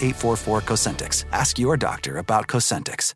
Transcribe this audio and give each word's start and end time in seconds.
844 0.00 0.60
Cosentyx. 0.62 1.24
Ask 1.32 1.58
your 1.58 1.76
doctor 1.76 2.18
about 2.18 2.46
Cosentyx. 2.48 3.14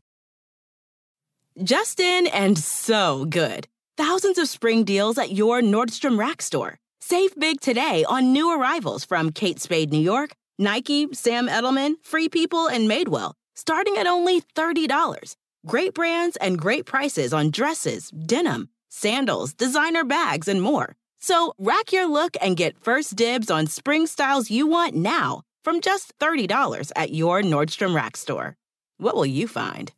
Justin 1.63 2.27
and 2.27 2.59
so 2.59 3.27
good. 3.27 3.69
Thousands 3.97 4.39
of 4.39 4.49
spring 4.49 4.83
deals 4.83 5.19
at 5.19 5.31
your 5.31 5.61
Nordstrom 5.61 6.19
Rack 6.19 6.43
store. 6.43 6.79
Save 7.01 7.39
big 7.39 7.61
today 7.61 8.05
on 8.09 8.33
new 8.33 8.51
arrivals 8.51 9.05
from 9.05 9.31
Kate 9.31 9.61
Spade 9.61 9.93
New 9.93 10.01
York, 10.01 10.35
Nike, 10.59 11.07
Sam 11.13 11.47
Edelman, 11.47 11.95
Free 12.03 12.29
People, 12.29 12.67
and 12.67 12.91
Madewell, 12.91 13.35
starting 13.55 13.97
at 13.97 14.09
only 14.09 14.41
$30. 14.41 15.37
Great 15.65 15.95
brands 15.95 16.37
and 16.39 16.59
great 16.59 16.87
prices 16.87 17.33
on 17.33 17.53
dresses, 17.53 18.11
denim, 18.11 18.69
sandals, 18.89 19.55
designer 19.55 20.03
bags, 20.03 20.49
and 20.49 20.61
more. 20.61 20.97
So 21.21 21.55
rack 21.57 21.93
your 21.93 22.07
look 22.07 22.37
and 22.41 22.57
get 22.57 22.83
first 22.83 23.15
dibs 23.15 23.49
on 23.49 23.69
spring 23.69 24.09
styles 24.09 24.51
you 24.51 24.67
want 24.67 24.95
now 24.97 25.43
from 25.65 25.81
just 25.81 26.17
$30 26.19 26.93
at 26.95 27.13
your 27.13 27.43
Nordstrom 27.43 27.95
Rack 27.95 28.17
store. 28.17 28.57
What 28.99 29.17
will 29.17 29.27
you 29.27 29.49
find? 29.49 29.91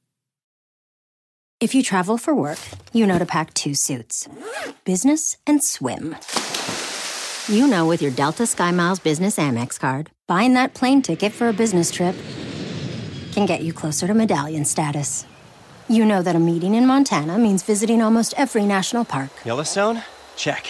If 1.60 1.74
you 1.74 1.82
travel 1.82 2.18
for 2.18 2.34
work, 2.34 2.58
you 2.92 3.06
know 3.06 3.18
to 3.18 3.26
pack 3.26 3.52
two 3.54 3.74
suits 3.74 4.28
business 4.84 5.36
and 5.46 5.64
swim. 5.64 6.14
You 7.48 7.66
know, 7.66 7.86
with 7.86 8.02
your 8.02 8.10
Delta 8.12 8.44
SkyMiles 8.44 9.02
Business 9.02 9.36
Amex 9.36 9.78
card, 9.78 10.10
buying 10.26 10.54
that 10.54 10.74
plane 10.74 11.02
ticket 11.02 11.32
for 11.32 11.48
a 11.48 11.52
business 11.52 11.90
trip 11.90 12.14
can 13.32 13.46
get 13.46 13.62
you 13.62 13.72
closer 13.72 14.06
to 14.06 14.14
medallion 14.14 14.64
status. 14.64 15.26
You 15.88 16.04
know 16.04 16.22
that 16.22 16.36
a 16.36 16.40
meeting 16.40 16.74
in 16.74 16.86
Montana 16.86 17.38
means 17.38 17.62
visiting 17.62 18.02
almost 18.02 18.34
every 18.36 18.64
national 18.64 19.04
park. 19.04 19.30
Yellowstone? 19.44 20.02
Check. 20.36 20.66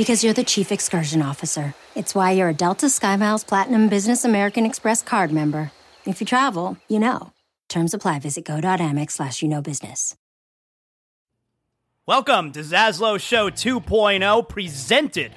Because 0.00 0.24
you're 0.24 0.32
the 0.32 0.44
chief 0.44 0.72
excursion 0.72 1.20
officer. 1.20 1.74
It's 1.94 2.14
why 2.14 2.30
you're 2.30 2.48
a 2.48 2.54
Delta 2.54 2.86
SkyMiles 2.86 3.46
Platinum 3.46 3.90
Business 3.90 4.24
American 4.24 4.64
Express 4.64 5.02
card 5.02 5.30
member. 5.30 5.72
If 6.06 6.22
you 6.22 6.26
travel, 6.26 6.78
you 6.88 6.98
know. 6.98 7.34
Terms 7.68 7.92
apply. 7.92 8.20
Visit 8.20 8.46
go.amex 8.46 9.10
slash 9.10 9.42
you 9.42 9.48
know 9.48 9.60
business. 9.60 10.16
Welcome 12.06 12.50
to 12.52 12.60
Zaslow 12.60 13.20
Show 13.20 13.50
2.0, 13.50 14.48
presented 14.48 15.32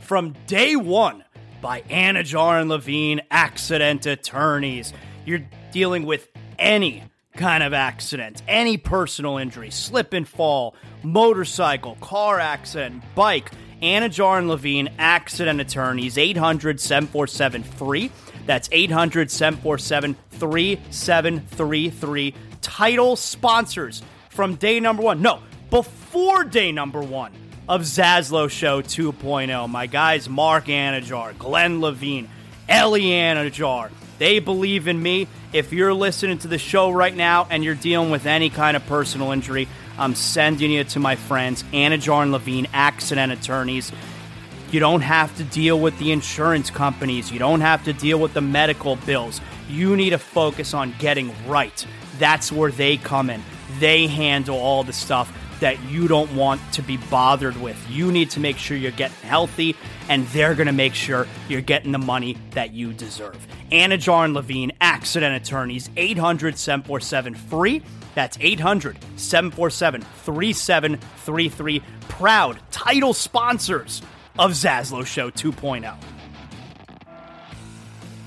from 0.00 0.34
day 0.48 0.74
one 0.74 1.22
by 1.62 1.82
Anidjar 1.82 2.60
and 2.60 2.68
Levine 2.68 3.20
Accident 3.30 4.04
Attorneys. 4.04 4.92
You're 5.26 5.46
dealing 5.70 6.04
with 6.04 6.26
any 6.58 7.04
kind 7.36 7.62
of 7.62 7.72
accident, 7.72 8.42
any 8.48 8.78
personal 8.78 9.38
injury, 9.38 9.70
slip 9.70 10.12
and 10.12 10.26
fall, 10.26 10.74
motorcycle, 11.04 11.96
car 12.00 12.40
accident, 12.40 13.04
bike. 13.14 13.52
Anidjar 13.82 14.38
and 14.38 14.48
Levine 14.48 14.90
Accident 14.98 15.60
Attorneys, 15.60 16.18
800 16.18 16.80
747 16.80 17.62
free. 17.62 18.10
That's 18.46 18.68
800 18.72 19.30
747 19.30 20.16
3733. 20.30 22.34
Title 22.60 23.16
sponsors 23.16 24.02
from 24.30 24.54
day 24.54 24.80
number 24.80 25.02
one. 25.02 25.22
No, 25.22 25.42
before 25.70 26.44
day 26.44 26.72
number 26.72 27.00
one 27.00 27.32
of 27.68 27.82
Zaslow 27.82 28.48
Show 28.48 28.80
2.0. 28.80 29.68
My 29.68 29.86
guys, 29.86 30.28
Mark 30.28 30.66
Anidjar, 30.66 31.36
Glenn 31.38 31.80
Levine, 31.80 32.28
Ellie 32.68 33.02
Anidjar. 33.02 33.90
They 34.18 34.38
believe 34.38 34.88
in 34.88 35.00
me. 35.00 35.28
If 35.52 35.72
you're 35.72 35.94
listening 35.94 36.38
to 36.38 36.48
the 36.48 36.58
show 36.58 36.90
right 36.90 37.14
now 37.14 37.46
and 37.50 37.62
you're 37.62 37.74
dealing 37.74 38.10
with 38.10 38.26
any 38.26 38.50
kind 38.50 38.76
of 38.76 38.84
personal 38.86 39.32
injury, 39.32 39.68
I'm 39.98 40.14
sending 40.14 40.70
you 40.70 40.84
to 40.84 41.00
my 41.00 41.16
friends, 41.16 41.64
Anidjar 41.72 42.22
and 42.22 42.32
Levine, 42.32 42.68
accident 42.72 43.32
attorneys. 43.32 43.92
You 44.70 44.80
don't 44.80 45.00
have 45.00 45.36
to 45.38 45.44
deal 45.44 45.80
with 45.80 45.98
the 45.98 46.12
insurance 46.12 46.70
companies. 46.70 47.32
You 47.32 47.38
don't 47.38 47.62
have 47.62 47.84
to 47.84 47.92
deal 47.92 48.18
with 48.18 48.34
the 48.34 48.40
medical 48.40 48.96
bills. 48.96 49.40
You 49.68 49.96
need 49.96 50.10
to 50.10 50.18
focus 50.18 50.74
on 50.74 50.94
getting 50.98 51.32
right. 51.46 51.86
That's 52.18 52.52
where 52.52 52.70
they 52.70 52.96
come 52.96 53.30
in. 53.30 53.42
They 53.80 54.06
handle 54.06 54.58
all 54.58 54.84
the 54.84 54.92
stuff 54.92 55.32
that 55.60 55.82
you 55.84 56.06
don't 56.06 56.32
want 56.34 56.60
to 56.72 56.82
be 56.82 56.96
bothered 56.96 57.60
with. 57.60 57.76
You 57.90 58.12
need 58.12 58.30
to 58.30 58.40
make 58.40 58.58
sure 58.58 58.76
you're 58.76 58.92
getting 58.92 59.16
healthy, 59.28 59.74
and 60.08 60.26
they're 60.28 60.54
going 60.54 60.66
to 60.66 60.72
make 60.72 60.94
sure 60.94 61.26
you're 61.48 61.60
getting 61.60 61.92
the 61.92 61.98
money 61.98 62.36
that 62.50 62.72
you 62.72 62.92
deserve. 62.92 63.46
Anidjar 63.72 64.24
and 64.24 64.34
Levine, 64.34 64.72
accident 64.80 65.34
attorneys, 65.34 65.90
800 65.96 66.56
747 66.56 67.34
free. 67.34 67.82
That's 68.14 68.36
800 68.40 68.98
747 69.16 70.02
3733. 70.02 71.82
Proud 72.08 72.58
title 72.70 73.14
sponsors 73.14 74.02
of 74.38 74.52
Zaslow 74.52 75.06
Show 75.06 75.30
2.0. 75.30 75.94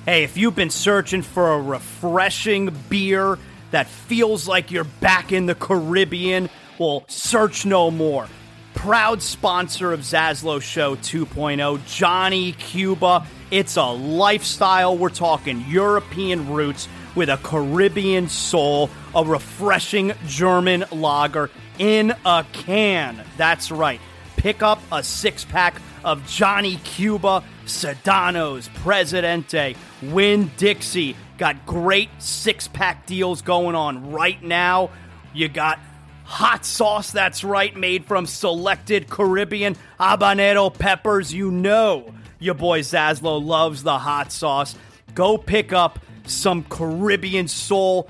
Hey, 0.06 0.24
if 0.24 0.36
you've 0.36 0.56
been 0.56 0.72
searching 0.72 1.22
for 1.22 1.54
a 1.54 1.62
refreshing 1.62 2.76
beer 2.90 3.38
that 3.70 3.88
feels 3.88 4.48
like 4.48 4.72
you're 4.72 4.84
back 4.84 5.32
in 5.32 5.46
the 5.46 5.56
Caribbean, 5.56 6.50
well, 6.80 7.04
search 7.08 7.66
no 7.66 7.92
more. 7.92 8.28
Proud 8.74 9.22
sponsor 9.22 9.94
of 9.94 10.00
Zaslow 10.00 10.60
Show 10.60 10.96
2.0, 10.96 11.86
Johnny 11.86 12.54
Cuba. 12.54 13.28
It's 13.52 13.78
a 13.78 13.86
lifestyle. 13.86 14.98
We're 14.98 15.10
talking 15.10 15.64
European 15.68 16.50
roots 16.50 16.88
with 17.14 17.30
a 17.30 17.38
Caribbean 17.38 18.28
soul, 18.28 18.90
a 19.16 19.24
refreshing 19.24 20.14
German 20.28 20.86
lager 20.92 21.50
in 21.80 22.14
a 22.26 22.46
can. 22.54 23.24
That's 23.38 23.72
right. 23.72 24.00
Pick 24.38 24.64
up 24.64 24.82
a 24.92 25.04
six 25.04 25.46
pack 25.46 25.82
of 26.04 26.26
Johnny 26.28 26.78
Cuba, 26.78 27.44
Sedanos, 27.66 28.74
Presidente, 28.76 29.76
Winn-Dixie. 30.02 31.16
Got 31.38 31.66
great 31.66 32.10
six 32.20 32.68
pack 32.68 33.06
deals 33.06 33.42
going 33.42 33.76
on 33.76 34.12
right 34.12 34.42
now. 34.42 34.90
You 35.34 35.48
got 35.48 35.80
hot 36.24 36.66
sauce, 36.66 37.12
that's 37.12 37.44
right, 37.44 37.76
made 37.76 38.06
from 38.06 38.26
selected 38.26 39.10
Caribbean 39.10 39.76
habanero 40.00 40.74
peppers. 40.74 41.34
You 41.34 41.52
know 41.52 42.14
your 42.40 42.56
boy 42.56 42.80
Zaslow 42.80 43.44
loves 43.44 43.84
the 43.84 44.00
hot 44.00 44.32
sauce. 44.32 44.76
Go 45.14 45.38
pick 45.38 45.74
up 45.74 46.00
some 46.26 46.64
Caribbean 46.64 47.48
soul 47.48 48.10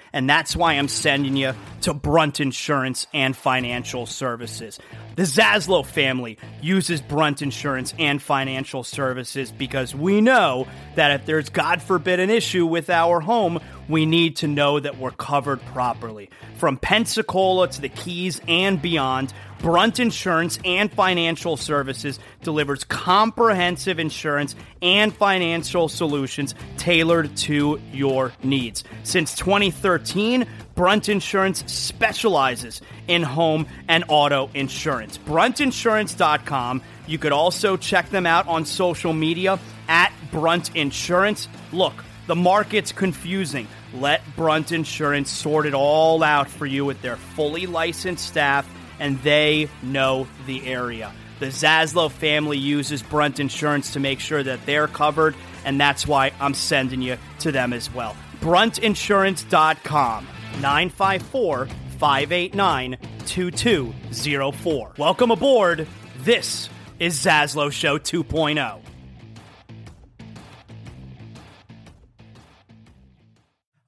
And 0.13 0.29
that's 0.29 0.55
why 0.55 0.73
I'm 0.73 0.87
sending 0.87 1.35
you 1.37 1.53
to 1.81 1.93
Brunt 1.93 2.39
Insurance 2.39 3.07
and 3.13 3.35
Financial 3.35 4.05
Services. 4.05 4.79
The 5.15 5.23
Zaslow 5.23 5.85
family 5.85 6.37
uses 6.61 7.01
Brunt 7.01 7.41
Insurance 7.41 7.93
and 7.97 8.21
Financial 8.21 8.83
Services 8.83 9.51
because 9.51 9.95
we 9.95 10.21
know 10.21 10.67
that 10.95 11.11
if 11.11 11.25
there's, 11.25 11.49
God 11.49 11.81
forbid, 11.81 12.19
an 12.19 12.29
issue 12.29 12.65
with 12.65 12.89
our 12.89 13.19
home, 13.19 13.59
we 13.87 14.05
need 14.05 14.37
to 14.37 14.47
know 14.47 14.79
that 14.79 14.97
we're 14.97 15.11
covered 15.11 15.61
properly. 15.67 16.29
From 16.57 16.77
Pensacola 16.77 17.67
to 17.69 17.81
the 17.81 17.89
Keys 17.89 18.41
and 18.47 18.81
beyond, 18.81 19.33
Brunt 19.61 19.99
Insurance 19.99 20.57
and 20.65 20.91
Financial 20.91 21.55
Services 21.55 22.19
delivers 22.41 22.83
comprehensive 22.83 23.99
insurance 23.99 24.55
and 24.81 25.13
financial 25.13 25.87
solutions 25.87 26.55
tailored 26.77 27.35
to 27.37 27.79
your 27.93 28.33
needs. 28.41 28.83
Since 29.03 29.35
2013, 29.35 30.47
Brunt 30.73 31.09
Insurance 31.09 31.63
specializes 31.71 32.81
in 33.07 33.21
home 33.21 33.67
and 33.87 34.03
auto 34.07 34.49
insurance. 34.55 35.19
BruntInsurance.com. 35.19 36.81
You 37.05 37.19
could 37.19 37.31
also 37.31 37.77
check 37.77 38.09
them 38.09 38.25
out 38.25 38.47
on 38.47 38.65
social 38.65 39.13
media 39.13 39.59
at 39.87 40.11
Brunt 40.31 40.75
Insurance. 40.75 41.47
Look, 41.71 41.93
the 42.25 42.35
market's 42.35 42.91
confusing. 42.91 43.67
Let 43.93 44.21
Brunt 44.35 44.71
Insurance 44.71 45.29
sort 45.29 45.67
it 45.67 45.75
all 45.75 46.23
out 46.23 46.49
for 46.49 46.65
you 46.65 46.83
with 46.83 47.01
their 47.03 47.17
fully 47.17 47.67
licensed 47.67 48.25
staff 48.25 48.67
and 49.01 49.21
they 49.23 49.67
know 49.83 50.27
the 50.45 50.65
area. 50.65 51.11
The 51.39 51.47
Zaslow 51.47 52.09
family 52.09 52.59
uses 52.59 53.01
Brunt 53.01 53.39
Insurance 53.39 53.93
to 53.93 53.99
make 53.99 54.19
sure 54.19 54.43
that 54.43 54.63
they're 54.67 54.87
covered, 54.87 55.35
and 55.65 55.81
that's 55.81 56.05
why 56.07 56.31
I'm 56.39 56.53
sending 56.53 57.01
you 57.01 57.17
to 57.39 57.51
them 57.51 57.73
as 57.73 57.91
well. 57.93 58.15
BruntInsurance.com, 58.41 60.27
954 60.61 61.67
589 61.97 62.97
2204. 63.25 64.91
Welcome 64.97 65.31
aboard. 65.31 65.87
This 66.19 66.69
is 66.99 67.17
Zaslow 67.17 67.71
Show 67.71 67.97
2.0. 67.97 68.90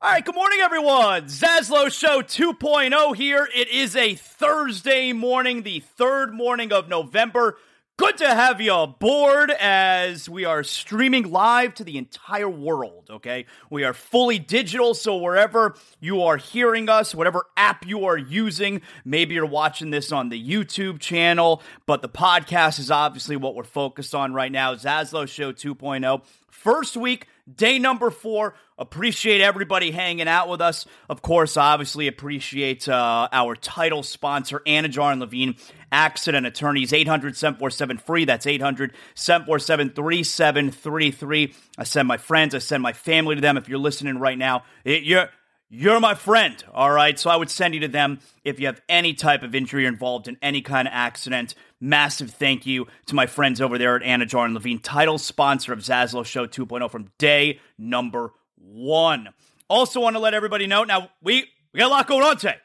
All 0.04 0.10
right, 0.10 0.26
good 0.26 0.36
morning, 0.36 0.60
everyone. 0.60 1.28
Zaslow 1.28 1.90
Show 1.90 2.22
2.0 2.22 3.16
here. 3.16 3.48
It 3.56 3.70
is 3.70 3.96
a 3.96 4.16
Thursday 4.16 5.14
morning, 5.14 5.64
the 5.64 5.80
third 5.80 6.34
morning 6.34 6.74
of 6.74 6.90
November. 6.90 7.56
Good 7.96 8.18
to 8.18 8.28
have 8.28 8.60
you 8.60 8.74
aboard 8.74 9.50
as 9.50 10.28
we 10.28 10.44
are 10.44 10.62
streaming 10.62 11.32
live 11.32 11.74
to 11.76 11.86
the 11.86 11.98
entire 11.98 12.50
world, 12.50 13.08
okay? 13.12 13.46
We 13.70 13.86
are 13.86 13.94
fully 13.94 14.40
digital, 14.40 14.94
so 14.94 15.16
wherever 15.16 15.74
you 16.02 16.24
are 16.24 16.36
hearing 16.36 16.90
us, 16.90 17.16
whatever 17.16 17.46
app 17.56 17.88
you 17.88 18.04
are 18.04 18.18
using, 18.18 18.82
maybe 19.06 19.36
you're 19.36 19.46
watching 19.46 19.92
this 19.92 20.12
on 20.12 20.28
the 20.28 20.50
YouTube 20.50 21.00
channel, 21.00 21.64
but 21.86 22.02
the 22.02 22.10
podcast 22.10 22.78
is 22.78 22.92
obviously 22.92 23.38
what 23.38 23.56
we're 23.56 23.64
focused 23.64 24.14
on 24.14 24.34
right 24.34 24.52
now. 24.52 24.76
Zaslow 24.76 25.30
Show 25.30 25.54
2.0. 25.54 26.24
First 26.50 26.98
week 26.98 27.28
Day 27.52 27.78
number 27.78 28.10
four. 28.10 28.56
Appreciate 28.78 29.42
everybody 29.42 29.92
hanging 29.92 30.30
out 30.30 30.48
with 30.48 30.62
us. 30.62 30.86
Of 31.10 31.22
course, 31.22 31.58
obviously 31.58 32.08
appreciate 32.08 32.88
uh, 32.88 33.28
our 33.34 33.56
title 33.56 34.02
sponsor, 34.02 34.62
Anidjar 34.66 35.12
and 35.12 35.20
Levine, 35.20 35.56
Accident 35.92 36.46
Attorneys, 36.46 36.94
800 36.94 37.36
747 37.36 37.98
free. 37.98 38.24
That's 38.24 38.48
800 38.48 38.94
747 39.16 39.90
3733. 39.90 41.54
I 41.78 41.84
send 41.84 42.08
my 42.08 42.18
friends, 42.18 42.56
I 42.56 42.60
send 42.60 42.82
my 42.82 42.94
family 42.94 43.36
to 43.36 43.42
them. 43.42 43.58
If 43.58 43.68
you're 43.68 43.78
listening 43.78 44.20
right 44.20 44.38
now, 44.38 44.64
it, 44.86 45.04
you're 45.04 45.30
you're 45.76 46.00
my 46.00 46.14
friend, 46.14 46.64
all 46.72 46.92
right? 46.92 47.18
So 47.18 47.32
I 47.32 47.36
would 47.36 47.50
send 47.50 47.74
you 47.74 47.80
to 47.80 47.88
them 47.88 48.20
if 48.44 48.60
you 48.60 48.68
have 48.68 48.80
any 48.88 49.16
type 49.16 49.42
of 49.42 49.56
injury 49.56 49.88
involved 49.88 50.28
in 50.28 50.38
any 50.40 50.62
kind 50.62 50.88
of 50.88 50.94
accident. 50.94 51.56
Massive 51.82 52.30
thank 52.30 52.68
you 52.68 52.86
to 53.08 53.16
my 53.16 53.26
friends 53.26 53.60
over 53.60 53.80
there 53.80 53.96
at 53.96 54.04
Anidjar 54.04 54.46
and 54.46 54.54
Levine, 54.54 54.78
title 54.78 55.18
sponsor 55.18 55.74
of 55.74 55.80
Zaslow 55.80 56.24
Show 56.24 56.46
2.0 56.46 56.92
from 56.92 57.10
day 57.18 57.60
number 57.76 58.34
one. 58.56 59.30
Also, 59.68 60.00
want 60.00 60.16
to 60.16 60.20
let 60.20 60.36
everybody 60.36 60.68
know 60.68 60.84
now, 60.84 61.10
we, 61.24 61.48
we 61.74 61.80
got 61.80 61.88
a 61.88 61.90
lot 61.90 62.08
going 62.08 62.24
on 62.24 62.38
today. 62.38 62.58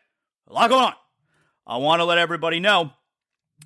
A 0.49 0.53
lot 0.53 0.69
going 0.69 0.85
on. 0.85 0.95
I 1.67 1.79
want 1.79 2.01
to 2.01 2.05
let 2.05 2.19
everybody 2.19 2.61
know 2.61 2.93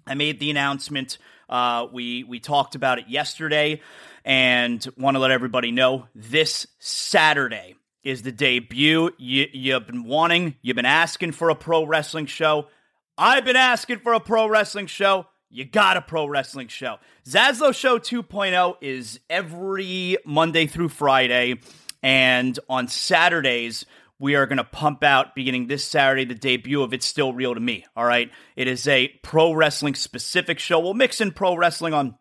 I 0.06 0.14
made 0.14 0.38
the 0.38 0.50
announcement. 0.50 1.18
Uh, 1.49 1.87
we 1.92 2.25
we 2.25 2.40
talked 2.40 2.75
about 2.75 2.99
it 2.99 3.08
yesterday, 3.08 3.80
and 4.25 4.87
want 4.96 5.16
to 5.16 5.18
let 5.18 5.30
everybody 5.30 5.70
know 5.70 6.06
this 6.14 6.66
Saturday 6.78 7.76
is 8.04 8.23
the 8.23 8.32
debut. 8.32 9.11
You, 9.18 9.47
you've 9.52 9.87
been 9.87 10.04
wanting, 10.04 10.56
you've 10.62 10.76
been 10.76 10.85
asking 10.85 11.32
for 11.32 11.50
a 11.50 11.54
pro 11.54 11.85
wrestling 11.85 12.26
show. 12.26 12.68
I've 13.16 13.44
been 13.44 13.56
asking 13.56 14.00
for 14.00 14.14
a 14.14 14.21
pro 14.21 14.49
wrestling 14.49 14.87
show. 14.87 15.26
You 15.50 15.64
got 15.64 15.97
a 15.97 16.02
pro 16.02 16.26
wrestling 16.26 16.68
show. 16.68 16.97
Zaslow 17.26 17.75
Show 17.75 17.99
2.0 17.99 18.76
is 18.80 19.21
every 19.28 20.16
Monday 20.25 20.66
through 20.66 20.88
Friday. 20.88 21.61
And 22.02 22.59
on 22.68 22.88
Saturdays, 22.88 23.85
we 24.18 24.35
are 24.35 24.47
going 24.47 24.59
to 24.59 24.64
pump 24.64 25.04
out 25.04 25.35
beginning 25.35 25.66
this 25.66 25.85
Saturday 25.85 26.25
the 26.25 26.35
debut 26.35 26.82
of 26.82 26.94
It's 26.94 27.04
Still 27.04 27.32
Real 27.32 27.54
to 27.54 27.61
Me. 27.61 27.85
All 27.94 28.04
right. 28.04 28.30
It 28.56 28.66
is 28.66 28.88
a 28.88 29.09
pro 29.23 29.52
wrestling 29.52 29.94
specific 29.94 30.59
show. 30.59 30.80
We'll 30.80 30.94
mix 30.94 31.21
in 31.21 31.32
pro 31.32 31.54
wrestling 31.54 31.92
on 31.92 32.16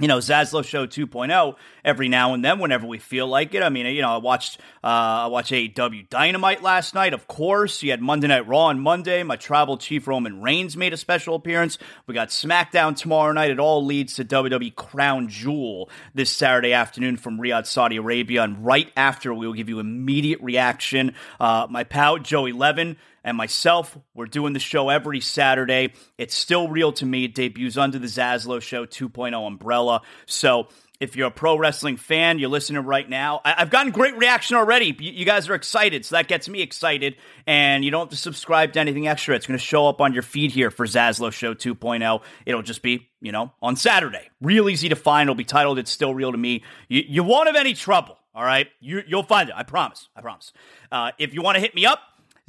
you 0.00 0.08
know, 0.08 0.18
Zaslow 0.18 0.64
Show 0.64 0.88
2.0 0.88 1.54
every 1.84 2.08
now 2.08 2.34
and 2.34 2.44
then 2.44 2.58
whenever 2.58 2.84
we 2.84 2.98
feel 2.98 3.28
like 3.28 3.54
it. 3.54 3.62
I 3.62 3.68
mean, 3.68 3.86
you 3.86 4.02
know, 4.02 4.10
I 4.10 4.16
watched 4.16 4.58
uh, 4.82 4.86
I 4.86 5.26
watched 5.28 5.52
AEW 5.52 6.08
Dynamite 6.08 6.64
last 6.64 6.94
night, 6.94 7.14
of 7.14 7.28
course. 7.28 7.80
You 7.80 7.92
had 7.92 8.02
Monday 8.02 8.26
Night 8.26 8.48
Raw 8.48 8.66
on 8.66 8.80
Monday. 8.80 9.22
My 9.22 9.36
tribal 9.36 9.76
chief 9.76 10.08
Roman 10.08 10.42
Reigns 10.42 10.76
made 10.76 10.92
a 10.92 10.96
special 10.96 11.36
appearance. 11.36 11.78
We 12.08 12.14
got 12.14 12.30
SmackDown 12.30 12.96
tomorrow 12.96 13.32
night. 13.32 13.52
It 13.52 13.60
all 13.60 13.84
leads 13.84 14.14
to 14.14 14.24
WWE 14.24 14.74
Crown 14.74 15.28
Jewel 15.28 15.88
this 16.12 16.30
Saturday 16.30 16.72
afternoon 16.72 17.16
from 17.16 17.38
Riyadh, 17.38 17.66
Saudi 17.66 17.96
Arabia. 17.96 18.42
And 18.42 18.64
right 18.64 18.90
after, 18.96 19.32
we 19.32 19.46
will 19.46 19.54
give 19.54 19.68
you 19.68 19.78
immediate 19.78 20.40
reaction. 20.40 21.14
Uh, 21.38 21.68
my 21.70 21.84
pal 21.84 22.18
Joey 22.18 22.50
Levin 22.50 22.96
and 23.24 23.36
myself. 23.36 23.96
We're 24.14 24.26
doing 24.26 24.52
the 24.52 24.60
show 24.60 24.90
every 24.90 25.20
Saturday. 25.20 25.94
It's 26.18 26.34
still 26.34 26.68
real 26.68 26.92
to 26.92 27.06
me. 27.06 27.24
It 27.24 27.34
debuts 27.34 27.76
under 27.76 27.98
the 27.98 28.06
Zaslow 28.06 28.60
Show 28.60 28.86
2.0 28.86 29.46
umbrella. 29.46 30.02
So 30.26 30.68
if 31.00 31.16
you're 31.16 31.28
a 31.28 31.32
pro 31.32 31.58
wrestling 31.58 31.96
fan, 31.96 32.38
you're 32.38 32.50
listening 32.50 32.84
right 32.84 33.08
now. 33.08 33.40
I- 33.44 33.54
have 33.58 33.70
gotten 33.70 33.92
great 33.92 34.16
reaction 34.16 34.56
already. 34.56 34.94
You-, 34.98 35.24
guys 35.24 35.48
are 35.48 35.54
excited, 35.54 36.04
so 36.04 36.16
that 36.16 36.28
gets 36.28 36.48
me 36.48 36.62
excited. 36.62 37.16
And 37.46 37.84
you 37.84 37.90
don't 37.90 38.02
have 38.02 38.10
to 38.10 38.16
subscribe 38.16 38.74
to 38.74 38.80
anything 38.80 39.08
extra. 39.08 39.34
It's 39.34 39.46
going 39.46 39.58
to 39.58 39.64
show 39.64 39.88
up 39.88 40.00
on 40.00 40.12
your 40.12 40.22
feed 40.22 40.52
here 40.52 40.70
for 40.70 40.86
Zaslow 40.86 41.32
Show 41.32 41.54
2.0. 41.54 42.22
It'll 42.46 42.62
just 42.62 42.82
be, 42.82 43.08
you 43.20 43.32
know, 43.32 43.52
on 43.60 43.76
Saturday. 43.76 44.30
Real 44.40 44.68
easy 44.68 44.90
to 44.90 44.96
find. 44.96 45.26
It'll 45.26 45.34
be 45.34 45.44
titled 45.44 45.78
"It's 45.78 45.90
Still 45.90 46.14
Real 46.14 46.30
to 46.30 46.38
Me." 46.38 46.62
You, 46.88 47.02
you 47.06 47.22
won't 47.22 47.48
have 47.48 47.56
any 47.56 47.74
trouble. 47.74 48.18
All 48.34 48.44
right, 48.44 48.66
you, 48.80 49.02
you'll 49.06 49.22
find 49.22 49.48
it. 49.48 49.54
I 49.56 49.62
promise. 49.62 50.08
I 50.16 50.20
promise. 50.20 50.52
Uh, 50.90 51.12
if 51.18 51.34
you 51.34 51.42
want 51.42 51.54
to 51.54 51.60
hit 51.60 51.72
me 51.72 51.86
up, 51.86 52.00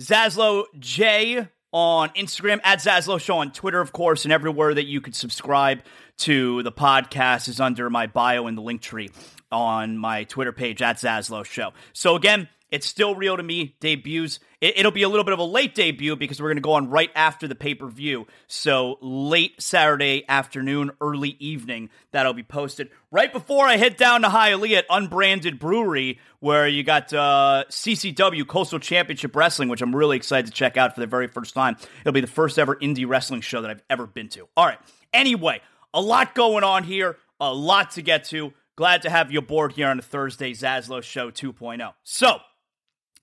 Zaslow 0.01 0.65
J 0.77 1.47
on 1.71 2.09
Instagram, 2.09 2.59
at 2.63 2.79
Zaslow 2.79 3.19
Show 3.19 3.37
on 3.37 3.51
Twitter, 3.51 3.81
of 3.81 3.91
course, 3.91 4.23
and 4.23 4.31
everywhere 4.31 4.73
that 4.73 4.85
you 4.85 5.01
could 5.01 5.15
subscribe 5.15 5.81
to 6.17 6.63
the 6.63 6.71
podcast 6.71 7.47
is 7.47 7.59
under 7.59 7.89
my 7.89 8.07
bio 8.07 8.47
in 8.47 8.55
the 8.55 8.61
link 8.61 8.81
tree 8.81 9.09
on 9.51 9.97
my 9.97 10.23
Twitter 10.23 10.51
page 10.51 10.81
at 10.81 10.97
Zaslow 10.97 11.43
Show. 11.43 11.71
So 11.93 12.15
again, 12.15 12.47
it's 12.75 12.85
still 12.85 13.15
real 13.15 13.37
to 13.37 13.43
me. 13.43 13.77
Debuts. 13.79 14.39
It, 14.59 14.83
will 14.83 14.91
be 14.91 15.03
a 15.03 15.07
little 15.07 15.23
bit 15.23 15.31
of 15.31 15.39
a 15.39 15.45
late 15.45 15.73
debut 15.75 16.17
because 16.17 16.41
we're 16.41 16.49
going 16.49 16.57
to 16.57 16.61
go 16.61 16.73
on 16.73 16.89
right 16.89 17.09
after 17.15 17.47
the 17.47 17.55
pay 17.55 17.73
per 17.73 17.87
view. 17.87 18.27
So 18.47 18.97
late 19.01 19.61
Saturday 19.61 20.25
afternoon, 20.27 20.91
early 20.99 21.37
evening, 21.39 21.89
that'll 22.11 22.33
be 22.33 22.43
posted 22.43 22.89
right 23.11 23.31
before 23.31 23.65
I 23.65 23.77
head 23.77 23.95
down 23.95 24.23
to 24.23 24.27
Hialeah 24.27 24.79
at 24.79 24.85
Unbranded 24.89 25.57
Brewery, 25.57 26.19
where 26.41 26.67
you 26.67 26.83
got 26.83 27.13
uh, 27.13 27.63
CCW 27.69 28.45
Coastal 28.45 28.79
Championship 28.79 29.33
Wrestling, 29.37 29.69
which 29.69 29.81
I'm 29.81 29.95
really 29.95 30.17
excited 30.17 30.47
to 30.47 30.51
check 30.51 30.75
out 30.75 30.95
for 30.95 30.99
the 30.99 31.07
very 31.07 31.27
first 31.27 31.53
time. 31.53 31.77
It'll 32.01 32.11
be 32.11 32.19
the 32.19 32.27
first 32.27 32.59
ever 32.59 32.75
indie 32.75 33.07
wrestling 33.07 33.39
show 33.39 33.61
that 33.61 33.71
I've 33.71 33.83
ever 33.89 34.05
been 34.05 34.27
to. 34.29 34.49
All 34.57 34.65
right. 34.65 34.79
Anyway, 35.13 35.61
a 35.93 36.01
lot 36.01 36.35
going 36.35 36.65
on 36.65 36.83
here, 36.83 37.15
a 37.39 37.53
lot 37.53 37.91
to 37.91 38.01
get 38.01 38.25
to. 38.25 38.51
Glad 38.75 39.03
to 39.03 39.09
have 39.09 39.31
you 39.31 39.39
aboard 39.39 39.71
here 39.71 39.87
on 39.87 39.97
a 39.97 40.01
Thursday 40.01 40.51
Zaslow 40.51 41.01
Show 41.01 41.31
2.0. 41.31 41.93
So, 42.03 42.39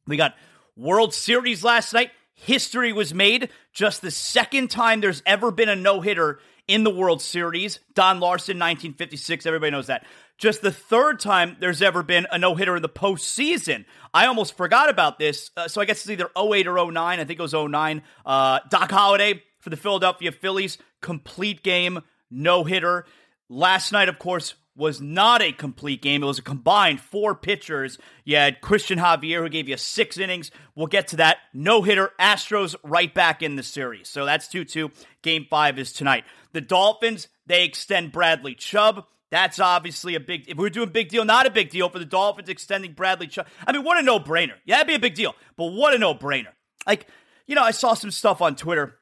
we 0.06 0.16
got 0.16 0.34
World 0.76 1.14
Series 1.14 1.62
last 1.62 1.92
night. 1.92 2.10
History 2.34 2.92
was 2.92 3.14
made. 3.14 3.50
Just 3.72 4.02
the 4.02 4.10
second 4.10 4.70
time 4.70 5.00
there's 5.00 5.22
ever 5.24 5.50
been 5.50 5.68
a 5.68 5.76
no 5.76 6.00
hitter 6.00 6.40
in 6.66 6.84
the 6.84 6.90
World 6.90 7.22
Series. 7.22 7.80
Don 7.94 8.20
Larsen, 8.20 8.56
1956. 8.58 9.46
Everybody 9.46 9.70
knows 9.70 9.86
that. 9.86 10.04
Just 10.38 10.62
the 10.62 10.72
third 10.72 11.20
time 11.20 11.56
there's 11.60 11.82
ever 11.82 12.02
been 12.02 12.26
a 12.32 12.38
no 12.38 12.54
hitter 12.54 12.76
in 12.76 12.82
the 12.82 12.88
postseason. 12.88 13.84
I 14.12 14.26
almost 14.26 14.56
forgot 14.56 14.88
about 14.88 15.18
this. 15.18 15.50
Uh, 15.56 15.68
so 15.68 15.80
I 15.80 15.84
guess 15.84 16.00
it's 16.00 16.10
either 16.10 16.30
08 16.36 16.66
or 16.66 16.90
09. 16.90 17.20
I 17.20 17.24
think 17.24 17.38
it 17.38 17.42
was 17.42 17.54
09. 17.54 18.02
Uh, 18.26 18.58
Doc 18.68 18.90
Halladay 18.90 19.40
for 19.60 19.70
the 19.70 19.76
Philadelphia 19.76 20.32
Phillies. 20.32 20.78
Complete 21.00 21.62
game, 21.62 22.00
no 22.30 22.64
hitter. 22.64 23.06
Last 23.48 23.92
night, 23.92 24.08
of 24.08 24.18
course, 24.18 24.54
was 24.74 25.00
not 25.00 25.42
a 25.42 25.52
complete 25.52 26.00
game. 26.00 26.22
It 26.22 26.26
was 26.26 26.38
a 26.38 26.42
combined 26.42 27.00
four 27.00 27.34
pitchers. 27.34 27.98
You 28.24 28.36
had 28.36 28.62
Cristian 28.62 28.98
Javier, 28.98 29.40
who 29.40 29.48
gave 29.48 29.68
you 29.68 29.76
six 29.76 30.18
innings. 30.18 30.50
We'll 30.74 30.86
get 30.86 31.08
to 31.08 31.16
that. 31.16 31.38
No 31.52 31.82
hitter. 31.82 32.10
Astros 32.18 32.74
right 32.82 33.12
back 33.12 33.42
in 33.42 33.56
the 33.56 33.62
series. 33.62 34.08
So 34.08 34.24
that's 34.24 34.48
2 34.48 34.64
2. 34.64 34.90
Game 35.22 35.46
five 35.48 35.78
is 35.78 35.92
tonight. 35.92 36.24
The 36.52 36.60
Dolphins, 36.60 37.28
they 37.46 37.64
extend 37.64 38.12
Bradley 38.12 38.54
Chubb. 38.54 39.04
That's 39.30 39.58
obviously 39.58 40.14
a 40.14 40.20
big. 40.20 40.48
If 40.48 40.58
we're 40.58 40.70
doing 40.70 40.90
big 40.90 41.08
deal, 41.08 41.24
not 41.24 41.46
a 41.46 41.50
big 41.50 41.70
deal 41.70 41.88
for 41.88 41.98
the 41.98 42.04
Dolphins 42.04 42.48
extending 42.48 42.92
Bradley 42.92 43.26
Chubb. 43.26 43.46
I 43.66 43.72
mean, 43.72 43.84
what 43.84 43.98
a 43.98 44.02
no 44.02 44.20
brainer. 44.20 44.54
Yeah, 44.64 44.76
that'd 44.76 44.88
be 44.88 44.94
a 44.94 44.98
big 44.98 45.14
deal, 45.14 45.34
but 45.56 45.72
what 45.72 45.94
a 45.94 45.98
no 45.98 46.14
brainer. 46.14 46.52
Like, 46.86 47.06
you 47.46 47.54
know, 47.54 47.62
I 47.62 47.70
saw 47.70 47.94
some 47.94 48.10
stuff 48.10 48.42
on 48.42 48.56
Twitter 48.56 48.98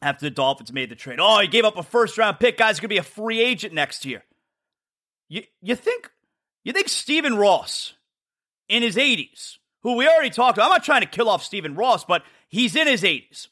after 0.00 0.24
the 0.24 0.30
Dolphins 0.30 0.72
made 0.72 0.90
the 0.90 0.96
trade. 0.96 1.18
Oh, 1.20 1.38
he 1.40 1.48
gave 1.48 1.64
up 1.64 1.76
a 1.76 1.82
first 1.82 2.16
round 2.16 2.40
pick. 2.40 2.56
Guy's 2.56 2.80
gonna 2.80 2.88
be 2.88 2.98
a 2.98 3.02
free 3.02 3.40
agent 3.40 3.74
next 3.74 4.06
year. 4.06 4.24
You 5.32 5.44
you 5.62 5.76
think 5.76 6.10
you 6.62 6.74
think 6.74 6.90
Stephen 6.90 7.38
Ross 7.38 7.94
in 8.68 8.82
his 8.82 8.96
80s, 8.96 9.56
who 9.82 9.96
we 9.96 10.06
already 10.06 10.28
talked 10.28 10.58
about, 10.58 10.66
I'm 10.66 10.72
not 10.72 10.84
trying 10.84 11.00
to 11.00 11.06
kill 11.06 11.30
off 11.30 11.42
Stephen 11.42 11.74
Ross, 11.74 12.04
but 12.04 12.22
he's 12.50 12.76
in 12.76 12.86
his 12.86 13.02
80s. 13.02 13.48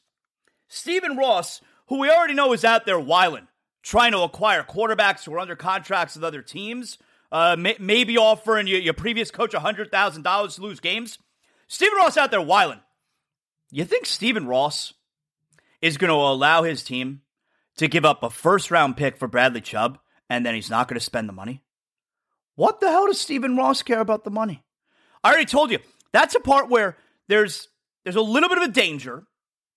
Stephen 0.67 1.17
Ross, 1.17 1.59
who 1.87 1.97
we 1.97 2.11
already 2.11 2.35
know 2.35 2.53
is 2.53 2.63
out 2.63 2.85
there 2.85 2.99
whiling, 2.99 3.47
trying 3.81 4.11
to 4.11 4.19
acquire 4.19 4.61
quarterbacks 4.61 5.25
who 5.25 5.33
are 5.33 5.39
under 5.39 5.55
contracts 5.55 6.13
with 6.13 6.23
other 6.23 6.43
teams, 6.43 6.99
uh, 7.31 7.55
may, 7.57 7.75
maybe 7.79 8.15
offering 8.15 8.67
your, 8.67 8.79
your 8.79 8.93
previous 8.93 9.31
coach 9.31 9.53
$100,000 9.53 10.55
to 10.55 10.61
lose 10.61 10.79
games. 10.79 11.17
Stephen 11.67 11.97
Ross 11.97 12.15
out 12.15 12.29
there 12.29 12.43
whiling. 12.43 12.81
You 13.71 13.85
think 13.85 14.05
Stephen 14.05 14.45
Ross 14.45 14.93
is 15.81 15.97
going 15.97 16.09
to 16.09 16.15
allow 16.15 16.61
his 16.61 16.83
team 16.83 17.21
to 17.77 17.87
give 17.87 18.05
up 18.05 18.21
a 18.21 18.29
first 18.29 18.69
round 18.69 18.97
pick 18.97 19.17
for 19.17 19.27
Bradley 19.27 19.61
Chubb 19.61 19.97
and 20.29 20.45
then 20.45 20.53
he's 20.53 20.69
not 20.69 20.87
going 20.87 20.99
to 20.99 21.03
spend 21.03 21.27
the 21.27 21.33
money? 21.33 21.63
What 22.55 22.79
the 22.79 22.89
hell 22.89 23.07
does 23.07 23.19
Stephen 23.19 23.55
Ross 23.55 23.81
care 23.81 23.99
about 23.99 24.23
the 24.23 24.31
money? 24.31 24.63
I 25.23 25.29
already 25.29 25.45
told 25.45 25.71
you. 25.71 25.79
That's 26.11 26.35
a 26.35 26.39
part 26.39 26.69
where 26.69 26.97
there's 27.27 27.69
there's 28.03 28.15
a 28.15 28.21
little 28.21 28.49
bit 28.49 28.57
of 28.57 28.65
a 28.65 28.71
danger 28.71 29.23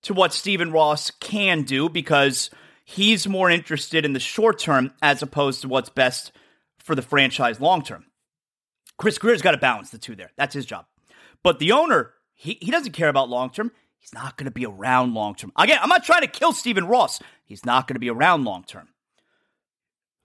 to 0.02 0.14
what 0.14 0.32
Stephen 0.32 0.72
Ross 0.72 1.10
can 1.20 1.62
do 1.62 1.88
because 1.88 2.50
he's 2.84 3.28
more 3.28 3.50
interested 3.50 4.04
in 4.04 4.12
the 4.12 4.20
short 4.20 4.58
term 4.58 4.92
as 5.02 5.22
opposed 5.22 5.62
to 5.62 5.68
what's 5.68 5.90
best 5.90 6.32
for 6.78 6.94
the 6.94 7.02
franchise 7.02 7.60
long 7.60 7.82
term. 7.82 8.06
Chris 8.98 9.18
Grier's 9.18 9.42
got 9.42 9.52
to 9.52 9.58
balance 9.58 9.90
the 9.90 9.98
two 9.98 10.14
there. 10.14 10.30
That's 10.36 10.54
his 10.54 10.66
job. 10.66 10.86
But 11.42 11.58
the 11.58 11.72
owner, 11.72 12.12
he, 12.32 12.58
he 12.60 12.70
doesn't 12.70 12.92
care 12.92 13.08
about 13.08 13.28
long 13.28 13.50
term. 13.50 13.72
He's 13.98 14.12
not 14.12 14.36
going 14.36 14.44
to 14.44 14.50
be 14.50 14.66
around 14.66 15.14
long 15.14 15.34
term. 15.34 15.52
Again, 15.56 15.78
I'm 15.80 15.88
not 15.88 16.04
trying 16.04 16.22
to 16.22 16.26
kill 16.26 16.52
Stephen 16.52 16.86
Ross. 16.86 17.20
He's 17.44 17.64
not 17.64 17.86
going 17.86 17.94
to 17.94 18.00
be 18.00 18.10
around 18.10 18.44
long 18.44 18.64
term. 18.64 18.88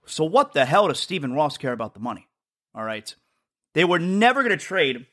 So 0.06 0.24
what 0.24 0.52
the 0.52 0.64
hell 0.64 0.88
does 0.88 0.98
Stephen 0.98 1.32
Ross 1.32 1.56
care 1.56 1.72
about 1.72 1.94
the 1.94 2.00
money? 2.00 2.26
All 2.74 2.84
right. 2.84 3.14
They 3.74 3.84
were 3.84 3.98
never 3.98 4.42
going 4.42 4.56
to 4.56 4.64
trade 4.64 5.06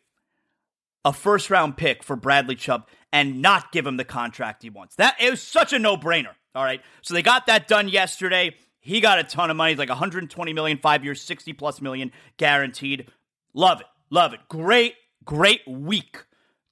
a 1.06 1.14
first 1.14 1.50
round 1.50 1.78
pick 1.78 2.04
for 2.04 2.16
Bradley 2.16 2.56
Chubb 2.56 2.88
and 3.12 3.42
not 3.42 3.72
give 3.72 3.86
him 3.86 3.98
the 3.98 4.06
contract 4.06 4.64
he 4.64 4.70
wants. 4.70 4.96
That 4.96 5.16
was 5.22 5.42
such 5.42 5.74
a 5.74 5.80
no-brainer. 5.80 6.34
All 6.56 6.64
right. 6.64 6.82
So 7.02 7.14
they 7.14 7.22
got 7.22 7.48
that 7.48 7.68
done 7.68 7.88
yesterday. 7.88 8.56
He 8.80 9.02
got 9.02 9.20
a 9.20 9.24
ton 9.24 9.52
of 9.52 9.58
money, 9.58 9.74
He's 9.74 9.80
like 9.80 9.90
120 9.90 10.54
million, 10.54 10.78
five 10.78 11.04
years, 11.04 11.22
60 11.22 11.54
plus 11.54 11.82
million 11.82 12.12
guaranteed. 12.38 13.08
Love 13.54 13.82
it. 13.82 13.88
Love 14.10 14.34
it. 14.34 14.40
Great, 14.48 14.94
great 15.26 15.68
week 15.68 16.24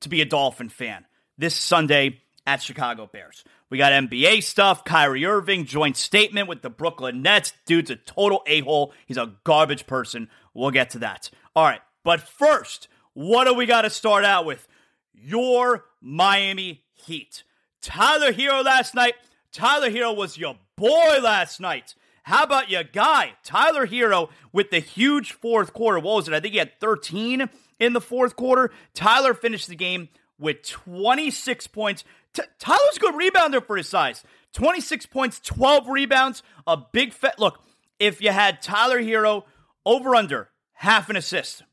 to 0.01 0.09
be 0.09 0.21
a 0.21 0.25
Dolphin 0.25 0.69
fan. 0.69 1.05
This 1.37 1.55
Sunday 1.55 2.21
at 2.47 2.61
Chicago 2.61 3.09
Bears. 3.11 3.43
We 3.69 3.77
got 3.77 3.91
NBA 3.91 4.43
stuff. 4.43 4.85
Kyrie 4.85 5.25
Irving 5.25 5.65
joint 5.65 5.97
statement 5.97 6.47
with 6.47 6.61
the 6.61 6.69
Brooklyn 6.69 7.21
Nets. 7.21 7.51
Dude's 7.65 7.89
a 7.89 7.95
total 7.95 8.43
a 8.47 8.61
hole. 8.61 8.93
He's 9.07 9.17
a 9.17 9.33
garbage 9.43 9.87
person. 9.87 10.29
We'll 10.55 10.71
get 10.71 10.89
to 10.91 10.99
that. 10.99 11.29
All 11.55 11.65
right. 11.65 11.81
But 12.03 12.21
first, 12.21 12.87
what 13.13 13.45
do 13.45 13.53
we 13.53 13.65
got 13.65 13.83
to 13.83 13.89
start 13.89 14.25
out 14.25 14.45
with? 14.45 14.67
Your 15.13 15.85
Miami 16.01 16.83
Heat. 16.93 17.43
Tyler 17.81 18.31
Herro 18.31 18.63
last 18.63 18.95
night. 18.95 19.13
Tyler 19.51 19.89
Herro 19.91 20.15
was 20.15 20.37
your 20.37 20.57
boy 20.75 21.19
last 21.21 21.59
night. 21.59 21.93
How 22.23 22.43
about 22.43 22.71
your 22.71 22.83
guy, 22.83 23.33
Tyler 23.43 23.85
Herro, 23.85 24.29
with 24.51 24.71
the 24.71 24.79
huge 24.79 25.33
fourth 25.33 25.73
quarter? 25.73 25.99
What 25.99 26.15
was 26.15 26.27
it? 26.27 26.33
I 26.33 26.39
think 26.39 26.53
he 26.53 26.57
had 26.57 26.79
13 26.79 27.47
in 27.79 27.93
the 27.93 28.01
fourth 28.01 28.35
quarter. 28.35 28.71
Tyler 28.95 29.35
finished 29.35 29.67
the 29.67 29.75
game 29.75 30.09
with 30.39 30.63
26 30.63 31.67
points. 31.67 32.03
T- 32.33 32.41
Tyler's 32.57 32.97
a 32.97 32.99
good 32.99 33.13
rebounder 33.13 33.63
for 33.63 33.77
his 33.77 33.87
size. 33.87 34.23
26 34.53 35.05
points, 35.05 35.39
12 35.39 35.87
rebounds, 35.87 36.41
a 36.65 36.77
big 36.77 37.13
fat. 37.13 37.37
Look, 37.37 37.61
if 37.99 38.21
you 38.21 38.31
had 38.31 38.61
Tyler 38.61 39.01
Herro 39.01 39.43
over 39.85 40.15
under 40.15 40.49
half 40.73 41.09
an 41.09 41.15
assist 41.15 41.63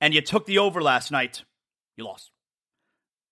and 0.00 0.12
you 0.12 0.20
took 0.20 0.46
the 0.46 0.58
over 0.58 0.82
last 0.82 1.10
night, 1.10 1.44
you 1.96 2.04
lost. 2.04 2.30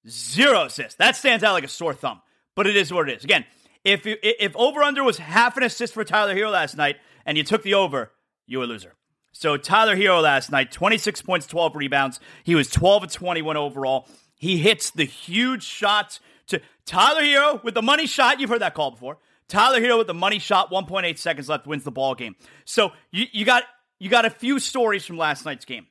Zero 0.08 0.64
assists. 0.64 0.94
That 0.94 1.16
stands 1.16 1.44
out 1.44 1.52
like 1.52 1.64
a 1.64 1.68
sore 1.68 1.94
thumb, 1.94 2.22
but 2.54 2.66
it 2.66 2.76
is 2.76 2.92
what 2.92 3.08
it 3.08 3.18
is. 3.18 3.24
Again, 3.24 3.44
if 3.84 4.06
you, 4.06 4.16
if 4.22 4.54
over 4.56 4.82
under 4.82 5.02
was 5.02 5.18
half 5.18 5.56
an 5.56 5.62
assist 5.62 5.94
for 5.94 6.04
Tyler 6.04 6.34
Herro 6.34 6.50
last 6.50 6.76
night 6.76 6.96
and 7.26 7.36
you 7.36 7.44
took 7.44 7.62
the 7.62 7.74
over, 7.74 8.12
you 8.46 8.58
were 8.58 8.64
a 8.64 8.66
loser. 8.66 8.94
So 9.32 9.56
Tyler 9.56 9.96
Herro 9.96 10.22
last 10.22 10.50
night, 10.50 10.72
26 10.72 11.22
points, 11.22 11.46
12 11.46 11.76
rebounds. 11.76 12.20
He 12.44 12.54
was 12.54 12.68
12 12.68 13.04
of 13.04 13.12
21 13.12 13.56
overall. 13.56 14.08
He 14.36 14.58
hits 14.58 14.90
the 14.90 15.04
huge 15.04 15.62
shots 15.62 16.20
to 16.48 16.60
Tyler 16.84 17.22
Herro 17.22 17.62
with 17.62 17.74
the 17.74 17.82
money 17.82 18.06
shot. 18.06 18.40
You've 18.40 18.50
heard 18.50 18.62
that 18.62 18.74
call 18.74 18.90
before. 18.90 19.18
Tyler 19.48 19.80
Herro 19.80 19.98
with 19.98 20.06
the 20.06 20.14
money 20.14 20.38
shot, 20.38 20.70
1.8 20.70 21.18
seconds 21.18 21.48
left, 21.48 21.66
wins 21.66 21.84
the 21.84 21.90
ball 21.90 22.14
game. 22.14 22.36
So 22.64 22.92
you, 23.10 23.26
you 23.32 23.44
got 23.44 23.64
you 24.00 24.08
got 24.08 24.24
a 24.24 24.30
few 24.30 24.58
stories 24.58 25.06
from 25.06 25.16
last 25.16 25.44
night's 25.44 25.64
game. 25.64 25.86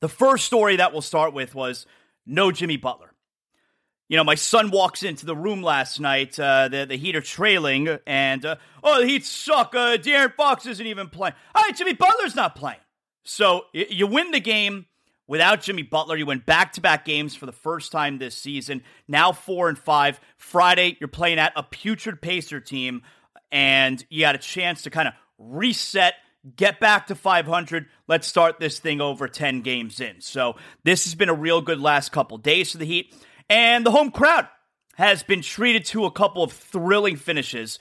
The 0.00 0.08
first 0.08 0.44
story 0.46 0.76
that 0.76 0.92
we'll 0.92 1.02
start 1.02 1.32
with 1.32 1.54
was 1.54 1.86
no 2.26 2.50
Jimmy 2.50 2.76
Butler 2.76 3.12
you 4.12 4.18
know, 4.18 4.24
my 4.24 4.34
son 4.34 4.70
walks 4.70 5.02
into 5.02 5.24
the 5.24 5.34
room 5.34 5.62
last 5.62 5.98
night. 5.98 6.38
Uh, 6.38 6.68
the 6.68 6.84
the 6.84 6.98
Heat 6.98 7.16
are 7.16 7.22
trailing, 7.22 7.98
and 8.06 8.44
uh, 8.44 8.56
oh, 8.84 9.00
the 9.00 9.06
Heat 9.06 9.24
suck. 9.24 9.74
Uh, 9.74 9.96
De'Aaron 9.96 10.34
Fox 10.34 10.66
isn't 10.66 10.86
even 10.86 11.08
playing. 11.08 11.32
All 11.54 11.62
right, 11.62 11.74
Jimmy 11.74 11.94
Butler's 11.94 12.36
not 12.36 12.54
playing. 12.54 12.80
So 13.24 13.64
y- 13.74 13.86
you 13.88 14.06
win 14.06 14.30
the 14.30 14.38
game 14.38 14.84
without 15.26 15.62
Jimmy 15.62 15.82
Butler. 15.82 16.18
You 16.18 16.26
win 16.26 16.42
back 16.44 16.74
to 16.74 16.82
back 16.82 17.06
games 17.06 17.34
for 17.34 17.46
the 17.46 17.52
first 17.52 17.90
time 17.90 18.18
this 18.18 18.36
season. 18.36 18.82
Now 19.08 19.32
four 19.32 19.70
and 19.70 19.78
five. 19.78 20.20
Friday, 20.36 20.98
you're 21.00 21.08
playing 21.08 21.38
at 21.38 21.54
a 21.56 21.62
putrid 21.62 22.20
Pacer 22.20 22.60
team, 22.60 23.04
and 23.50 24.04
you 24.10 24.20
got 24.20 24.34
a 24.34 24.38
chance 24.38 24.82
to 24.82 24.90
kind 24.90 25.08
of 25.08 25.14
reset 25.38 26.16
get 26.56 26.80
back 26.80 27.06
to 27.08 27.14
500. 27.14 27.86
Let's 28.08 28.26
start 28.26 28.58
this 28.58 28.78
thing 28.78 29.00
over 29.00 29.28
10 29.28 29.62
games 29.62 30.00
in. 30.00 30.20
So, 30.20 30.56
this 30.84 31.04
has 31.04 31.14
been 31.14 31.28
a 31.28 31.34
real 31.34 31.60
good 31.60 31.80
last 31.80 32.12
couple 32.12 32.38
days 32.38 32.72
for 32.72 32.78
the 32.78 32.86
Heat. 32.86 33.14
And 33.48 33.84
the 33.84 33.90
home 33.90 34.10
crowd 34.10 34.48
has 34.96 35.22
been 35.22 35.42
treated 35.42 35.84
to 35.86 36.04
a 36.04 36.10
couple 36.10 36.42
of 36.42 36.52
thrilling 36.52 37.16
finishes. 37.16 37.78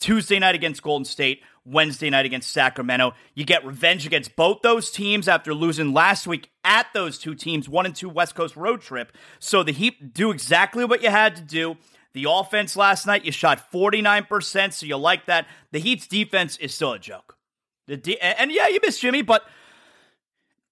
Tuesday 0.00 0.38
night 0.38 0.54
against 0.54 0.82
Golden 0.82 1.04
State, 1.04 1.42
Wednesday 1.64 2.10
night 2.10 2.26
against 2.26 2.50
Sacramento. 2.50 3.14
You 3.34 3.44
get 3.44 3.64
revenge 3.64 4.06
against 4.06 4.36
both 4.36 4.60
those 4.62 4.90
teams 4.90 5.28
after 5.28 5.54
losing 5.54 5.94
last 5.94 6.26
week 6.26 6.50
at 6.64 6.86
those 6.92 7.18
two 7.18 7.34
teams, 7.34 7.68
one 7.68 7.86
and 7.86 7.94
two 7.94 8.08
West 8.08 8.34
Coast 8.34 8.56
road 8.56 8.82
trip. 8.82 9.16
So 9.38 9.62
the 9.62 9.72
Heat 9.72 10.12
do 10.12 10.30
exactly 10.30 10.84
what 10.84 11.02
you 11.02 11.10
had 11.10 11.36
to 11.36 11.42
do. 11.42 11.76
The 12.12 12.26
offense 12.28 12.76
last 12.76 13.06
night, 13.06 13.24
you 13.24 13.32
shot 13.32 13.72
49%, 13.72 14.72
so 14.74 14.84
you 14.84 14.96
like 14.98 15.26
that. 15.26 15.46
The 15.70 15.78
Heat's 15.78 16.06
defense 16.06 16.58
is 16.58 16.74
still 16.74 16.92
a 16.92 16.98
joke. 16.98 17.38
The 17.92 17.98
de- 17.98 18.18
and 18.40 18.50
yeah, 18.50 18.68
you 18.68 18.80
miss 18.82 18.98
Jimmy, 18.98 19.20
but 19.20 19.44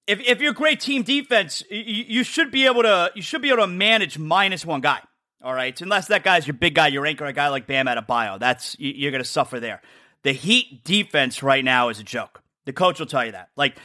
if 0.06 0.20
if 0.20 0.40
you're 0.40 0.54
great 0.54 0.80
team 0.80 1.02
defense, 1.02 1.62
you, 1.70 2.04
you 2.08 2.24
should 2.24 2.50
be 2.50 2.64
able 2.64 2.80
to 2.80 3.12
you 3.14 3.20
should 3.20 3.42
be 3.42 3.50
able 3.50 3.60
to 3.60 3.66
manage 3.66 4.18
minus 4.18 4.64
one 4.64 4.80
guy. 4.80 5.00
All 5.42 5.52
right, 5.52 5.78
unless 5.82 6.08
that 6.08 6.24
guy's 6.24 6.46
your 6.46 6.54
big 6.54 6.74
guy, 6.74 6.86
your 6.86 7.04
anchor, 7.04 7.26
a 7.26 7.34
guy 7.34 7.48
like 7.48 7.66
Bam 7.66 7.84
Adebayo. 7.84 8.38
That's 8.38 8.74
you're 8.78 9.10
going 9.10 9.22
to 9.22 9.28
suffer 9.28 9.60
there. 9.60 9.82
The 10.22 10.32
Heat 10.32 10.82
defense 10.82 11.42
right 11.42 11.62
now 11.62 11.90
is 11.90 12.00
a 12.00 12.02
joke. 12.02 12.40
The 12.64 12.72
coach 12.72 12.98
will 12.98 13.06
tell 13.06 13.26
you 13.26 13.32
that. 13.32 13.50
Like 13.54 13.76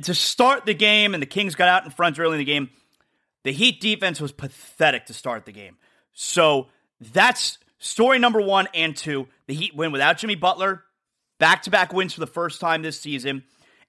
to 0.00 0.14
start 0.14 0.64
the 0.64 0.72
game, 0.72 1.12
and 1.12 1.22
the 1.22 1.26
Kings 1.26 1.54
got 1.54 1.68
out 1.68 1.84
in 1.84 1.90
front 1.90 2.18
early 2.18 2.32
in 2.32 2.38
the 2.38 2.44
game. 2.46 2.70
The 3.44 3.52
Heat 3.52 3.82
defense 3.82 4.22
was 4.22 4.32
pathetic 4.32 5.04
to 5.06 5.12
start 5.12 5.44
the 5.44 5.52
game. 5.52 5.76
So 6.14 6.68
that's 6.98 7.58
story 7.78 8.18
number 8.18 8.40
one 8.40 8.68
and 8.72 8.96
two. 8.96 9.28
The 9.48 9.54
Heat 9.54 9.76
win 9.76 9.92
without 9.92 10.16
Jimmy 10.16 10.34
Butler, 10.34 10.84
back 11.40 11.62
to 11.62 11.70
back 11.70 11.92
wins 11.92 12.12
for 12.12 12.20
the 12.20 12.28
first 12.28 12.60
time 12.60 12.82
this 12.82 13.00
season 13.00 13.42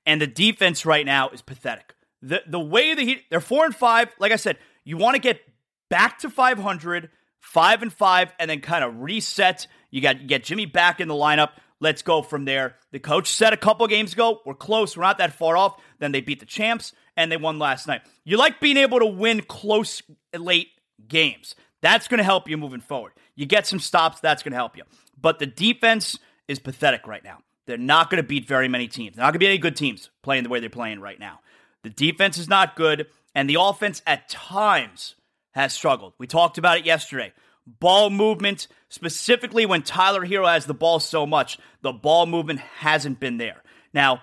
and 0.05 0.21
the 0.21 0.27
defense 0.27 0.85
right 0.85 1.05
now 1.05 1.29
is 1.29 1.41
pathetic. 1.41 1.93
The 2.21 2.43
the 2.47 2.59
way 2.59 2.93
the 2.93 3.03
Heat 3.03 3.25
they're 3.29 3.41
four 3.41 3.65
and 3.65 3.75
five. 3.75 4.09
Like 4.19 4.31
I 4.31 4.35
said, 4.35 4.57
you 4.83 4.97
want 4.97 5.15
to 5.15 5.21
get 5.21 5.41
back 5.89 6.19
to 6.19 6.29
500, 6.29 7.09
five 7.39 7.81
and 7.81 7.91
five, 7.91 8.31
and 8.39 8.49
then 8.49 8.61
kind 8.61 8.83
of 8.83 9.01
reset. 9.01 9.67
You 9.89 10.01
got 10.01 10.21
you 10.21 10.27
get 10.27 10.43
Jimmy 10.43 10.65
back 10.65 10.99
in 10.99 11.07
the 11.07 11.13
lineup. 11.13 11.51
Let's 11.79 12.03
go 12.03 12.21
from 12.21 12.45
there. 12.45 12.75
The 12.91 12.99
coach 12.99 13.27
said 13.27 13.53
a 13.53 13.57
couple 13.57 13.87
games 13.87 14.13
ago, 14.13 14.41
we're 14.45 14.53
close, 14.53 14.95
we're 14.95 15.03
not 15.03 15.17
that 15.17 15.33
far 15.33 15.57
off. 15.57 15.81
Then 15.97 16.11
they 16.11 16.21
beat 16.21 16.39
the 16.39 16.45
champs 16.45 16.93
and 17.17 17.31
they 17.31 17.37
won 17.37 17.57
last 17.57 17.87
night. 17.87 18.01
You 18.23 18.37
like 18.37 18.59
being 18.59 18.77
able 18.77 18.99
to 18.99 19.07
win 19.07 19.41
close 19.41 20.03
late 20.37 20.67
games. 21.07 21.55
That's 21.81 22.07
going 22.07 22.19
to 22.19 22.23
help 22.23 22.47
you 22.47 22.55
moving 22.57 22.81
forward. 22.81 23.13
You 23.35 23.47
get 23.47 23.65
some 23.65 23.79
stops, 23.79 24.19
that's 24.19 24.43
going 24.43 24.51
to 24.51 24.57
help 24.57 24.77
you. 24.77 24.83
But 25.19 25.39
the 25.39 25.47
defense 25.47 26.19
is 26.51 26.59
pathetic 26.59 27.07
right 27.07 27.23
now. 27.23 27.39
They're 27.65 27.77
not 27.77 28.09
going 28.09 28.21
to 28.21 28.27
beat 28.27 28.47
very 28.47 28.67
many 28.67 28.87
teams. 28.87 29.15
They're 29.15 29.23
not 29.23 29.31
going 29.31 29.39
to 29.39 29.45
be 29.45 29.47
any 29.47 29.57
good 29.57 29.75
teams 29.75 30.09
playing 30.21 30.43
the 30.43 30.49
way 30.49 30.59
they're 30.59 30.69
playing 30.69 30.99
right 30.99 31.19
now. 31.19 31.39
The 31.83 31.89
defense 31.89 32.37
is 32.37 32.49
not 32.49 32.75
good, 32.75 33.07
and 33.33 33.49
the 33.49 33.57
offense 33.59 34.01
at 34.05 34.29
times 34.29 35.15
has 35.51 35.73
struggled. 35.73 36.13
We 36.17 36.27
talked 36.27 36.57
about 36.57 36.77
it 36.77 36.85
yesterday. 36.85 37.33
Ball 37.65 38.09
movement, 38.09 38.67
specifically 38.89 39.65
when 39.65 39.83
Tyler 39.83 40.25
Herro 40.25 40.51
has 40.51 40.65
the 40.65 40.73
ball 40.73 40.99
so 40.99 41.25
much, 41.25 41.57
the 41.81 41.93
ball 41.93 42.25
movement 42.25 42.59
hasn't 42.59 43.19
been 43.19 43.37
there. 43.37 43.63
Now, 43.93 44.21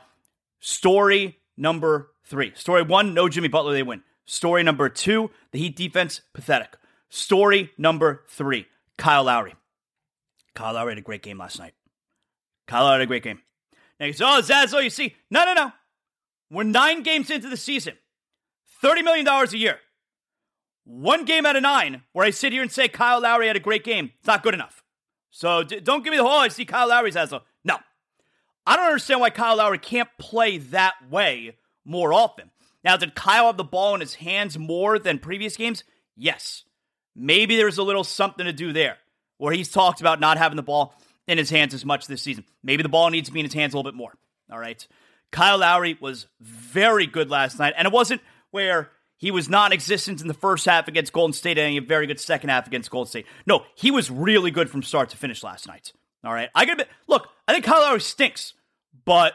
story 0.60 1.38
number 1.56 2.10
three. 2.24 2.52
Story 2.54 2.82
one, 2.82 3.14
no 3.14 3.28
Jimmy 3.28 3.48
Butler, 3.48 3.72
they 3.72 3.82
win. 3.82 4.02
Story 4.26 4.62
number 4.62 4.88
two, 4.88 5.30
the 5.52 5.58
Heat 5.58 5.76
defense, 5.76 6.20
pathetic. 6.34 6.76
Story 7.08 7.70
number 7.78 8.24
three, 8.28 8.66
Kyle 8.98 9.24
Lowry. 9.24 9.54
Kyle 10.54 10.74
Lowry 10.74 10.92
had 10.92 10.98
a 10.98 11.02
great 11.02 11.22
game 11.22 11.38
last 11.38 11.58
night. 11.58 11.72
Kyle 12.68 12.90
had 12.90 13.00
a 13.00 13.06
great 13.06 13.24
game. 13.24 13.40
Now 13.98 14.10
say, 14.12 14.24
oh, 14.24 14.40
Zazo, 14.40 14.74
oh, 14.74 14.78
you 14.78 14.90
see. 14.90 15.16
No, 15.30 15.44
no, 15.44 15.54
no. 15.54 15.72
We're 16.50 16.62
nine 16.62 17.02
games 17.02 17.30
into 17.30 17.48
the 17.48 17.56
season. 17.56 17.94
$30 18.82 19.02
million 19.02 19.26
a 19.26 19.56
year. 19.56 19.78
One 20.84 21.24
game 21.24 21.44
out 21.44 21.56
of 21.56 21.62
nine 21.62 22.02
where 22.12 22.24
I 22.24 22.30
sit 22.30 22.52
here 22.52 22.62
and 22.62 22.70
say 22.70 22.88
Kyle 22.88 23.20
Lowry 23.20 23.48
had 23.48 23.56
a 23.56 23.60
great 23.60 23.84
game. 23.84 24.12
It's 24.18 24.26
not 24.26 24.42
good 24.42 24.54
enough. 24.54 24.84
So 25.30 25.62
d- 25.64 25.80
don't 25.80 26.04
give 26.04 26.12
me 26.12 26.18
the 26.18 26.22
whole, 26.22 26.32
oh, 26.32 26.38
I 26.38 26.48
see 26.48 26.64
Kyle 26.64 26.88
Lowry's 26.88 27.16
a. 27.16 27.42
No. 27.64 27.78
I 28.66 28.76
don't 28.76 28.86
understand 28.86 29.20
why 29.20 29.30
Kyle 29.30 29.56
Lowry 29.56 29.78
can't 29.78 30.08
play 30.18 30.58
that 30.58 30.94
way 31.10 31.56
more 31.84 32.12
often. 32.12 32.50
Now, 32.84 32.96
did 32.96 33.14
Kyle 33.14 33.46
have 33.46 33.56
the 33.56 33.64
ball 33.64 33.94
in 33.94 34.00
his 34.00 34.14
hands 34.14 34.58
more 34.58 34.98
than 34.98 35.18
previous 35.18 35.56
games? 35.56 35.84
Yes. 36.16 36.64
Maybe 37.16 37.56
there's 37.56 37.78
a 37.78 37.82
little 37.82 38.04
something 38.04 38.46
to 38.46 38.52
do 38.52 38.72
there 38.72 38.98
where 39.38 39.52
he's 39.52 39.70
talked 39.70 40.00
about 40.00 40.20
not 40.20 40.38
having 40.38 40.56
the 40.56 40.62
ball 40.62 40.94
in 41.28 41.38
his 41.38 41.50
hands 41.50 41.74
as 41.74 41.84
much 41.84 42.06
this 42.06 42.22
season. 42.22 42.44
Maybe 42.64 42.82
the 42.82 42.88
ball 42.88 43.10
needs 43.10 43.28
to 43.28 43.32
be 43.32 43.40
in 43.40 43.46
his 43.46 43.54
hands 43.54 43.74
a 43.74 43.76
little 43.76 43.92
bit 43.92 43.96
more. 43.96 44.14
All 44.50 44.58
right. 44.58 44.84
Kyle 45.30 45.58
Lowry 45.58 45.96
was 46.00 46.26
very 46.40 47.06
good 47.06 47.30
last 47.30 47.58
night, 47.58 47.74
and 47.76 47.86
it 47.86 47.92
wasn't 47.92 48.22
where 48.50 48.90
he 49.18 49.30
was 49.30 49.48
non 49.48 49.72
existent 49.72 50.22
in 50.22 50.28
the 50.28 50.34
first 50.34 50.64
half 50.64 50.88
against 50.88 51.12
Golden 51.12 51.34
State 51.34 51.58
and 51.58 51.76
a 51.76 51.80
very 51.80 52.06
good 52.06 52.18
second 52.18 52.48
half 52.48 52.66
against 52.66 52.90
Golden 52.90 53.08
State. 53.08 53.26
No, 53.46 53.64
he 53.74 53.90
was 53.90 54.10
really 54.10 54.50
good 54.50 54.70
from 54.70 54.82
start 54.82 55.10
to 55.10 55.16
finish 55.18 55.42
last 55.42 55.68
night. 55.68 55.92
All 56.24 56.32
right. 56.32 56.48
I 56.54 56.64
be, 56.64 56.84
look, 57.06 57.28
I 57.46 57.52
think 57.52 57.64
Kyle 57.64 57.82
Lowry 57.82 58.00
stinks, 58.00 58.54
but 59.04 59.34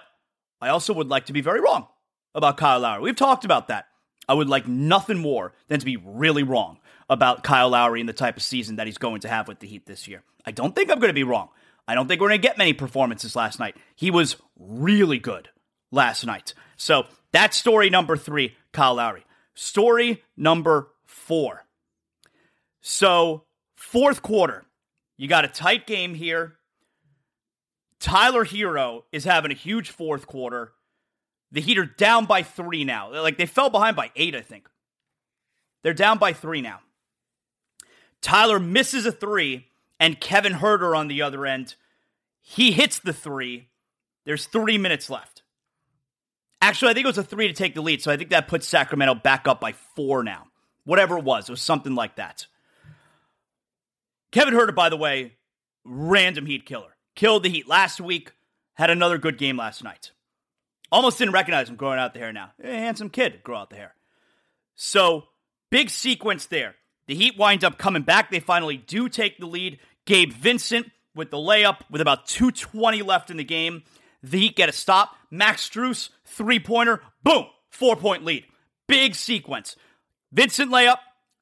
I 0.60 0.70
also 0.70 0.94
would 0.94 1.10
like 1.10 1.28
to 1.28 1.34
be 1.34 1.42
very 1.42 1.62
wrong 1.62 1.88
about 2.34 2.58
Kyle 2.58 2.80
Lowry. 2.80 3.04
We've 3.04 3.16
talked 3.16 3.46
about 3.46 3.68
that. 3.68 3.86
I 4.28 4.34
would 4.34 4.50
like 4.50 4.68
nothing 4.68 5.18
more 5.18 5.54
than 5.68 5.80
to 5.80 5.86
be 5.86 5.98
really 5.98 6.44
wrong 6.44 6.80
about 7.10 7.44
Kyle 7.44 7.70
Lowry 7.70 8.00
and 8.00 8.10
the 8.10 8.14
type 8.14 8.38
of 8.38 8.44
season 8.44 8.78
that 8.78 8.88
he's 8.88 8.98
going 8.98 9.22
to 9.22 9.28
have 9.28 9.48
with 9.48 9.60
the 9.60 9.68
Heat 9.68 9.86
this 9.86 10.08
year. 10.08 10.24
I 10.46 10.52
don't 10.52 10.74
think 10.74 10.90
I'm 10.90 11.00
going 11.00 11.10
to 11.10 11.14
be 11.14 11.24
wrong. 11.24 11.50
I 11.88 11.96
don't 11.96 12.08
think 12.08 12.22
we're 12.22 12.30
going 12.30 12.42
to 12.42 12.48
get 12.48 12.58
many 12.58 12.74
performances 12.74 13.36
last 13.36 13.60
night. 13.60 13.76
He 13.96 14.10
was 14.10 14.38
really 14.58 15.20
good 15.20 15.50
last 15.92 16.26
night. 16.26 16.54
So 16.78 17.06
that's 17.32 17.58
story 17.58 17.90
number 17.90 18.16
three, 18.16 18.56
Kyle 18.72 18.96
Lowry. 18.96 19.26
Story 19.54 20.24
number 20.38 20.90
four. 21.06 21.66
So, 22.82 23.46
fourth 23.76 24.22
quarter, 24.22 24.66
you 25.18 25.28
got 25.28 25.46
a 25.46 25.50
tight 25.50 25.88
game 25.88 26.16
here. 26.16 26.56
Tyler 28.00 28.44
Herro 28.44 29.04
is 29.14 29.24
having 29.24 29.52
a 29.52 29.56
huge 29.56 29.90
fourth 29.90 30.28
quarter. 30.28 30.74
The 31.52 31.62
Heat 31.62 31.78
are 31.78 31.86
down 31.86 32.26
by 32.26 32.44
three 32.44 32.84
now. 32.84 33.12
Like 33.14 33.38
they 33.38 33.46
fell 33.46 33.70
behind 33.70 33.96
by 33.96 34.12
eight, 34.16 34.36
I 34.36 34.42
think. 34.42 34.68
They're 35.84 35.94
down 35.94 36.18
by 36.18 36.34
three 36.34 36.62
now. 36.62 36.80
Tyler 38.22 38.60
misses 38.60 39.06
a 39.06 39.12
three 39.12 39.68
and 40.00 40.20
Kevin 40.20 40.54
Huerter 40.54 40.96
on 40.96 41.08
the 41.08 41.22
other 41.22 41.46
end. 41.46 41.76
He 42.42 42.72
hits 42.72 43.00
the 43.00 43.14
three. 43.14 43.70
There's 44.26 44.46
three 44.46 44.78
minutes 44.78 45.10
left. 45.10 45.44
Actually, 46.62 46.92
I 46.92 46.94
think 46.94 47.06
it 47.06 47.08
was 47.08 47.18
a 47.18 47.24
three 47.24 47.48
to 47.48 47.54
take 47.54 47.76
the 47.76 47.82
lead, 47.82 48.02
so 48.02 48.12
I 48.12 48.18
think 48.18 48.30
that 48.30 48.48
puts 48.48 48.68
Sacramento 48.68 49.16
back 49.16 49.48
up 49.48 49.60
by 49.60 49.74
four 49.96 50.24
now. 50.24 50.48
Whatever 50.86 51.18
it 51.18 51.24
was, 51.24 51.50
it 51.50 51.52
was 51.52 51.62
something 51.62 51.96
like 51.96 52.16
that. 52.16 52.48
Kevin 54.32 54.54
Huerter, 54.54 54.74
by 54.74 54.90
the 54.90 54.98
way, 54.98 55.34
random 55.84 56.46
Heat 56.46 56.66
killer. 56.66 56.96
Killed 57.16 57.44
the 57.44 57.50
Heat 57.50 57.68
last 57.68 58.02
week, 58.02 58.32
had 58.74 58.90
another 58.90 59.18
good 59.18 59.38
game 59.38 59.58
last 59.58 59.84
night. 59.84 60.12
Almost 60.92 61.18
didn't 61.18 61.34
recognize 61.34 61.70
him 61.70 61.76
growing 61.76 62.00
out 62.00 62.14
the 62.14 62.20
hair 62.20 62.34
now. 62.34 62.52
A 62.64 62.68
handsome 62.68 63.10
kid, 63.10 63.42
grow 63.44 63.58
out 63.58 63.70
the 63.70 63.76
hair. 63.76 63.96
So, 64.76 65.26
big 65.70 65.90
sequence 65.90 66.46
there. 66.46 66.76
The 67.08 67.16
Heat 67.16 67.38
winds 67.38 67.64
up 67.64 67.78
coming 67.78 68.04
back. 68.04 68.32
They 68.32 68.40
finally 68.40 68.78
do 68.78 69.10
take 69.10 69.38
the 69.38 69.46
lead. 69.46 69.80
Gabe 70.06 70.32
Vincent 70.32 70.92
with 71.16 71.32
the 71.32 71.38
layup 71.38 71.82
with 71.90 72.02
about 72.02 72.26
220 72.28 73.02
left 73.02 73.30
in 73.30 73.38
the 73.38 73.44
game. 73.44 73.84
The 74.22 74.40
Heat 74.40 74.56
get 74.56 74.70
a 74.70 74.74
stop. 74.74 75.16
Max 75.30 75.68
Strus, 75.68 76.10
three 76.26 76.60
pointer, 76.60 77.02
boom, 77.24 77.46
four 77.70 77.96
point 77.96 78.24
lead. 78.24 78.46
Big 78.88 79.16
sequence. 79.16 79.76
Vincent 80.32 80.72
layup, 80.72 80.98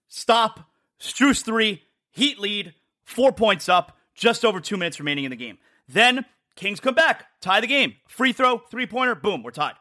stop, 0.08 0.72
Strus 1.00 1.44
three, 1.44 1.84
Heat 2.12 2.40
lead, 2.40 2.74
four 3.04 3.32
points 3.32 3.70
up, 3.70 3.98
just 4.16 4.44
over 4.44 4.60
two 4.60 4.78
minutes 4.78 5.00
remaining 5.00 5.24
in 5.24 5.30
the 5.30 5.38
game. 5.38 5.58
Then 5.88 6.26
Kings 6.56 6.80
come 6.80 6.94
back, 6.94 7.26
tie 7.40 7.62
the 7.62 7.68
game. 7.68 7.96
Free 8.08 8.34
throw, 8.34 8.58
three 8.58 8.86
pointer, 8.86 9.16
boom, 9.16 9.44
we're 9.44 9.52
tied. 9.52 9.76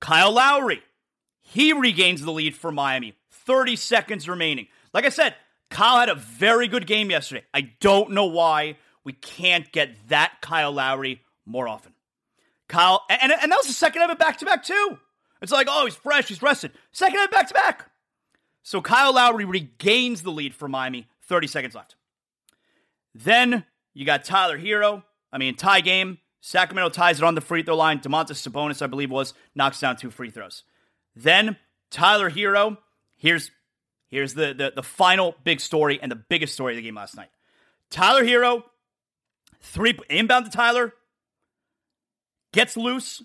Kyle 0.00 0.32
Lowry, 0.32 0.82
he 1.40 1.72
regains 1.72 2.22
the 2.22 2.32
lead 2.32 2.56
for 2.56 2.72
Miami. 2.72 3.14
30 3.30 3.76
seconds 3.76 4.28
remaining. 4.28 4.68
Like 4.94 5.04
I 5.04 5.10
said, 5.10 5.34
Kyle 5.70 5.98
had 5.98 6.08
a 6.08 6.14
very 6.14 6.68
good 6.68 6.86
game 6.86 7.10
yesterday. 7.10 7.42
I 7.52 7.72
don't 7.80 8.12
know 8.12 8.26
why 8.26 8.76
we 9.02 9.12
can't 9.12 9.70
get 9.72 10.08
that 10.08 10.40
Kyle 10.40 10.72
Lowry 10.72 11.20
more 11.44 11.68
often. 11.68 11.92
Kyle, 12.68 13.02
and, 13.10 13.32
and 13.32 13.52
that 13.52 13.56
was 13.56 13.66
the 13.66 13.72
second 13.74 14.02
of 14.02 14.10
it 14.10 14.18
back 14.18 14.38
to 14.38 14.46
back, 14.46 14.62
too. 14.62 14.98
It's 15.42 15.52
like, 15.52 15.66
oh, 15.68 15.84
he's 15.84 15.96
fresh, 15.96 16.28
he's 16.28 16.40
rested. 16.40 16.72
Second 16.92 17.20
of 17.20 17.30
back 17.30 17.48
to 17.48 17.54
back. 17.54 17.90
So 18.62 18.80
Kyle 18.80 19.12
Lowry 19.12 19.44
regains 19.44 20.22
the 20.22 20.30
lead 20.30 20.54
for 20.54 20.68
Miami, 20.68 21.08
30 21.28 21.48
seconds 21.48 21.74
left. 21.74 21.96
Then 23.14 23.64
you 23.92 24.06
got 24.06 24.24
Tyler 24.24 24.58
Herro. 24.58 25.02
I 25.32 25.38
mean, 25.38 25.56
tie 25.56 25.80
game. 25.80 26.18
Sacramento 26.40 26.90
ties 26.90 27.18
it 27.18 27.24
on 27.24 27.34
the 27.34 27.40
free 27.40 27.62
throw 27.62 27.76
line. 27.76 27.98
Domantas 28.00 28.46
Sabonis, 28.46 28.80
I 28.80 28.86
believe, 28.86 29.10
was 29.10 29.34
knocks 29.54 29.80
down 29.80 29.96
two 29.96 30.10
free 30.10 30.30
throws. 30.30 30.62
Then 31.14 31.56
Tyler 31.90 32.30
Herro. 32.30 32.78
Here's 33.16 33.50
here's 34.14 34.34
the, 34.34 34.54
the 34.54 34.72
the 34.76 34.82
final 34.82 35.34
big 35.42 35.60
story 35.60 35.98
and 36.00 36.10
the 36.10 36.16
biggest 36.16 36.54
story 36.54 36.74
of 36.74 36.76
the 36.76 36.82
game 36.82 36.94
last 36.94 37.16
night. 37.16 37.30
Tyler 37.90 38.24
Herro, 38.24 38.62
three 39.60 39.98
inbound 40.08 40.44
to 40.44 40.50
Tyler, 40.50 40.94
gets 42.52 42.76
loose, 42.76 43.22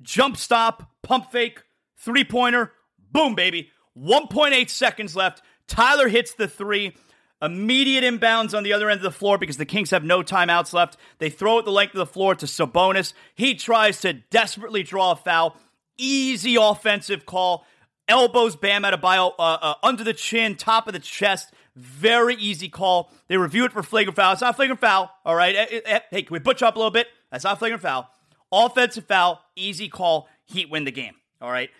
jump 0.00 0.38
stop, 0.38 0.90
pump 1.02 1.30
fake, 1.30 1.62
three 1.98 2.24
pointer, 2.24 2.72
boom, 3.12 3.34
baby. 3.34 3.70
1.8 3.96 4.68
seconds 4.70 5.14
left. 5.14 5.40
Tyler 5.68 6.08
hits 6.08 6.34
the 6.34 6.48
three. 6.48 6.96
Immediate 7.40 8.02
inbounds 8.02 8.56
on 8.56 8.62
the 8.62 8.72
other 8.72 8.88
end 8.88 8.98
of 8.98 9.04
the 9.04 9.10
floor 9.10 9.38
because 9.38 9.58
the 9.58 9.66
Kings 9.66 9.90
have 9.90 10.02
no 10.02 10.22
timeouts 10.22 10.72
left. 10.72 10.96
They 11.18 11.30
throw 11.30 11.58
it 11.58 11.64
the 11.64 11.70
length 11.70 11.94
of 11.94 11.98
the 11.98 12.06
floor 12.06 12.34
to 12.34 12.46
Sabonis. 12.46 13.12
He 13.34 13.54
tries 13.54 14.00
to 14.00 14.14
desperately 14.14 14.82
draw 14.82 15.12
a 15.12 15.16
foul. 15.16 15.56
Easy 15.96 16.56
offensive 16.56 17.26
call. 17.26 17.66
Elbows 18.08 18.56
Bam 18.56 18.82
Adebayo 18.82 19.32
uh, 19.38 19.58
uh, 19.60 19.74
under 19.82 20.04
the 20.04 20.12
chin, 20.12 20.56
top 20.56 20.86
of 20.86 20.92
the 20.92 20.98
chest. 20.98 21.52
Very 21.76 22.36
easy 22.36 22.68
call. 22.68 23.10
They 23.28 23.36
review 23.36 23.64
it 23.64 23.72
for 23.72 23.82
flagrant 23.82 24.16
foul. 24.16 24.32
It's 24.32 24.42
not 24.42 24.56
flagrant 24.56 24.80
foul. 24.80 25.10
All 25.24 25.34
right. 25.34 25.54
Eh, 25.54 25.66
eh, 25.70 25.80
eh, 25.84 26.00
hey, 26.10 26.22
can 26.22 26.32
we 26.32 26.38
butch 26.38 26.62
up 26.62 26.76
a 26.76 26.78
little 26.78 26.90
bit? 26.90 27.08
That's 27.30 27.44
not 27.44 27.58
flagrant 27.58 27.82
foul. 27.82 28.08
Offensive 28.52 29.06
foul, 29.06 29.40
easy 29.56 29.88
call. 29.88 30.28
Heat 30.44 30.70
win 30.70 30.84
the 30.84 30.92
game. 30.92 31.14
All 31.40 31.50
right. 31.50 31.70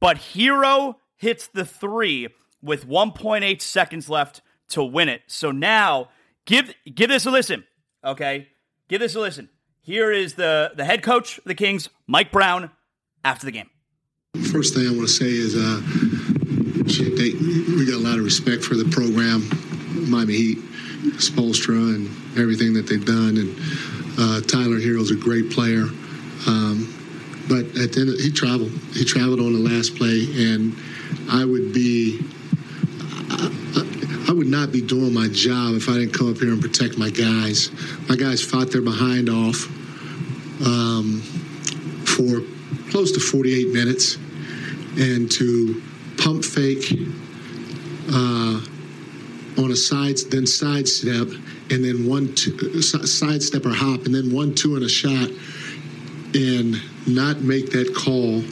But 0.00 0.18
Herro 0.18 0.96
hits 1.16 1.46
the 1.46 1.64
three 1.64 2.28
with 2.62 2.86
1.8 2.86 3.62
seconds 3.62 4.10
left 4.10 4.42
to 4.70 4.84
win 4.84 5.08
it. 5.08 5.22
So 5.26 5.50
now 5.50 6.10
give 6.44 6.74
give 6.92 7.08
this 7.08 7.24
a 7.24 7.30
listen. 7.30 7.64
Okay. 8.04 8.48
Give 8.88 9.00
this 9.00 9.14
a 9.14 9.20
listen. 9.20 9.48
Here 9.80 10.12
is 10.12 10.34
the, 10.34 10.72
the 10.74 10.84
head 10.84 11.02
coach 11.02 11.40
the 11.46 11.54
Kings, 11.54 11.88
Mike 12.06 12.30
Brown, 12.30 12.70
after 13.24 13.46
the 13.46 13.52
game. 13.52 13.70
First 14.52 14.74
thing 14.74 14.86
I 14.86 14.90
want 14.90 15.08
to 15.08 15.08
say 15.08 15.26
is 15.26 15.56
uh, 15.56 15.80
they, 17.16 17.32
we 17.76 17.86
got 17.86 17.96
a 17.96 18.04
lot 18.04 18.18
of 18.18 18.24
respect 18.24 18.64
for 18.64 18.76
the 18.76 18.84
program, 18.90 19.48
Miami 20.10 20.36
Heat, 20.36 20.58
Spoelstra, 21.16 21.76
and 21.94 22.08
everything 22.38 22.72
that 22.74 22.86
they've 22.86 23.04
done. 23.04 23.36
And 23.36 23.56
uh, 24.18 24.40
Tyler 24.42 24.80
Herro's 24.80 25.10
a 25.10 25.16
great 25.16 25.50
player. 25.50 25.84
Um, 26.46 26.94
but 27.48 27.66
at 27.80 27.92
the 27.92 28.00
end, 28.00 28.08
of, 28.10 28.20
he 28.20 28.30
traveled. 28.30 28.70
He 28.92 29.04
traveled 29.04 29.40
on 29.40 29.52
the 29.52 29.58
last 29.58 29.96
play, 29.96 30.26
and 30.36 30.76
I 31.30 31.44
would 31.44 31.72
be. 31.72 32.20
I, 33.30 34.26
I 34.28 34.32
would 34.32 34.46
not 34.46 34.72
be 34.72 34.82
doing 34.82 35.12
my 35.14 35.28
job 35.28 35.74
if 35.74 35.88
I 35.88 35.94
didn't 35.94 36.12
come 36.12 36.30
up 36.30 36.36
here 36.36 36.52
and 36.52 36.60
protect 36.60 36.98
my 36.98 37.10
guys. 37.10 37.70
My 38.08 38.16
guys 38.16 38.42
fought 38.42 38.70
their 38.70 38.82
behind 38.82 39.28
off 39.30 39.66
um, 40.60 41.22
for 42.04 42.42
close 42.90 43.12
to 43.12 43.20
48 43.20 43.68
minutes, 43.68 44.16
and 44.96 45.30
to 45.30 45.82
pump 46.18 46.44
fake 46.44 46.92
uh, 48.10 48.60
on 49.58 49.70
a 49.70 49.76
side, 49.76 50.16
then 50.30 50.46
sidestep, 50.46 51.28
and 51.70 51.84
then 51.84 52.06
one 52.06 52.34
sidestep 52.36 53.66
or 53.66 53.74
hop, 53.74 54.06
and 54.06 54.14
then 54.14 54.32
one 54.32 54.54
two 54.54 54.76
and 54.76 54.84
a 54.84 54.88
shot, 54.88 55.30
and 56.34 56.80
not 57.06 57.40
make 57.40 57.70
that 57.70 57.94
call. 57.94 58.42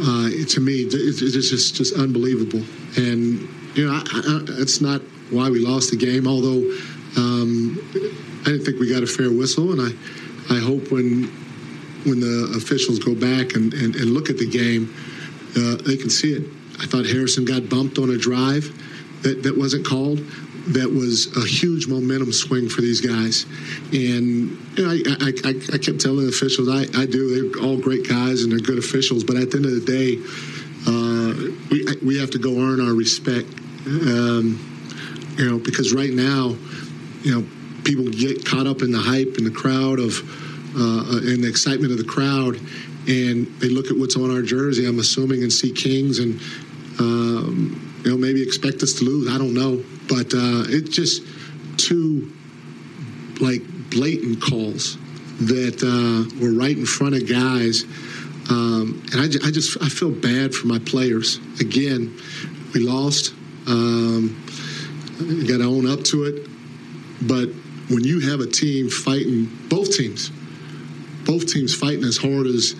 Uh, 0.00 0.30
to 0.46 0.60
me, 0.60 0.82
it's, 0.82 1.22
it's 1.22 1.50
just 1.50 1.74
just 1.74 1.94
unbelievable. 1.96 2.62
And 2.96 3.48
you 3.74 3.86
know, 3.86 3.92
I, 3.92 4.02
I, 4.02 4.40
that's 4.56 4.80
not 4.80 5.00
why 5.30 5.50
we 5.50 5.58
lost 5.58 5.90
the 5.90 5.96
game. 5.96 6.26
Although 6.26 6.62
um, 7.16 7.78
I 8.42 8.50
didn't 8.50 8.64
think 8.64 8.78
we 8.78 8.90
got 8.90 9.02
a 9.02 9.06
fair 9.06 9.30
whistle, 9.30 9.72
and 9.72 9.80
I 9.80 10.54
I 10.54 10.58
hope 10.58 10.90
when 10.90 11.30
when 12.08 12.20
the 12.20 12.54
officials 12.56 12.98
go 12.98 13.14
back 13.14 13.54
and, 13.54 13.72
and, 13.74 13.94
and 13.94 14.06
look 14.10 14.30
at 14.30 14.38
the 14.38 14.48
game, 14.48 14.94
uh, 15.56 15.76
they 15.86 15.96
can 15.96 16.10
see 16.10 16.32
it. 16.32 16.42
I 16.80 16.86
thought 16.86 17.06
Harrison 17.06 17.44
got 17.44 17.68
bumped 17.68 17.98
on 17.98 18.10
a 18.10 18.16
drive 18.16 18.72
that, 19.22 19.42
that 19.42 19.56
wasn't 19.56 19.86
called. 19.86 20.18
That 20.68 20.90
was 20.90 21.34
a 21.36 21.46
huge 21.46 21.88
momentum 21.88 22.32
swing 22.32 22.68
for 22.68 22.82
these 22.82 23.00
guys. 23.00 23.46
And 23.92 24.56
you 24.76 24.84
know, 24.84 24.90
I, 24.90 25.00
I, 25.20 25.32
I, 25.44 25.54
I, 25.74 25.78
kept 25.78 26.00
telling 26.00 26.22
the 26.24 26.28
officials, 26.28 26.68
I, 26.68 26.82
I 27.00 27.06
do, 27.06 27.50
they're 27.50 27.64
all 27.64 27.78
great 27.78 28.08
guys 28.08 28.42
and 28.42 28.52
they're 28.52 28.58
good 28.58 28.78
officials. 28.78 29.24
But 29.24 29.36
at 29.36 29.50
the 29.50 29.56
end 29.56 29.66
of 29.66 29.72
the 29.72 29.86
day, 29.86 30.18
uh, 30.86 31.34
we, 31.70 32.06
we 32.06 32.18
have 32.18 32.30
to 32.32 32.38
go 32.38 32.60
earn 32.60 32.80
our 32.80 32.94
respect. 32.94 33.48
Um, 33.86 34.64
you 35.38 35.48
know, 35.48 35.58
because 35.58 35.94
right 35.94 36.12
now, 36.12 36.54
you 37.22 37.34
know, 37.34 37.48
people 37.84 38.04
get 38.04 38.44
caught 38.44 38.66
up 38.66 38.82
in 38.82 38.92
the 38.92 38.98
hype 38.98 39.36
and 39.38 39.46
the 39.46 39.50
crowd 39.50 39.98
of, 39.98 40.20
uh, 40.76 41.18
and 41.22 41.42
the 41.42 41.48
excitement 41.48 41.92
of 41.92 41.98
the 41.98 42.04
crowd, 42.04 42.56
and 43.08 43.46
they 43.60 43.68
look 43.68 43.90
at 43.90 43.96
what's 43.96 44.16
on 44.16 44.30
our 44.30 44.42
jersey. 44.42 44.86
I'm 44.86 44.98
assuming 44.98 45.42
and 45.42 45.52
see 45.52 45.72
Kings 45.72 46.18
and 46.18 46.40
um, 46.98 48.02
you 48.04 48.10
know 48.10 48.16
maybe 48.16 48.42
expect 48.42 48.82
us 48.82 48.94
to 48.94 49.04
lose. 49.04 49.32
I 49.32 49.38
don't 49.38 49.54
know, 49.54 49.82
but 50.08 50.34
uh, 50.34 50.68
it's 50.68 50.90
just 50.90 51.22
two 51.78 52.32
like 53.40 53.62
blatant 53.90 54.42
calls 54.42 54.98
that 55.40 55.82
uh, 55.82 56.42
were 56.42 56.52
right 56.52 56.76
in 56.76 56.86
front 56.86 57.14
of 57.14 57.28
guys. 57.28 57.84
Um, 58.50 59.02
and 59.12 59.20
I, 59.20 59.48
I, 59.48 59.50
just 59.50 59.80
I 59.82 59.88
feel 59.88 60.10
bad 60.10 60.54
for 60.54 60.66
my 60.66 60.78
players. 60.78 61.38
Again, 61.60 62.18
we 62.74 62.80
lost. 62.80 63.34
Um, 63.66 64.42
got 65.18 65.58
to 65.58 65.64
own 65.64 65.86
up 65.86 66.02
to 66.04 66.24
it. 66.24 66.48
But 67.22 67.48
when 67.90 68.04
you 68.04 68.20
have 68.20 68.40
a 68.40 68.46
team 68.46 68.88
fighting, 68.88 69.50
both 69.68 69.96
teams, 69.96 70.30
both 71.28 71.46
teams 71.46 71.74
fighting 71.74 72.04
as 72.04 72.16
hard 72.16 72.46
as 72.46 72.74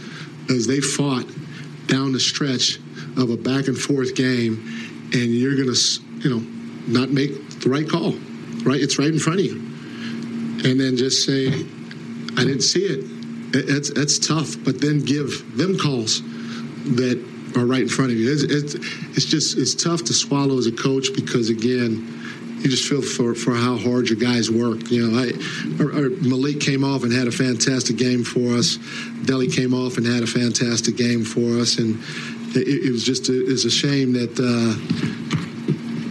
as 0.49 0.67
they 0.67 0.81
fought 0.81 1.27
down 1.87 2.13
the 2.13 2.21
stretch 2.21 2.79
of 3.19 3.31
a 3.31 3.37
back 3.37 3.69
and 3.69 3.79
forth 3.79 4.15
game, 4.15 4.65
and 5.13 5.35
you're 5.35 5.55
going 5.55 5.73
to, 5.73 5.79
you 6.21 6.31
know, 6.31 6.47
not 6.87 7.11
make 7.11 7.61
the 7.61 7.69
right 7.69 7.89
call, 7.89 8.13
right? 8.65 8.81
It's 8.81 8.99
right 8.99 9.09
in 9.09 9.19
front 9.19 9.41
of 9.41 9.45
you, 9.45 9.57
and 9.57 10.81
then 10.81 10.97
just 10.97 11.27
say, 11.27 11.49
"I 11.49 12.45
didn't 12.45 12.63
see 12.63 12.85
it." 12.85 13.05
That's 13.53 13.91
that's 13.93 14.19
tough, 14.19 14.57
but 14.65 14.81
then 14.81 15.01
give 15.01 15.57
them 15.57 15.79
calls 15.79 16.23
that 16.97 17.23
are 17.57 17.67
right 17.67 17.83
in 17.83 17.89
front 17.89 18.11
of 18.11 18.17
you. 18.17 18.33
It's, 18.33 18.43
it's, 18.43 18.75
it's 19.17 19.27
just 19.27 19.59
it's 19.59 19.75
tough 19.75 20.05
to 20.05 20.15
swallow 20.15 20.59
as 20.59 20.67
a 20.67 20.73
coach 20.73 21.09
because 21.15 21.51
again 21.51 22.18
you 22.61 22.69
just 22.69 22.89
feel 22.89 23.03
for, 23.03 23.35
for 23.35 23.55
how 23.55 23.77
hard 23.77 24.09
your 24.09 24.19
guys 24.19 24.51
work. 24.51 24.91
You 24.91 25.09
know, 25.09 25.19
I, 25.19 25.83
our, 25.83 25.93
our 25.93 26.11
Malik 26.11 26.61
came 26.61 26.83
off 26.83 27.05
and 27.05 27.13
had 27.13 27.29
a 27.29 27.33
fantastic 27.33 27.97
game 27.97 28.25
for 28.25 28.57
us. 28.57 28.79
Delly 29.27 29.53
came 29.53 29.73
off 29.73 29.97
and 29.97 30.07
had 30.07 30.23
a 30.23 30.27
fantastic 30.27 30.97
game 30.97 31.25
for 31.25 31.61
us, 31.61 31.79
and 31.79 32.03
it, 32.57 32.87
it 32.87 32.91
was 32.93 33.05
just 33.05 33.29
a, 33.29 33.51
it's 33.51 33.65
a 33.65 33.71
shame 33.71 34.13
that 34.15 34.33
uh, 34.33 34.75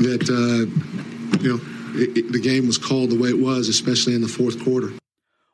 that 0.04 0.30
uh, 0.30 1.40
you 1.42 1.50
know 1.50 1.60
it, 2.00 2.18
it, 2.18 2.32
the 2.32 2.40
game 2.40 2.66
was 2.66 2.78
called 2.78 3.10
the 3.10 3.20
way 3.20 3.30
it 3.30 3.40
was, 3.40 3.68
especially 3.68 4.16
in 4.16 4.22
the 4.22 4.28
fourth 4.28 4.64
quarter. 4.64 4.94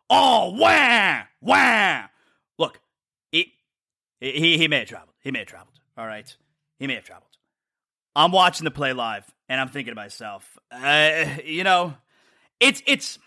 Oh, 0.10 0.56
wah, 0.60 1.24
wah! 1.42 2.04
Look, 2.60 2.80
he, 3.32 3.54
he 4.20 4.58
he 4.58 4.68
may 4.68 4.80
have 4.80 4.90
traveled. 4.90 5.16
He 5.22 5.32
may 5.32 5.40
have 5.40 5.48
traveled. 5.48 5.80
All 5.98 6.06
right, 6.06 6.36
he 6.78 6.86
may 6.86 6.96
have 6.96 7.06
traveled. 7.06 7.33
I'm 8.16 8.32
watching 8.32 8.66
the 8.66 8.72
play 8.72 8.94
live 8.94 9.26
and 9.50 9.60
I'm 9.60 9.70
thinking 9.70 9.92
to 9.92 9.96
myself, 9.96 10.58
uh, 10.72 11.26
you 11.44 11.64
know, 11.64 11.96
it's 12.60 12.82
it's 12.86 13.20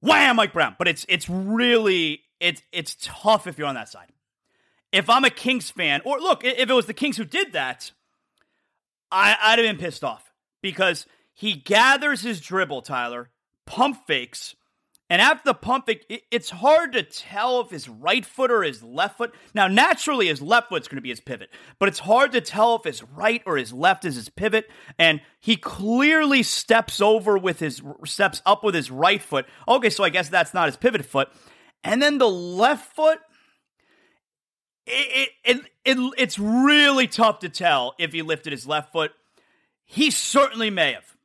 wham, 0.00 0.36
Mike 0.36 0.52
Brown, 0.52 0.76
but 0.78 0.88
it's 0.88 1.06
it's 1.08 1.28
really 1.28 2.22
it's 2.40 2.62
it's 2.72 2.96
tough 3.00 3.46
if 3.46 3.58
you're 3.58 3.68
on 3.68 3.74
that 3.74 3.88
side. 3.88 4.12
If 4.92 5.10
I'm 5.10 5.24
a 5.24 5.30
Kings 5.30 5.70
fan, 5.70 6.00
or 6.04 6.18
look, 6.18 6.44
if 6.44 6.70
it 6.70 6.72
was 6.72 6.86
the 6.86 6.94
Kings 6.94 7.16
who 7.16 7.24
did 7.24 7.52
that, 7.52 7.90
I, 9.10 9.36
I'd 9.42 9.58
have 9.58 9.66
been 9.66 9.78
pissed 9.78 10.04
off 10.04 10.32
because 10.62 11.06
he 11.34 11.54
gathers 11.54 12.22
his 12.22 12.40
dribble, 12.40 12.82
Tyler, 12.82 13.30
pump 13.66 14.06
fakes, 14.06 14.54
and 15.08 15.22
after 15.22 15.42
the 15.50 15.54
pump 15.54 15.88
it, 15.88 16.22
it's 16.30 16.50
hard 16.50 16.92
to 16.94 17.02
tell 17.02 17.60
if 17.60 17.70
his 17.70 17.88
right 17.88 18.26
foot 18.26 18.50
or 18.50 18.62
his 18.62 18.82
left 18.82 19.18
foot. 19.18 19.34
Now, 19.54 19.68
naturally, 19.68 20.26
his 20.26 20.42
left 20.42 20.68
foot's 20.68 20.88
going 20.88 20.96
to 20.96 21.02
be 21.02 21.10
his 21.10 21.20
pivot, 21.20 21.50
but 21.78 21.88
it's 21.88 22.00
hard 22.00 22.32
to 22.32 22.40
tell 22.40 22.76
if 22.76 22.84
his 22.84 23.02
right 23.02 23.42
or 23.46 23.56
his 23.56 23.72
left 23.72 24.04
is 24.04 24.16
his 24.16 24.28
pivot. 24.28 24.68
And 24.98 25.20
he 25.38 25.56
clearly 25.56 26.42
steps 26.42 27.00
over 27.00 27.38
with 27.38 27.60
his 27.60 27.82
steps 28.04 28.42
up 28.44 28.64
with 28.64 28.74
his 28.74 28.90
right 28.90 29.22
foot. 29.22 29.46
Okay, 29.68 29.90
so 29.90 30.02
I 30.02 30.08
guess 30.08 30.28
that's 30.28 30.54
not 30.54 30.66
his 30.66 30.76
pivot 30.76 31.04
foot. 31.04 31.28
And 31.84 32.02
then 32.02 32.18
the 32.18 32.28
left 32.28 32.96
foot, 32.96 33.20
it, 34.86 35.30
it, 35.44 35.60
it, 35.84 36.14
it's 36.18 36.38
really 36.38 37.06
tough 37.06 37.38
to 37.40 37.48
tell 37.48 37.94
if 37.98 38.12
he 38.12 38.22
lifted 38.22 38.52
his 38.52 38.66
left 38.66 38.90
foot. 38.90 39.12
He 39.84 40.10
certainly 40.10 40.70
may 40.70 40.94
have. 40.94 41.15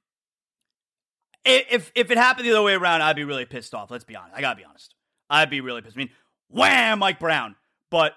If 1.43 1.91
if 1.95 2.11
it 2.11 2.17
happened 2.17 2.45
the 2.45 2.51
other 2.51 2.61
way 2.61 2.73
around, 2.73 3.01
I'd 3.01 3.15
be 3.15 3.23
really 3.23 3.45
pissed 3.45 3.73
off. 3.73 3.89
Let's 3.89 4.03
be 4.03 4.15
honest. 4.15 4.35
I 4.35 4.41
gotta 4.41 4.57
be 4.57 4.65
honest. 4.65 4.95
I'd 5.29 5.49
be 5.49 5.61
really 5.61 5.81
pissed. 5.81 5.97
I 5.97 5.99
mean, 5.99 6.09
wham, 6.49 6.99
Mike 6.99 7.19
Brown. 7.19 7.55
But 7.89 8.13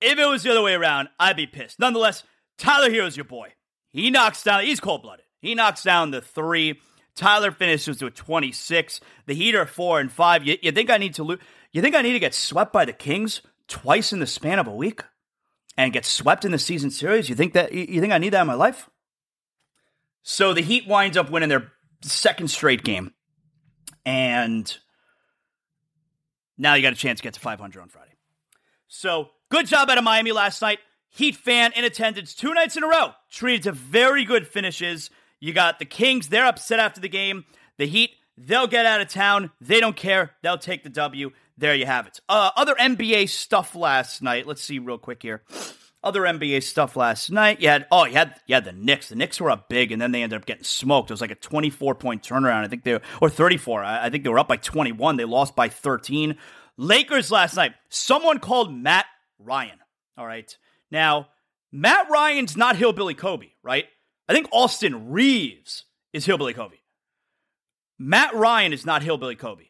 if 0.00 0.18
it 0.18 0.26
was 0.26 0.42
the 0.42 0.50
other 0.50 0.62
way 0.62 0.74
around, 0.74 1.08
I'd 1.18 1.36
be 1.36 1.46
pissed. 1.46 1.78
Nonetheless, 1.78 2.24
Tyler 2.58 2.90
Herro's 2.90 3.16
your 3.16 3.24
boy. 3.24 3.54
He 3.88 4.10
knocks 4.10 4.42
down. 4.42 4.64
He's 4.64 4.80
cold 4.80 5.02
blooded. 5.02 5.24
He 5.40 5.54
knocks 5.54 5.82
down 5.82 6.10
the 6.10 6.20
three. 6.20 6.80
Tyler 7.14 7.50
finishes 7.50 8.02
with 8.02 8.14
26. 8.14 9.00
The 9.26 9.34
Heat 9.34 9.54
are 9.54 9.66
four 9.66 9.98
and 9.98 10.10
five. 10.10 10.46
You, 10.46 10.56
you 10.62 10.72
think 10.72 10.90
I 10.90 10.98
need 10.98 11.14
to 11.14 11.24
lose? 11.24 11.40
You 11.72 11.82
think 11.82 11.94
I 11.94 12.02
need 12.02 12.12
to 12.12 12.18
get 12.18 12.34
swept 12.34 12.72
by 12.72 12.84
the 12.84 12.92
Kings 12.92 13.42
twice 13.66 14.12
in 14.12 14.20
the 14.20 14.26
span 14.26 14.58
of 14.58 14.66
a 14.66 14.74
week 14.74 15.02
and 15.76 15.92
get 15.92 16.04
swept 16.04 16.44
in 16.44 16.52
the 16.52 16.58
season 16.58 16.90
series? 16.90 17.28
You 17.28 17.34
think 17.34 17.54
that? 17.54 17.72
You 17.72 18.00
think 18.00 18.12
I 18.12 18.18
need 18.18 18.34
that 18.34 18.42
in 18.42 18.46
my 18.46 18.54
life? 18.54 18.88
So 20.22 20.52
the 20.52 20.62
Heat 20.62 20.86
winds 20.86 21.16
up 21.16 21.30
winning 21.30 21.48
their 21.48 21.72
second 22.02 22.48
straight 22.48 22.84
game. 22.84 23.12
And 24.04 24.76
now 26.56 26.74
you 26.74 26.82
got 26.82 26.92
a 26.92 26.96
chance 26.96 27.20
to 27.20 27.22
get 27.22 27.34
to 27.34 27.40
500 27.40 27.80
on 27.80 27.88
Friday. 27.88 28.12
So 28.88 29.30
good 29.50 29.66
job 29.66 29.90
out 29.90 29.98
of 29.98 30.04
Miami 30.04 30.32
last 30.32 30.62
night. 30.62 30.78
Heat 31.10 31.36
fan 31.36 31.72
in 31.74 31.84
attendance 31.84 32.34
two 32.34 32.52
nights 32.54 32.76
in 32.76 32.82
a 32.82 32.88
row. 32.88 33.12
Treated 33.30 33.64
to 33.64 33.72
very 33.72 34.24
good 34.24 34.46
finishes. 34.46 35.10
You 35.40 35.52
got 35.52 35.78
the 35.78 35.84
Kings, 35.84 36.28
they're 36.28 36.46
upset 36.46 36.80
after 36.80 37.00
the 37.00 37.08
game. 37.08 37.44
The 37.76 37.86
Heat, 37.86 38.10
they'll 38.36 38.66
get 38.66 38.86
out 38.86 39.00
of 39.00 39.08
town. 39.08 39.50
They 39.60 39.80
don't 39.80 39.96
care. 39.96 40.32
They'll 40.42 40.58
take 40.58 40.82
the 40.82 40.90
W. 40.90 41.30
There 41.56 41.74
you 41.74 41.86
have 41.86 42.06
it. 42.06 42.20
Uh, 42.28 42.50
other 42.56 42.74
NBA 42.74 43.28
stuff 43.28 43.74
last 43.74 44.22
night. 44.22 44.46
Let's 44.46 44.62
see 44.62 44.78
real 44.78 44.98
quick 44.98 45.22
here. 45.22 45.42
Other 46.02 46.22
NBA 46.22 46.62
stuff 46.62 46.94
last 46.94 47.30
night. 47.30 47.60
You 47.60 47.68
had 47.68 47.86
oh, 47.90 48.04
you 48.04 48.14
had 48.14 48.36
had 48.48 48.64
the 48.64 48.72
Knicks. 48.72 49.08
The 49.08 49.16
Knicks 49.16 49.40
were 49.40 49.50
up 49.50 49.68
big, 49.68 49.90
and 49.90 50.00
then 50.00 50.12
they 50.12 50.22
ended 50.22 50.38
up 50.38 50.46
getting 50.46 50.62
smoked. 50.64 51.10
It 51.10 51.14
was 51.14 51.20
like 51.20 51.32
a 51.32 51.36
24 51.36 51.96
point 51.96 52.22
turnaround. 52.22 52.64
I 52.64 52.68
think 52.68 52.84
they 52.84 52.92
were, 52.92 53.02
or 53.20 53.28
34. 53.28 53.82
I, 53.82 54.06
I 54.06 54.10
think 54.10 54.22
they 54.22 54.30
were 54.30 54.38
up 54.38 54.48
by 54.48 54.58
21. 54.58 55.16
They 55.16 55.24
lost 55.24 55.56
by 55.56 55.68
13. 55.68 56.36
Lakers 56.76 57.32
last 57.32 57.56
night. 57.56 57.74
Someone 57.88 58.38
called 58.38 58.72
Matt 58.72 59.06
Ryan. 59.40 59.78
All 60.16 60.26
right. 60.26 60.56
Now, 60.90 61.28
Matt 61.72 62.08
Ryan's 62.08 62.56
not 62.56 62.76
Hillbilly 62.76 63.14
Kobe, 63.14 63.48
right? 63.62 63.86
I 64.28 64.32
think 64.32 64.48
Austin 64.52 65.10
Reaves 65.10 65.84
is 66.12 66.26
Hillbilly 66.26 66.54
Kobe. 66.54 66.76
Matt 67.98 68.34
Ryan 68.34 68.72
is 68.72 68.86
not 68.86 69.02
Hillbilly 69.02 69.36
Kobe. 69.36 69.64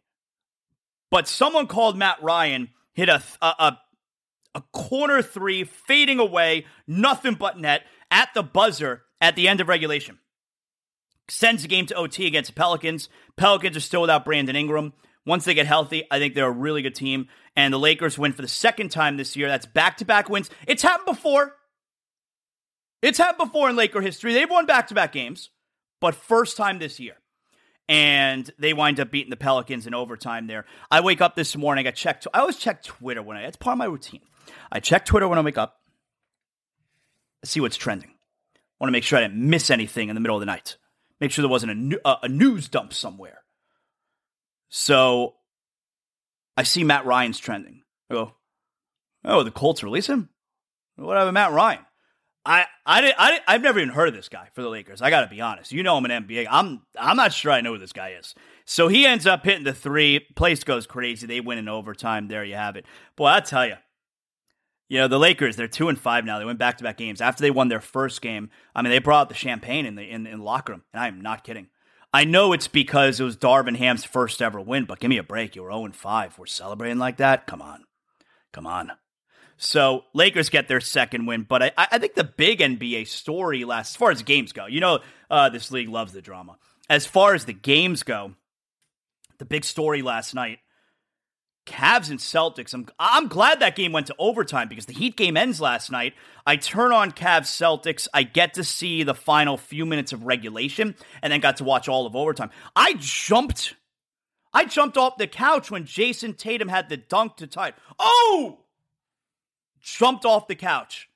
But 1.11 1.27
someone 1.27 1.67
called 1.67 1.97
Matt 1.97 2.23
Ryan 2.23 2.69
hit 2.93 3.09
a, 3.09 3.23
a, 3.41 3.47
a 3.47 3.79
a 4.59 4.63
corner 4.73 5.23
three, 5.23 5.65
fading 5.65 6.19
away, 6.19 6.67
nothing 6.87 7.35
but 7.35 7.59
net 7.59 7.83
at 8.11 8.29
the 8.35 8.43
buzzer 8.43 9.03
at 9.21 9.37
the 9.37 9.49
end 9.49 9.61
of 9.61 9.69
regulation. 9.69 10.19
Sends 11.29 11.63
the 11.63 11.69
game 11.69 11.87
to 11.87 11.95
OT 11.95 12.27
against 12.27 12.51
the 12.51 12.55
Pelicans. 12.55 13.09
Pelicans 13.37 13.77
are 13.77 13.81
still 13.81 14.01
without 14.01 14.25
Brandon 14.25 14.57
Ingram. 14.57 14.93
Once 15.27 15.45
they 15.45 15.55
get 15.55 15.67
healthy, 15.67 16.05
I 16.11 16.19
think 16.19 16.35
they're 16.35 16.47
a 16.47 16.51
really 16.51 16.83
good 16.83 16.95
team. 16.95 17.29
And 17.55 17.73
the 17.73 17.79
Lakers 17.79 18.19
win 18.19 18.33
for 18.33 18.43
the 18.43 18.49
second 18.49 18.91
time 18.91 19.17
this 19.17 19.37
year. 19.37 19.47
That's 19.49 19.67
back 19.67 19.99
to 19.99 20.05
back 20.05 20.29
wins. 20.29 20.49
It's 20.67 20.83
happened 20.83 21.15
before. 21.17 21.55
It's 23.03 23.19
happened 23.19 23.51
before 23.51 23.69
in 23.71 23.77
Laker 23.77 24.01
history. 24.01 24.33
They've 24.33 24.51
won 24.51 24.67
back 24.67 24.89
to 24.89 24.95
back 24.95 25.13
games, 25.13 25.51
but 26.01 26.15
first 26.15 26.57
time 26.57 26.79
this 26.79 26.99
year. 26.99 27.15
And 27.89 28.51
they 28.59 28.73
wind 28.73 29.01
up 29.01 29.11
beating 29.11 29.31
the 29.31 29.37
Pelicans 29.37 29.87
in 29.87 29.95
overtime 29.95 30.47
there. 30.47 30.65
I 30.91 31.01
wake 31.01 31.21
up 31.21 31.37
this 31.37 31.57
morning, 31.57 31.87
I 31.87 31.91
check. 31.91 32.23
I 32.35 32.41
always 32.41 32.57
check 32.57 32.83
Twitter 32.83 33.23
when 33.23 33.37
I, 33.37 33.43
it's 33.45 33.57
part 33.57 33.75
of 33.75 33.79
my 33.79 33.87
routine. 33.87 34.21
I 34.71 34.81
check 34.81 35.05
Twitter 35.05 35.29
when 35.29 35.39
I 35.39 35.43
wake 35.43 35.59
up, 35.59 35.77
see 37.45 37.61
what's 37.61 37.77
trending. 37.77 38.15
Want 38.81 38.89
to 38.89 38.93
make 38.93 39.05
sure 39.05 39.19
I 39.19 39.23
didn't 39.23 39.39
miss 39.39 39.71
anything 39.71 40.09
in 40.09 40.15
the 40.15 40.21
middle 40.21 40.37
of 40.37 40.41
the 40.41 40.47
night. 40.47 40.77
Make 41.21 41.33
sure 41.33 41.43
there 41.43 41.51
wasn't 41.51 41.95
a, 41.95 42.07
uh, 42.07 42.17
a 42.23 42.29
news 42.29 42.69
dump 42.69 42.93
somewhere. 42.93 43.43
So 44.69 45.35
I 46.57 46.63
see 46.63 46.85
Matt 46.85 47.07
Ryan's 47.07 47.39
trending. 47.39 47.83
I 48.11 48.15
go, 48.15 48.35
oh, 49.25 49.43
the 49.43 49.51
Colts 49.51 49.83
release 49.83 50.07
him? 50.07 50.29
What 50.97 51.17
about 51.17 51.33
Matt 51.35 51.53
Ryan? 51.53 51.81
I 52.45 52.65
I 52.87 53.01
did, 53.01 53.15
I 53.19 53.31
did, 53.33 53.41
I've 53.47 53.63
never 53.63 53.79
even 53.79 53.93
heard 53.93 54.09
of 54.09 54.15
this 54.15 54.29
guy 54.29 54.49
for 54.55 54.63
the 54.63 54.71
Lakers. 54.71 55.03
I 55.03 55.11
got 55.11 55.21
to 55.21 55.27
be 55.27 55.41
honest. 55.41 55.71
You 55.71 55.83
know 55.83 55.97
I'm 55.97 56.05
an 56.05 56.25
NBA. 56.25 56.47
I'm 56.51 56.83
I'm 56.99 57.17
not 57.17 57.33
sure 57.33 57.53
I 57.53 57.61
know 57.61 57.75
who 57.75 57.79
this 57.79 57.93
guy 57.93 58.11
is. 58.19 58.35
So 58.65 58.89
he 58.89 59.07
ends 59.07 59.27
up 59.27 59.45
hitting 59.45 59.65
the 59.65 59.75
three. 59.75 60.21
Place 60.35 60.65
goes 60.65 60.87
crazy. 60.87 61.27
They 61.27 61.41
win 61.41 61.59
in 61.59 61.69
overtime. 61.69 62.29
There 62.29 62.45
you 62.45 62.55
have 62.55 62.77
it. 62.77 62.87
Boy, 63.17 63.27
I 63.27 63.41
tell 63.41 63.67
you, 63.67 63.75
you 64.89 64.99
know, 64.99 65.09
the 65.09 65.19
Lakers, 65.19 65.57
they're 65.57 65.69
two 65.69 65.89
and 65.89 65.99
five 65.99 66.25
now. 66.25 66.39
They 66.39 66.45
went 66.45 66.59
back 66.59 66.79
to 66.79 66.85
back 66.85 66.97
games. 66.97 67.21
After 67.21 67.43
they 67.43 67.51
won 67.51 67.69
their 67.69 67.81
first 67.81 68.23
game, 68.23 68.51
I 68.75 68.83
mean, 68.83 68.91
they 68.91 68.99
brought 68.99 69.23
out 69.23 69.29
the 69.29 69.35
champagne 69.35 69.87
in 69.87 69.95
the 69.95 70.03
in, 70.03 70.27
in 70.27 70.41
locker 70.41 70.73
room. 70.73 70.83
And 70.93 71.03
I 71.03 71.09
am 71.09 71.21
not 71.21 71.45
kidding. 71.45 71.69
I 72.13 72.25
know 72.25 72.55
it's 72.55 72.69
because 72.69 73.21
it 73.21 73.25
was 73.25 73.37
Darvin 73.37 73.77
Ham's 73.77 74.05
first 74.05 74.41
ever 74.41 74.61
win, 74.61 74.87
but 74.87 74.99
give 74.99 75.11
me 75.11 75.19
a 75.19 75.23
break. 75.23 75.55
You 75.55 75.63
were 75.63 75.71
0 75.71 75.91
5. 75.93 76.39
We're 76.39 76.47
celebrating 76.47 76.99
like 76.99 77.19
that? 77.19 77.47
Come 77.47 77.61
on. 77.61 77.85
Come 78.53 78.67
on. 78.67 78.93
So 79.59 80.05
Lakers 80.15 80.49
get 80.49 80.69
their 80.69 80.81
second 80.81 81.27
win, 81.27 81.43
but 81.43 81.63
I, 81.63 81.73
I 81.77 81.99
think 81.99 82.15
the 82.15 82.25
big 82.25 82.61
NBA 82.61 83.09
story 83.09 83.65
last, 83.65 83.91
as 83.91 83.97
far 83.97 84.11
as 84.11 84.23
games 84.23 84.53
go, 84.53 84.67
you 84.67 84.81
know, 84.81 85.01
uh, 85.29 85.49
this 85.49 85.71
league 85.71 85.89
loves 85.89 86.13
the 86.13 86.23
drama. 86.23 86.57
As 86.89 87.07
far 87.07 87.35
as 87.35 87.45
the 87.45 87.53
games 87.53 88.05
go, 88.05 88.35
the 89.39 89.45
big 89.45 89.65
story 89.65 90.01
last 90.01 90.33
night 90.33 90.61
Cavs 91.69 92.11
and 92.11 92.19
Celtics. 92.19 92.73
I'm 92.73 92.89
I'm 92.99 93.29
glad 93.29 93.61
that 93.61 93.77
game 93.77 93.93
went 93.93 94.07
to 94.09 94.15
overtime 94.19 94.69
because 94.69 94.87
the 94.87 94.95
Heat 94.95 95.17
game 95.17 95.37
ends 95.37 95.61
last 95.61 95.93
night. 95.93 96.15
I 96.47 96.57
turn 96.57 96.93
on 96.93 97.13
Cavs 97.13 97.47
Celtics. 97.47 98.09
I 98.15 98.23
get 98.23 98.55
to 98.55 98.65
see 98.65 99.03
the 99.03 99.15
final 99.15 99.59
few 99.59 99.85
minutes 99.85 100.13
of 100.13 100.25
regulation 100.25 100.97
and 101.23 101.33
then 101.33 101.41
got 101.41 101.59
to 101.59 101.65
watch 101.65 101.89
all 101.89 102.07
of 102.07 102.17
overtime. 102.17 102.51
I 102.75 102.95
jumped 102.99 103.75
I 104.53 104.65
jumped 104.65 104.97
off 104.97 105.19
the 105.19 105.27
couch 105.27 105.71
when 105.71 105.85
Jayson 105.85 106.35
Tatum 106.35 106.69
had 106.69 106.89
the 106.89 106.97
dunk 106.97 107.37
to 107.37 107.47
tie. 107.47 107.75
Oh! 107.99 108.61
Jumped 109.81 110.25
off 110.25 110.49
the 110.49 110.57
couch. 110.57 111.11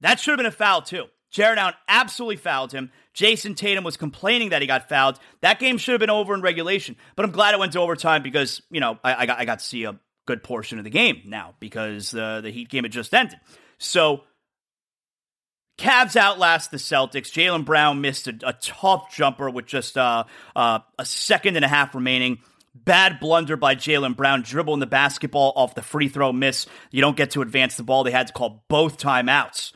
That 0.00 0.18
should 0.18 0.32
have 0.32 0.38
been 0.38 0.46
a 0.46 0.50
foul 0.50 0.82
too. 0.82 1.06
Jarrett 1.30 1.58
Allen 1.58 1.74
absolutely 1.88 2.36
fouled 2.36 2.72
him. 2.72 2.90
Jayson 3.14 3.54
Tatum 3.54 3.84
was 3.84 3.96
complaining 3.96 4.50
that 4.50 4.62
he 4.62 4.66
got 4.66 4.88
fouled. 4.88 5.18
That 5.40 5.58
game 5.58 5.78
should 5.78 5.92
have 5.92 6.00
been 6.00 6.10
over 6.10 6.34
in 6.34 6.42
regulation, 6.42 6.96
but 7.16 7.24
I'm 7.24 7.30
glad 7.30 7.54
it 7.54 7.60
went 7.60 7.72
to 7.72 7.80
overtime 7.80 8.22
because 8.22 8.62
you 8.70 8.80
know 8.80 8.98
I, 9.04 9.22
I 9.22 9.26
got 9.26 9.38
I 9.38 9.44
got 9.44 9.60
to 9.60 9.64
see 9.64 9.84
a 9.84 9.98
good 10.26 10.42
portion 10.42 10.78
of 10.78 10.84
the 10.84 10.90
game 10.90 11.22
now 11.24 11.54
because 11.60 12.14
uh, 12.14 12.40
the 12.40 12.50
Heat 12.50 12.68
game 12.68 12.84
had 12.84 12.92
just 12.92 13.14
ended. 13.14 13.38
So 13.78 14.22
Cavs 15.78 16.14
outlast 16.14 16.70
the 16.70 16.76
Celtics. 16.76 17.32
Jaylen 17.32 17.64
Brown 17.64 18.00
missed 18.00 18.28
a, 18.28 18.38
a, 18.44 18.52
tough 18.52 19.14
jumper 19.14 19.48
with 19.48 19.66
just 19.66 19.96
uh, 19.96 20.24
uh, 20.54 20.80
a 20.98 21.04
second 21.04 21.56
and 21.56 21.64
a 21.64 21.68
half 21.68 21.94
remaining. 21.94 22.40
Bad 22.74 23.18
blunder 23.18 23.56
by 23.56 23.74
Jaylen 23.74 24.14
Brown, 24.14 24.42
dribbling 24.42 24.80
the 24.80 24.86
basketball 24.86 25.52
off 25.56 25.74
the 25.74 25.82
free 25.82 26.08
throw 26.08 26.32
miss. 26.32 26.66
You 26.90 27.00
don't 27.00 27.16
get 27.16 27.32
to 27.32 27.42
advance 27.42 27.76
the 27.76 27.82
ball. 27.82 28.04
They 28.04 28.10
had 28.10 28.26
to 28.28 28.32
call 28.32 28.64
both 28.68 28.98
timeouts 28.98 29.72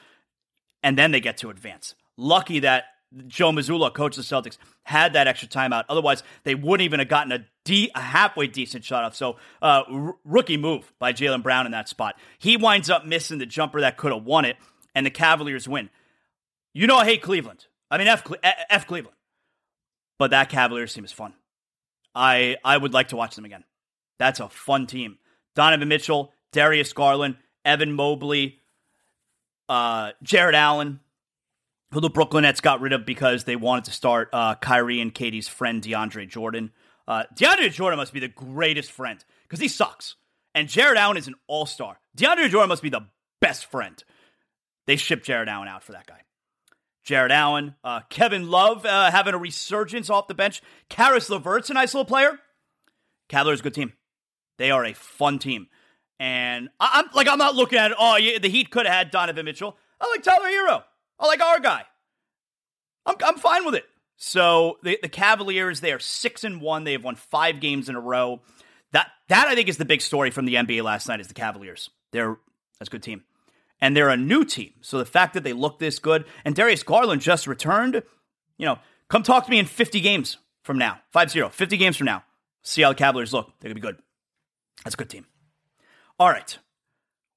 and 0.84 0.96
then 0.96 1.10
they 1.10 1.20
get 1.20 1.38
to 1.38 1.50
advance. 1.50 1.96
Lucky 2.16 2.60
that 2.60 2.84
Joe 3.26 3.50
Mazzulla, 3.50 3.92
coach 3.92 4.18
of 4.18 4.28
the 4.28 4.34
Celtics, 4.34 4.58
had 4.84 5.14
that 5.14 5.26
extra 5.26 5.48
timeout. 5.48 5.84
Otherwise, 5.88 6.22
they 6.44 6.54
wouldn't 6.54 6.84
even 6.84 6.98
have 7.00 7.08
gotten 7.08 7.32
a, 7.32 7.46
de- 7.64 7.90
a 7.94 8.00
halfway 8.00 8.46
decent 8.46 8.84
shot 8.84 9.04
off. 9.04 9.14
So, 9.16 9.36
uh, 9.62 9.82
r- 9.88 10.16
rookie 10.24 10.56
move 10.56 10.92
by 10.98 11.12
Jaylen 11.12 11.42
Brown 11.42 11.66
in 11.66 11.72
that 11.72 11.88
spot. 11.88 12.16
He 12.38 12.56
winds 12.56 12.90
up 12.90 13.06
missing 13.06 13.38
the 13.38 13.46
jumper 13.46 13.80
that 13.80 13.96
could 13.96 14.12
have 14.12 14.24
won 14.24 14.44
it, 14.44 14.56
and 14.94 15.06
the 15.06 15.10
Cavaliers 15.10 15.66
win. 15.68 15.90
You 16.72 16.86
know, 16.86 16.96
I 16.96 17.04
hate 17.04 17.22
Cleveland. 17.22 17.66
I 17.90 17.98
mean, 17.98 18.08
F, 18.08 18.24
Cle- 18.24 18.36
F 18.42 18.86
Cleveland. 18.86 19.16
But 20.18 20.30
that 20.30 20.48
Cavaliers 20.48 20.92
team 20.92 21.04
is 21.04 21.12
fun. 21.12 21.34
I 22.14 22.56
I 22.64 22.76
would 22.76 22.92
like 22.92 23.08
to 23.08 23.16
watch 23.16 23.34
them 23.34 23.44
again. 23.44 23.64
That's 24.18 24.40
a 24.40 24.48
fun 24.48 24.86
team. 24.86 25.18
Donovan 25.56 25.88
Mitchell, 25.88 26.32
Darius 26.52 26.92
Garland, 26.92 27.36
Evan 27.64 27.92
Mobley, 27.92 28.60
uh, 29.68 30.12
Jarrett 30.22 30.54
Allen, 30.54 31.00
who 31.92 32.00
the 32.00 32.10
Brooklyn 32.10 32.42
Nets 32.42 32.60
got 32.60 32.80
rid 32.80 32.92
of 32.92 33.06
because 33.06 33.44
they 33.44 33.56
wanted 33.56 33.84
to 33.84 33.90
start 33.92 34.28
uh, 34.32 34.54
Kyrie 34.56 35.00
and 35.00 35.14
KD's 35.14 35.48
friend 35.48 35.82
DeAndre 35.82 36.28
Jordan. 36.28 36.72
Uh, 37.06 37.24
DeAndre 37.34 37.70
Jordan 37.70 37.98
must 37.98 38.12
be 38.12 38.20
the 38.20 38.28
greatest 38.28 38.90
friend 38.90 39.24
because 39.42 39.60
he 39.60 39.68
sucks. 39.68 40.16
And 40.54 40.68
Jarrett 40.68 40.98
Allen 40.98 41.16
is 41.16 41.28
an 41.28 41.34
all 41.46 41.66
star. 41.66 41.98
DeAndre 42.16 42.48
Jordan 42.48 42.68
must 42.68 42.82
be 42.82 42.90
the 42.90 43.06
best 43.40 43.70
friend. 43.70 44.02
They 44.86 44.96
shipped 44.96 45.24
Jarrett 45.24 45.48
Allen 45.48 45.68
out 45.68 45.82
for 45.82 45.92
that 45.92 46.06
guy. 46.06 46.20
Jarrett 47.04 47.32
Allen, 47.32 47.74
uh, 47.84 48.00
Kevin 48.08 48.48
Love 48.48 48.86
uh, 48.86 49.10
having 49.10 49.34
a 49.34 49.38
resurgence 49.38 50.08
off 50.08 50.26
the 50.26 50.34
bench. 50.34 50.62
Caris 50.88 51.28
LeVert's 51.28 51.68
a 51.68 51.74
nice 51.74 51.92
little 51.92 52.06
player. 52.06 52.38
Cavaliers 53.28 53.60
good 53.60 53.74
team. 53.74 53.92
They 54.56 54.70
are 54.70 54.84
a 54.84 54.94
fun 54.94 55.38
team. 55.38 55.68
And 56.20 56.68
I, 56.78 57.00
am 57.00 57.10
like 57.14 57.28
I'm 57.28 57.38
not 57.38 57.54
looking 57.54 57.78
at 57.78 57.90
it. 57.90 57.96
Oh, 57.98 58.16
yeah, 58.16 58.38
the 58.38 58.48
Heat 58.48 58.70
could 58.70 58.86
have 58.86 58.94
had 58.94 59.10
Donovan 59.10 59.44
Mitchell. 59.44 59.76
I 60.00 60.08
like 60.10 60.22
Tyler 60.22 60.48
Herro. 60.48 60.84
I 61.18 61.26
like 61.26 61.42
our 61.42 61.60
guy. 61.60 61.84
I'm 63.06 63.16
I'm 63.24 63.36
fine 63.36 63.64
with 63.64 63.74
it. 63.74 63.84
So 64.16 64.78
the 64.82 64.98
the 65.02 65.08
Cavaliers 65.08 65.80
they 65.80 65.92
are 65.92 65.98
six 65.98 66.44
and 66.44 66.60
one. 66.60 66.84
They 66.84 66.92
have 66.92 67.04
won 67.04 67.16
five 67.16 67.60
games 67.60 67.88
in 67.88 67.96
a 67.96 68.00
row. 68.00 68.40
That 68.92 69.10
that 69.28 69.48
I 69.48 69.54
think 69.54 69.68
is 69.68 69.76
the 69.76 69.84
big 69.84 70.00
story 70.00 70.30
from 70.30 70.46
the 70.46 70.54
NBA 70.54 70.82
last 70.82 71.08
night 71.08 71.20
is 71.20 71.28
the 71.28 71.34
Cavaliers. 71.34 71.90
They're 72.12 72.38
that's 72.78 72.88
a 72.88 72.92
good 72.92 73.02
team. 73.02 73.24
And 73.80 73.96
they're 73.96 74.08
a 74.08 74.16
new 74.16 74.44
team. 74.44 74.72
So 74.80 74.98
the 74.98 75.04
fact 75.04 75.34
that 75.34 75.44
they 75.44 75.52
look 75.52 75.78
this 75.78 75.98
good 75.98 76.24
and 76.44 76.54
Darius 76.54 76.82
Garland 76.82 77.20
just 77.20 77.46
returned, 77.46 78.02
you 78.56 78.66
know, 78.66 78.78
come 79.08 79.22
talk 79.22 79.44
to 79.44 79.50
me 79.50 79.58
in 79.58 79.66
50 79.66 80.00
games 80.00 80.38
from 80.62 80.78
now. 80.78 81.00
5-0, 81.14 81.50
50 81.50 81.76
games 81.76 81.96
from 81.96 82.06
now. 82.06 82.24
See 82.62 82.82
how 82.82 82.90
the 82.90 82.94
Cavaliers 82.94 83.32
look. 83.32 83.52
They're 83.60 83.68
to 83.68 83.74
be 83.74 83.80
good. 83.80 83.98
That's 84.84 84.94
a 84.94 84.96
good 84.96 85.10
team. 85.10 85.26
All 86.18 86.28
right. 86.28 86.58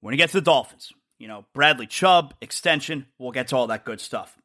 When 0.02 0.14
you 0.14 0.18
get 0.18 0.30
to 0.30 0.38
the 0.38 0.42
Dolphins, 0.42 0.92
you 1.18 1.28
know, 1.28 1.46
Bradley 1.54 1.88
Chubb, 1.88 2.34
extension, 2.42 3.08
we'll 3.18 3.32
get 3.32 3.48
to 3.50 3.56
all 3.56 3.68
that 3.68 3.86
good 3.86 4.00
stuff. 4.00 4.38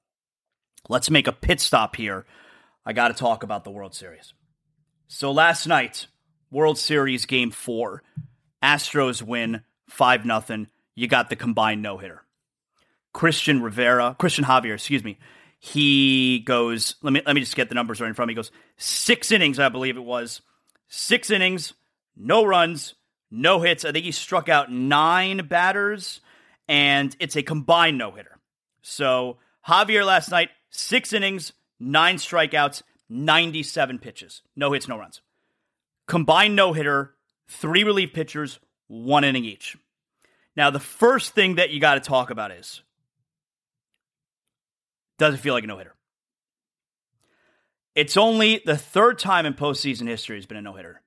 Let's 0.89 1.11
make 1.11 1.27
a 1.27 1.33
pit 1.33 1.61
stop 1.61 1.97
here. 1.97 2.25
I 2.85 2.93
got 2.93 3.09
to 3.09 3.15
talk 3.15 3.43
about 3.43 3.65
the 3.65 3.71
World 3.71 3.95
Series. 3.95 4.33
So 5.07 5.31
last 5.31 5.67
night, 5.67 6.07
World 6.51 6.79
Series 6.79 7.27
game 7.27 7.51
four, 7.51 8.03
Astros 8.63 9.23
win 9.23 9.63
5 9.89 10.25
0. 10.25 10.67
You 10.95 11.07
got 11.07 11.31
the 11.31 11.37
combined 11.37 11.83
no 11.83 11.99
hitter. 11.99 12.23
Christian 13.13 13.63
Rivera, 13.63 14.17
Cristian 14.19 14.45
Javier, 14.45 14.75
excuse 14.75 15.05
me. 15.05 15.19
He 15.59 16.41
goes, 16.41 16.97
let 17.03 17.13
me 17.13 17.23
let 17.25 17.35
me 17.35 17.41
just 17.41 17.55
get 17.55 17.69
the 17.69 17.75
numbers 17.75 18.01
right 18.01 18.09
in 18.09 18.15
front 18.15 18.27
of 18.27 18.29
me. 18.29 18.33
He 18.33 18.37
goes 18.37 18.51
six 18.79 19.31
innings, 19.31 19.59
I 19.59 19.69
believe 19.69 19.97
it 19.97 20.05
was. 20.05 20.41
Six 20.89 21.31
innings, 21.31 21.75
no 22.17 22.45
runs, 22.45 22.95
no 23.33 23.61
hits. 23.61 23.85
I 23.85 23.91
think 23.91 24.05
he 24.05 24.13
struck 24.13 24.49
out 24.49 24.71
nine 24.71 25.47
batters, 25.49 26.21
and 26.69 27.17
it's 27.19 27.35
a 27.35 27.43
combined 27.43 27.99
no 27.99 28.13
hitter. 28.13 28.39
So 28.83 29.39
Javier 29.67 30.05
last 30.05 30.31
night, 30.31 30.51
six 30.71 31.13
innings, 31.13 31.53
nine 31.81 32.17
strikeouts, 32.17 32.83
97 33.09 33.99
pitches. 33.99 34.43
No 34.55 34.73
hits, 34.73 34.87
no 34.87 34.99
runs. 34.99 35.21
Combined 36.07 36.57
no 36.57 36.73
hitter, 36.73 37.15
three 37.49 37.85
relief 37.85 38.13
pitchers, 38.13 38.61
one 38.89 39.25
inning 39.25 39.45
each. 39.45 39.77
Now, 40.57 40.71
the 40.71 40.81
first 40.81 41.35
thing 41.35 41.57
that 41.57 41.71
you 41.71 41.81
got 41.81 41.95
to 41.95 42.01
talk 42.01 42.31
about 42.31 42.51
is 42.51 42.83
does 45.19 45.35
it 45.35 45.39
feel 45.39 45.55
like 45.55 45.65
a 45.65 45.67
no 45.67 45.79
hitter? 45.79 45.95
It's 47.95 48.17
only 48.17 48.63
the 48.65 48.77
third 48.77 49.19
time 49.19 49.47
in 49.47 49.55
postseason 49.55 50.09
history 50.09 50.37
has 50.37 50.47
been 50.47 50.57
a 50.57 50.63
no 50.63 50.75
hitter. 50.75 51.02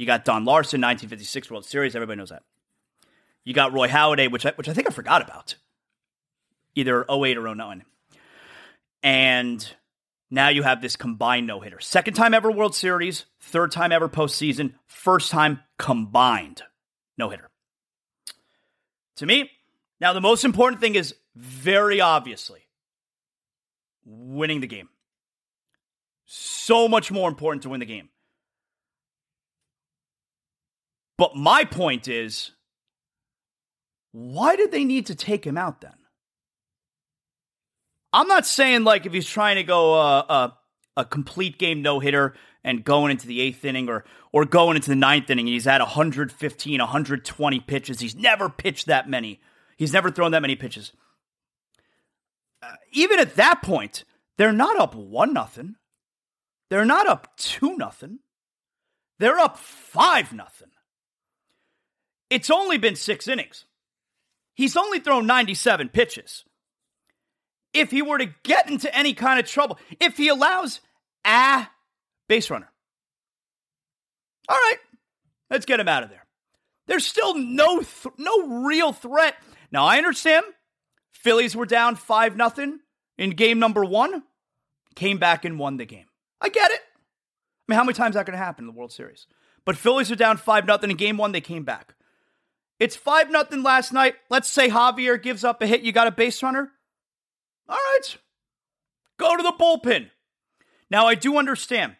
You 0.00 0.06
got 0.06 0.24
Don 0.24 0.46
Larsen, 0.46 0.80
1956 0.80 1.50
World 1.50 1.66
Series. 1.66 1.94
Everybody 1.94 2.16
knows 2.16 2.30
that. 2.30 2.42
You 3.44 3.52
got 3.52 3.74
Roy 3.74 3.86
Halladay, 3.86 4.32
which 4.32 4.46
I, 4.46 4.52
which 4.52 4.66
I 4.66 4.72
think 4.72 4.88
I 4.88 4.94
forgot 4.94 5.20
about, 5.20 5.56
either 6.74 7.04
08 7.10 7.36
or 7.36 7.54
09. 7.54 7.84
And 9.02 9.72
now 10.30 10.48
you 10.48 10.62
have 10.62 10.80
this 10.80 10.96
combined 10.96 11.46
no 11.46 11.60
hitter. 11.60 11.80
Second 11.80 12.14
time 12.14 12.32
ever 12.32 12.50
World 12.50 12.74
Series, 12.74 13.26
third 13.42 13.72
time 13.72 13.92
ever 13.92 14.08
postseason, 14.08 14.72
first 14.86 15.30
time 15.30 15.60
combined 15.78 16.62
no 17.18 17.28
hitter. 17.28 17.50
To 19.16 19.26
me, 19.26 19.50
now 20.00 20.14
the 20.14 20.22
most 20.22 20.46
important 20.46 20.80
thing 20.80 20.94
is 20.94 21.14
very 21.36 22.00
obviously 22.00 22.60
winning 24.06 24.62
the 24.62 24.66
game. 24.66 24.88
So 26.24 26.88
much 26.88 27.12
more 27.12 27.28
important 27.28 27.64
to 27.64 27.68
win 27.68 27.80
the 27.80 27.86
game. 27.86 28.08
But 31.20 31.36
my 31.36 31.64
point 31.64 32.08
is 32.08 32.52
why 34.12 34.56
did 34.56 34.72
they 34.72 34.84
need 34.84 35.04
to 35.08 35.14
take 35.14 35.46
him 35.46 35.58
out 35.58 35.82
then? 35.82 35.92
I'm 38.10 38.26
not 38.26 38.46
saying 38.46 38.84
like 38.84 39.04
if 39.04 39.12
he's 39.12 39.28
trying 39.28 39.56
to 39.56 39.62
go 39.62 40.00
uh, 40.00 40.24
uh, 40.26 40.50
a 40.96 41.04
complete 41.04 41.58
game 41.58 41.82
no 41.82 42.00
hitter 42.00 42.32
and 42.64 42.82
going 42.82 43.10
into 43.10 43.26
the 43.26 43.38
eighth 43.42 43.66
inning 43.66 43.86
or 43.86 44.06
or 44.32 44.46
going 44.46 44.76
into 44.76 44.88
the 44.88 44.96
ninth 44.96 45.28
inning, 45.28 45.46
and 45.46 45.52
he's 45.52 45.66
at 45.66 45.82
115, 45.82 46.80
120 46.80 47.60
pitches. 47.60 48.00
He's 48.00 48.16
never 48.16 48.48
pitched 48.48 48.86
that 48.86 49.06
many. 49.06 49.40
He's 49.76 49.92
never 49.92 50.10
thrown 50.10 50.30
that 50.30 50.40
many 50.40 50.56
pitches. 50.56 50.92
Uh, 52.62 52.76
even 52.92 53.18
at 53.18 53.36
that 53.36 53.60
point, 53.60 54.04
they're 54.38 54.52
not 54.52 54.80
up 54.80 54.94
one 54.94 55.34
nothing. 55.34 55.74
They're 56.70 56.86
not 56.86 57.06
up 57.06 57.36
two 57.36 57.76
nothing. 57.76 58.20
They're 59.18 59.38
up 59.38 59.58
five 59.58 60.32
nothing. 60.32 60.70
It's 62.30 62.50
only 62.50 62.78
been 62.78 62.96
six 62.96 63.28
innings. 63.28 63.64
He's 64.54 64.76
only 64.76 65.00
thrown 65.00 65.26
97 65.26 65.88
pitches. 65.88 66.44
If 67.74 67.90
he 67.90 68.02
were 68.02 68.18
to 68.18 68.32
get 68.42 68.68
into 68.70 68.94
any 68.96 69.14
kind 69.14 69.38
of 69.38 69.46
trouble, 69.46 69.78
if 70.00 70.16
he 70.16 70.28
allows 70.28 70.80
a 71.26 71.66
base 72.28 72.50
runner, 72.50 72.70
all 74.48 74.56
right, 74.56 74.78
let's 75.50 75.66
get 75.66 75.80
him 75.80 75.88
out 75.88 76.02
of 76.02 76.10
there. 76.10 76.26
There's 76.86 77.06
still 77.06 77.36
no 77.36 77.78
th- 77.78 78.14
no 78.18 78.64
real 78.64 78.92
threat. 78.92 79.36
Now 79.70 79.84
I 79.86 79.98
understand 79.98 80.44
Phillies 81.12 81.54
were 81.54 81.66
down 81.66 81.94
5 81.94 82.36
nothing 82.36 82.80
in 83.16 83.30
game 83.30 83.60
number 83.60 83.84
1, 83.84 84.24
came 84.96 85.18
back 85.18 85.44
and 85.44 85.58
won 85.58 85.76
the 85.76 85.84
game. 85.84 86.06
I 86.40 86.48
get 86.48 86.70
it. 86.72 86.80
I 86.80 87.72
mean, 87.72 87.76
how 87.76 87.84
many 87.84 87.94
times 87.94 88.14
is 88.14 88.14
that 88.14 88.26
going 88.26 88.38
to 88.38 88.44
happen 88.44 88.64
in 88.64 88.66
the 88.66 88.76
World 88.76 88.92
Series? 88.92 89.26
But 89.64 89.76
Phillies 89.76 90.10
are 90.10 90.16
down 90.16 90.38
5 90.38 90.66
nothing 90.66 90.90
in 90.90 90.96
game 90.96 91.16
1, 91.16 91.30
they 91.30 91.40
came 91.40 91.62
back. 91.62 91.94
It's 92.80 92.96
5 92.96 93.30
nothing 93.30 93.62
last 93.62 93.92
night. 93.92 94.14
Let's 94.30 94.50
say 94.50 94.68
Javier 94.68 95.22
gives 95.22 95.44
up 95.44 95.60
a 95.62 95.66
hit. 95.66 95.82
You 95.82 95.92
got 95.92 96.06
a 96.06 96.10
base 96.10 96.42
runner? 96.42 96.72
All 97.68 97.76
right. 97.76 98.16
Go 99.18 99.36
to 99.36 99.42
the 99.42 99.52
bullpen. 99.52 100.10
Now, 100.90 101.06
I 101.06 101.14
do 101.14 101.36
understand. 101.36 101.96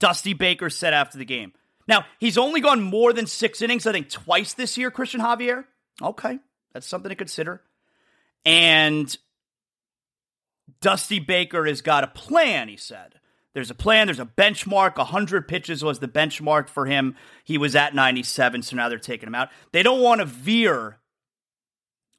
Dusty 0.00 0.34
Baker 0.34 0.70
said 0.70 0.92
after 0.92 1.18
the 1.18 1.24
game. 1.24 1.52
Now, 1.86 2.04
he's 2.18 2.36
only 2.36 2.60
gone 2.60 2.82
more 2.82 3.12
than 3.12 3.26
six 3.26 3.62
innings, 3.62 3.86
I 3.86 3.92
think 3.92 4.10
twice 4.10 4.54
this 4.54 4.76
year, 4.76 4.90
Cristian 4.90 5.20
Javier. 5.20 5.64
Okay. 6.02 6.40
That's 6.72 6.86
something 6.86 7.08
to 7.08 7.14
consider. 7.14 7.62
And 8.44 9.16
Dusty 10.80 11.20
Baker 11.20 11.64
has 11.66 11.80
got 11.80 12.04
a 12.04 12.08
plan, 12.08 12.68
he 12.68 12.76
said. 12.76 13.19
There's 13.52 13.70
a 13.70 13.74
plan, 13.74 14.06
there's 14.06 14.20
a 14.20 14.26
benchmark. 14.26 14.96
100 14.96 15.48
pitches 15.48 15.82
was 15.82 15.98
the 15.98 16.08
benchmark 16.08 16.68
for 16.68 16.86
him. 16.86 17.16
He 17.44 17.58
was 17.58 17.74
at 17.74 17.94
97, 17.94 18.62
so 18.62 18.76
now 18.76 18.88
they're 18.88 18.98
taking 18.98 19.26
him 19.26 19.34
out. 19.34 19.48
They 19.72 19.82
don't 19.82 20.00
want 20.00 20.20
to 20.20 20.24
veer 20.24 20.98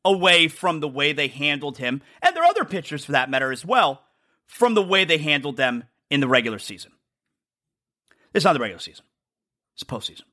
away 0.03 0.47
from 0.47 0.79
the 0.79 0.87
way 0.87 1.13
they 1.13 1.27
handled 1.27 1.77
him, 1.77 2.01
and 2.21 2.35
there 2.35 2.43
are 2.43 2.49
other 2.49 2.65
pitchers 2.65 3.05
for 3.05 3.13
that 3.13 3.29
matter 3.29 3.51
as 3.51 3.65
well, 3.65 4.01
from 4.45 4.73
the 4.73 4.81
way 4.81 5.05
they 5.05 5.19
handled 5.19 5.57
them 5.57 5.85
in 6.09 6.19
the 6.19 6.27
regular 6.27 6.59
season. 6.59 6.91
It's 8.33 8.45
not 8.45 8.53
the 8.53 8.59
regular 8.59 8.79
season, 8.79 9.05
it's 9.75 9.83
postseason. 9.83 10.23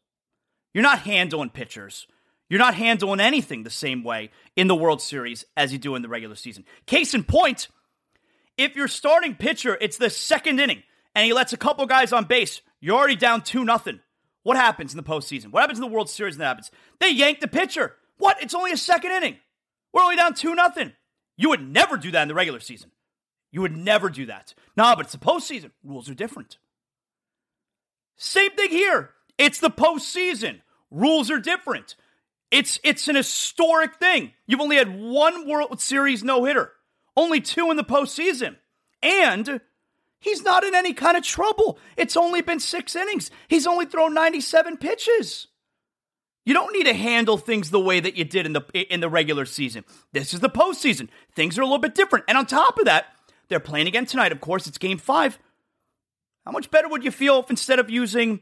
You're 0.74 0.82
not 0.82 1.00
handling 1.00 1.50
pitchers. 1.50 2.06
You're 2.50 2.58
not 2.58 2.74
handling 2.74 3.20
anything 3.20 3.62
the 3.62 3.70
same 3.70 4.02
way 4.02 4.30
in 4.56 4.68
the 4.68 4.74
World 4.74 5.02
Series 5.02 5.44
as 5.56 5.72
you 5.72 5.78
do 5.78 5.94
in 5.94 6.02
the 6.02 6.08
regular 6.08 6.34
season. 6.34 6.64
Case 6.87 7.12
in 7.12 7.24
point, 7.24 7.68
if 8.56 8.74
your 8.74 8.88
starting 8.88 9.34
pitcher, 9.34 9.76
it's 9.80 9.98
the 9.98 10.08
second 10.08 10.58
inning, 10.58 10.82
and 11.14 11.25
he 11.25 11.33
lets 11.33 11.53
a 11.53 11.57
couple 11.57 11.87
guys 11.87 12.12
on 12.12 12.25
base, 12.25 12.61
you're 12.81 12.97
already 12.97 13.16
down 13.16 13.42
2 13.42 13.64
nothing. 13.64 14.01
What 14.42 14.57
happens 14.57 14.92
in 14.92 14.97
the 14.97 15.03
postseason? 15.03 15.51
What 15.51 15.61
happens 15.61 15.79
in 15.79 15.85
the 15.85 15.90
World 15.90 16.09
Series 16.09 16.37
that 16.37 16.44
happens? 16.44 16.71
They 17.01 17.11
yank 17.11 17.40
the 17.40 17.49
pitcher. 17.49 17.97
What? 18.18 18.42
It's 18.42 18.55
only 18.55 18.73
a 18.73 18.77
second 18.77 19.12
inning. 19.12 19.37
We're 19.93 20.03
only 20.03 20.16
down 20.16 20.35
2 20.35 20.55
nothing. 20.55 20.93
You 21.37 21.51
would 21.51 21.66
never 21.66 21.97
do 21.97 22.11
that 22.12 22.22
in 22.22 22.28
the 22.28 22.35
regular 22.35 22.61
season. 22.61 22.91
You 23.51 23.62
would 23.62 23.76
never 23.76 24.11
do 24.11 24.26
that. 24.26 24.55
Nah, 24.76 24.95
but 24.95 25.07
it's 25.07 25.12
the 25.12 25.18
postseason. 25.18 25.70
Rules 25.82 26.09
are 26.11 26.14
different. 26.14 26.59
Same 28.16 28.51
thing 28.51 28.70
here. 28.70 29.11
It's 29.39 29.61
the 29.61 29.70
postseason. 29.70 30.61
Rules 30.91 31.30
are 31.30 31.39
different. 31.39 31.95
It's 32.51 32.80
it's 32.82 33.09
an 33.09 33.16
historic 33.16 33.97
thing. 33.97 34.32
You've 34.47 34.61
only 34.61 34.76
had 34.76 34.99
one 34.99 35.47
World 35.47 35.80
Series 35.80 36.24
no 36.24 36.45
hitter, 36.45 36.72
only 37.16 37.41
two 37.41 37.70
in 37.70 37.76
the 37.76 37.85
postseason, 37.85 38.57
and 39.03 39.61
he's 40.21 40.43
not 40.43 40.64
in 40.64 40.75
any 40.75 40.93
kind 40.93 41.16
of 41.16 41.23
trouble. 41.23 41.79
It's 41.97 42.16
only 42.16 42.43
been 42.43 42.61
six 42.61 42.95
innings. 42.97 43.31
He's 43.49 43.66
only 43.66 43.87
thrown 43.87 44.14
97 44.14 44.77
pitches. 44.79 45.49
You 46.45 46.55
don't 46.55 46.73
need 46.73 46.85
to 46.85 46.95
handle 46.95 47.37
things 47.37 47.71
the 47.71 47.81
way 47.81 48.01
that 48.01 48.16
you 48.16 48.25
did 48.25 48.47
in 48.47 48.55
the 48.55 48.62
in 48.73 49.01
the 49.01 49.09
regular 49.11 49.45
season. 49.45 49.85
This 50.12 50.33
is 50.33 50.41
the 50.41 50.49
postseason. 50.49 51.09
Things 51.35 51.59
are 51.59 51.62
a 51.62 51.66
little 51.66 51.79
bit 51.79 51.95
different. 51.95 52.25
And 52.27 52.39
on 52.39 52.47
top 52.47 52.79
of 52.79 52.87
that, 52.87 53.07
they're 53.49 53.61
playing 53.61 53.87
again 53.87 54.07
tonight. 54.07 54.33
Of 54.33 54.41
course, 54.41 54.66
it's 54.66 54.79
game 54.79 54.97
five. 54.97 55.39
How 56.47 56.53
much 56.53 56.71
better 56.71 56.89
would 56.89 57.05
you 57.05 57.11
feel 57.11 57.41
if 57.41 57.51
instead 57.51 57.79
of 57.79 57.91
using 57.91 58.41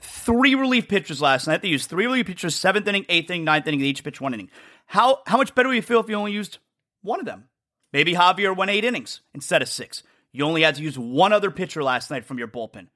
three 0.00 0.54
relief 0.54 0.86
pitchers 0.86 1.20
last 1.20 1.48
night, 1.48 1.62
they 1.62 1.68
used 1.68 1.90
three 1.90 2.06
relief 2.06 2.26
pitchers, 2.26 2.54
seventh 2.54 2.86
inning, 2.86 3.06
eighth 3.08 3.28
inning, 3.30 3.42
ninth 3.44 3.66
inning, 3.66 3.80
they 3.80 3.86
each 3.86 4.04
pitch 4.04 4.20
one 4.20 4.34
inning. 4.34 4.50
How 4.86 5.18
how 5.26 5.36
much 5.36 5.52
better 5.54 5.68
would 5.68 5.74
you 5.74 5.82
feel 5.82 5.98
if 5.98 6.08
you 6.08 6.14
only 6.14 6.30
used 6.30 6.58
one 7.02 7.18
of 7.18 7.26
them? 7.26 7.48
Maybe 7.92 8.14
Javier 8.14 8.56
went 8.56 8.70
eight 8.70 8.84
innings 8.84 9.20
instead 9.34 9.62
of 9.62 9.68
six. 9.68 10.04
You 10.32 10.44
only 10.44 10.62
had 10.62 10.76
to 10.76 10.82
use 10.82 10.98
one 10.98 11.32
other 11.32 11.50
pitcher 11.50 11.82
last 11.82 12.10
night 12.10 12.24
from 12.24 12.38
your 12.38 12.48
bullpen 12.48 12.88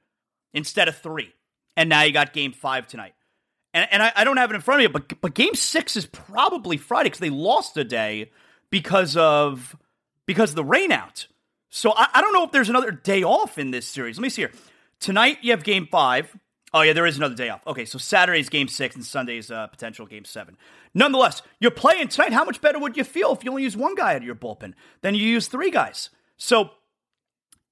instead 0.55 0.89
of 0.89 0.97
three. 0.97 1.33
And 1.77 1.89
now 1.89 2.03
you 2.03 2.13
got 2.13 2.33
game 2.33 2.53
five 2.53 2.87
tonight. 2.87 3.15
And, 3.75 3.87
and 3.91 4.03
I, 4.03 4.13
I 4.17 4.25
don't 4.25 4.39
have 4.39 4.51
it 4.51 4.55
in 4.55 4.63
front 4.63 4.83
of 4.83 4.91
me, 4.91 4.93
but, 4.93 5.21
but 5.21 5.35
game 5.35 5.55
six 5.55 5.97
is 5.97 6.07
probably 6.07 6.79
Friday 6.79 7.11
because 7.11 7.21
they 7.21 7.31
lost 7.31 7.77
a 7.77 7.85
day 7.85 8.31
because 8.71 9.17
of 9.17 9.77
because 10.25 10.51
of 10.51 10.57
the 10.57 10.65
rainout. 10.65 11.27
So 11.69 11.93
I, 11.95 12.09
I 12.15 12.21
don't 12.23 12.33
know 12.33 12.45
if 12.45 12.53
there's 12.53 12.71
another 12.71 12.91
day 12.91 13.23
off 13.23 13.59
in 13.59 13.71
this 13.71 13.87
series. 13.87 14.17
Let 14.17 14.23
me 14.23 14.29
see 14.31 14.43
here. 14.43 14.53
Tonight 14.99 15.39
you 15.43 15.51
have 15.51 15.63
game 15.63 15.87
five. 15.87 16.35
Oh 16.73 16.81
yeah, 16.83 16.95
there 16.95 17.07
is 17.07 17.17
another 17.19 17.35
day 17.35 17.49
off. 17.51 17.61
Okay, 17.67 17.85
so 17.85 17.99
Saturday's 17.99 18.49
game 18.49 18.69
six 18.69 18.97
and 18.97 19.05
Sunday's 19.05 19.51
uh, 19.51 19.67
potential 19.67 20.07
game 20.07 20.25
seven. 20.25 20.57
Nonetheless, 20.95 21.43
you're 21.61 21.71
playing 21.71 22.09
tonight. 22.09 22.33
How 22.33 22.45
much 22.45 22.61
better 22.61 22.79
would 22.79 22.97
you 22.97 23.05
feel 23.05 23.33
if 23.33 23.45
you 23.45 23.51
only 23.51 23.63
use 23.63 23.77
one 23.77 23.95
guy 23.95 24.13
out 24.13 24.17
of 24.17 24.25
your 24.25 24.35
bullpen 24.35 24.73
than 25.03 25.15
you 25.15 25.27
use 25.27 25.49
three 25.49 25.71
guys? 25.71 26.11
So 26.37 26.71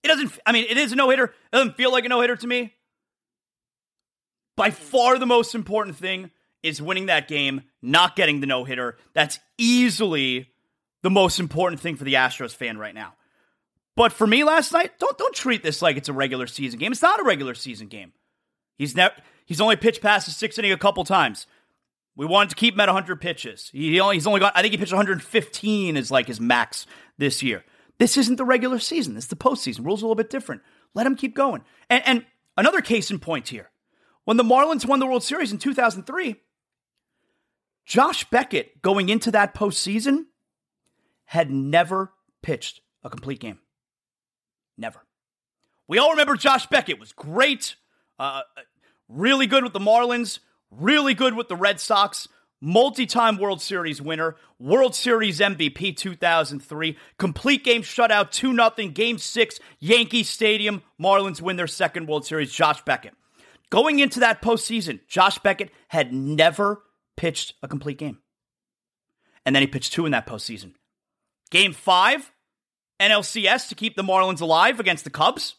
it 0.04 0.08
doesn't. 0.08 0.38
I 0.44 0.52
mean, 0.52 0.66
it 0.68 0.76
is 0.76 0.92
a 0.92 0.96
no 0.96 1.10
hitter. 1.10 1.24
It 1.24 1.32
doesn't 1.52 1.76
feel 1.76 1.90
like 1.90 2.04
a 2.04 2.08
no 2.08 2.20
hitter 2.20 2.36
to 2.36 2.46
me. 2.46 2.74
By 4.56 4.70
far, 4.70 5.18
the 5.18 5.26
most 5.26 5.54
important 5.54 5.96
thing 5.96 6.30
is 6.62 6.80
winning 6.80 7.06
that 7.06 7.26
game, 7.26 7.62
not 7.82 8.14
getting 8.14 8.40
the 8.40 8.46
no 8.46 8.64
hitter. 8.64 8.96
That's 9.14 9.38
easily 9.58 10.50
the 11.02 11.10
most 11.10 11.40
important 11.40 11.80
thing 11.80 11.96
for 11.96 12.04
the 12.04 12.14
Astros 12.14 12.54
fan 12.54 12.78
right 12.78 12.94
now. 12.94 13.14
But 13.96 14.12
for 14.12 14.26
me 14.26 14.44
last 14.44 14.72
night, 14.72 14.98
don't 14.98 15.16
don't 15.16 15.34
treat 15.34 15.62
this 15.62 15.80
like 15.80 15.96
it's 15.96 16.08
a 16.08 16.12
regular 16.12 16.46
season 16.46 16.78
game. 16.78 16.92
It's 16.92 17.02
not 17.02 17.20
a 17.20 17.24
regular 17.24 17.54
season 17.54 17.88
game. 17.88 18.12
He's 18.76 18.94
never 18.94 19.14
he's 19.46 19.60
only 19.60 19.76
pitched 19.76 20.02
past 20.02 20.26
the 20.26 20.32
sixth 20.32 20.58
inning 20.58 20.72
a 20.72 20.78
couple 20.78 21.04
times. 21.04 21.46
We 22.16 22.26
wanted 22.26 22.50
to 22.50 22.56
keep 22.56 22.74
him 22.74 22.80
at 22.80 22.88
100 22.88 23.20
pitches. 23.20 23.70
He 23.72 23.98
only, 23.98 24.16
he's 24.16 24.26
only 24.26 24.40
got 24.40 24.56
I 24.56 24.62
think 24.62 24.72
he 24.72 24.78
pitched 24.78 24.92
115 24.92 25.96
is 25.96 26.10
like 26.10 26.26
his 26.26 26.40
max 26.40 26.86
this 27.18 27.42
year. 27.42 27.64
This 27.98 28.16
isn't 28.16 28.36
the 28.36 28.44
regular 28.44 28.78
season. 28.78 29.14
This 29.14 29.24
is 29.24 29.30
the 29.30 29.36
postseason. 29.36 29.84
Rules 29.84 30.02
a 30.02 30.06
little 30.06 30.16
bit 30.16 30.30
different. 30.30 30.62
Let 30.94 31.06
him 31.06 31.16
keep 31.16 31.34
going. 31.34 31.62
And, 31.88 32.02
and 32.06 32.26
another 32.56 32.80
case 32.80 33.10
in 33.10 33.18
point 33.18 33.48
here. 33.48 33.70
When 34.24 34.36
the 34.36 34.42
Marlins 34.42 34.86
won 34.86 35.00
the 35.00 35.06
World 35.06 35.22
Series 35.22 35.52
in 35.52 35.58
2003, 35.58 36.36
Josh 37.84 38.24
Beckett 38.30 38.80
going 38.82 39.08
into 39.10 39.30
that 39.30 39.54
postseason 39.54 40.24
had 41.26 41.50
never 41.50 42.12
pitched 42.42 42.80
a 43.02 43.10
complete 43.10 43.40
game. 43.40 43.58
Never. 44.76 45.00
We 45.86 45.98
all 45.98 46.10
remember 46.10 46.36
Josh 46.36 46.66
Beckett 46.66 46.98
was 46.98 47.12
great, 47.12 47.76
uh, 48.18 48.42
really 49.08 49.46
good 49.46 49.62
with 49.62 49.74
the 49.74 49.80
Marlins, 49.80 50.38
really 50.70 51.14
good 51.14 51.34
with 51.34 51.48
the 51.48 51.56
Red 51.56 51.78
Sox, 51.78 52.26
multi 52.64 53.04
time 53.06 53.36
World 53.36 53.60
Series 53.60 54.00
winner, 54.00 54.36
World 54.58 54.94
Series 54.94 55.38
MVP 55.38 55.96
2003, 55.96 56.96
complete 57.18 57.62
game 57.62 57.82
shutout 57.82 58.30
2 58.30 58.54
0, 58.54 58.90
game 58.90 59.18
six, 59.18 59.60
Yankee 59.78 60.22
Stadium. 60.22 60.82
Marlins 61.00 61.40
win 61.40 61.56
their 61.56 61.66
second 61.66 62.08
World 62.08 62.26
Series. 62.26 62.52
Josh 62.52 62.82
Beckett. 62.84 63.14
Going 63.70 63.98
into 63.98 64.20
that 64.20 64.42
postseason, 64.42 65.00
Josh 65.06 65.38
Beckett 65.38 65.70
had 65.88 66.12
never 66.12 66.82
pitched 67.16 67.54
a 67.62 67.68
complete 67.68 67.98
game. 67.98 68.18
And 69.44 69.54
then 69.54 69.62
he 69.62 69.66
pitched 69.66 69.92
two 69.92 70.06
in 70.06 70.12
that 70.12 70.26
postseason. 70.26 70.72
Game 71.50 71.72
five, 71.72 72.32
NLCS 73.00 73.68
to 73.68 73.74
keep 73.74 73.96
the 73.96 74.02
Marlins 74.02 74.40
alive 74.40 74.80
against 74.80 75.04
the 75.04 75.10
Cubs. 75.10 75.56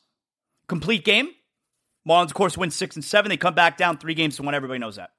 Complete 0.68 1.06
game. 1.06 1.30
Marlins, 2.08 2.26
of 2.28 2.34
course, 2.34 2.58
win 2.58 2.72
six 2.72 2.96
and 2.96 3.06
seven. 3.06 3.30
They 3.30 3.38
come 3.38 3.56
back 3.56 3.78
down 3.78 3.98
three 3.98 4.14
games 4.16 4.38
to 4.38 4.44
one. 4.44 4.56
Everybody 4.56 4.80
knows 4.80 4.96
that. 4.96 5.12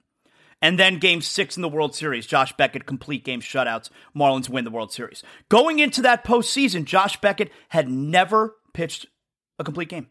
And 0.62 0.78
then 0.78 0.98
game 0.98 1.20
six 1.20 1.56
in 1.56 1.62
the 1.62 1.68
World 1.68 1.94
Series, 1.94 2.26
Josh 2.26 2.52
Beckett 2.56 2.86
complete 2.86 3.24
game 3.24 3.40
shutouts. 3.40 3.90
Marlins 4.16 4.48
win 4.48 4.64
the 4.64 4.70
World 4.70 4.92
Series. 4.92 5.22
Going 5.48 5.78
into 5.78 6.02
that 6.02 6.24
postseason, 6.24 6.84
Josh 6.84 7.20
Beckett 7.20 7.50
had 7.68 7.88
never 7.88 8.56
pitched 8.72 9.06
a 9.58 9.64
complete 9.64 9.90
game. 9.90 10.08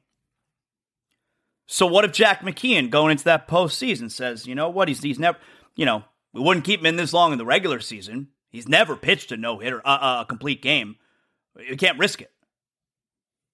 So 1.67 1.87
what 1.87 2.05
if 2.05 2.11
Jack 2.11 2.41
McKeon 2.41 2.91
going 2.91 3.11
into 3.11 3.23
that 3.23 3.47
postseason 3.47 4.11
says, 4.11 4.45
you 4.45 4.53
know 4.53 4.69
what, 4.69 4.87
he's 4.87 5.01
he's 5.01 5.17
never, 5.17 5.37
you 5.75 5.85
know, 5.85 6.03
we 6.33 6.41
wouldn't 6.41 6.65
keep 6.65 6.81
him 6.81 6.85
in 6.85 6.95
this 6.95 7.13
long 7.13 7.31
in 7.31 7.39
the 7.39 7.45
regular 7.45 7.79
season. 7.79 8.27
He's 8.49 8.67
never 8.67 8.95
pitched 8.95 9.31
a 9.31 9.37
no 9.37 9.57
hitter, 9.57 9.81
uh, 9.85 9.97
uh, 9.99 10.21
a 10.21 10.25
complete 10.25 10.61
game. 10.61 10.97
You 11.57 11.75
can't 11.75 11.97
risk 11.97 12.21
it. 12.21 12.31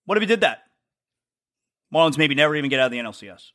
What 0.05 0.17
if 0.17 0.21
he 0.21 0.27
did 0.27 0.41
that? 0.41 0.63
Marlins 1.93 2.17
maybe 2.17 2.35
never 2.35 2.55
even 2.55 2.69
get 2.69 2.79
out 2.79 2.87
of 2.87 2.91
the 2.91 2.97
NLCS. 2.97 3.51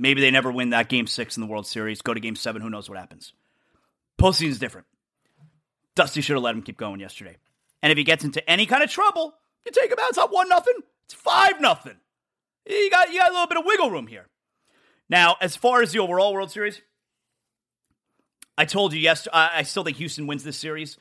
Maybe 0.00 0.22
they 0.22 0.30
never 0.30 0.50
win 0.50 0.70
that 0.70 0.88
game 0.88 1.06
six 1.06 1.36
in 1.36 1.42
the 1.42 1.46
World 1.46 1.66
Series, 1.66 2.00
go 2.00 2.14
to 2.14 2.20
game 2.20 2.34
seven, 2.34 2.62
who 2.62 2.70
knows 2.70 2.88
what 2.88 2.98
happens. 2.98 3.34
Postseason's 4.18 4.58
different. 4.58 4.86
Dusty 5.94 6.22
should 6.22 6.36
have 6.36 6.42
let 6.42 6.54
him 6.54 6.62
keep 6.62 6.78
going 6.78 7.00
yesterday. 7.00 7.36
And 7.82 7.92
if 7.92 7.98
he 7.98 8.04
gets 8.04 8.24
into 8.24 8.48
any 8.48 8.64
kind 8.64 8.82
of 8.82 8.90
trouble, 8.90 9.34
you 9.66 9.72
take 9.72 9.90
him 9.90 9.98
out. 10.00 10.08
It's 10.08 10.16
not 10.16 10.32
one 10.32 10.48
nothing. 10.48 10.78
It's 11.04 11.12
five 11.12 11.60
nothing. 11.60 11.96
You 12.66 12.90
got 12.90 13.12
you 13.12 13.18
got 13.18 13.28
a 13.28 13.32
little 13.32 13.46
bit 13.46 13.58
of 13.58 13.66
wiggle 13.66 13.90
room 13.90 14.06
here. 14.06 14.28
Now, 15.10 15.36
as 15.40 15.54
far 15.54 15.82
as 15.82 15.92
the 15.92 15.98
overall 15.98 16.32
World 16.32 16.50
Series, 16.50 16.80
I 18.56 18.64
told 18.64 18.94
you 18.94 19.00
yesterday. 19.00 19.34
I 19.34 19.64
still 19.64 19.84
think 19.84 19.98
Houston 19.98 20.26
wins 20.26 20.44
this 20.44 20.56
series. 20.56 20.96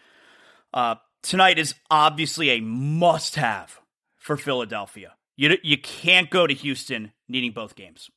Uh, 0.73 0.95
tonight 1.21 1.57
is 1.57 1.73
obviously 1.89 2.49
a 2.49 2.59
must-have 2.59 3.79
for 4.17 4.35
Philadelphia. 4.35 5.13
You 5.37 5.57
you 5.63 5.77
can't 5.77 6.29
go 6.29 6.47
to 6.47 6.53
Houston 6.53 7.13
needing 7.29 7.51
both 7.51 7.75
games. 7.75 8.09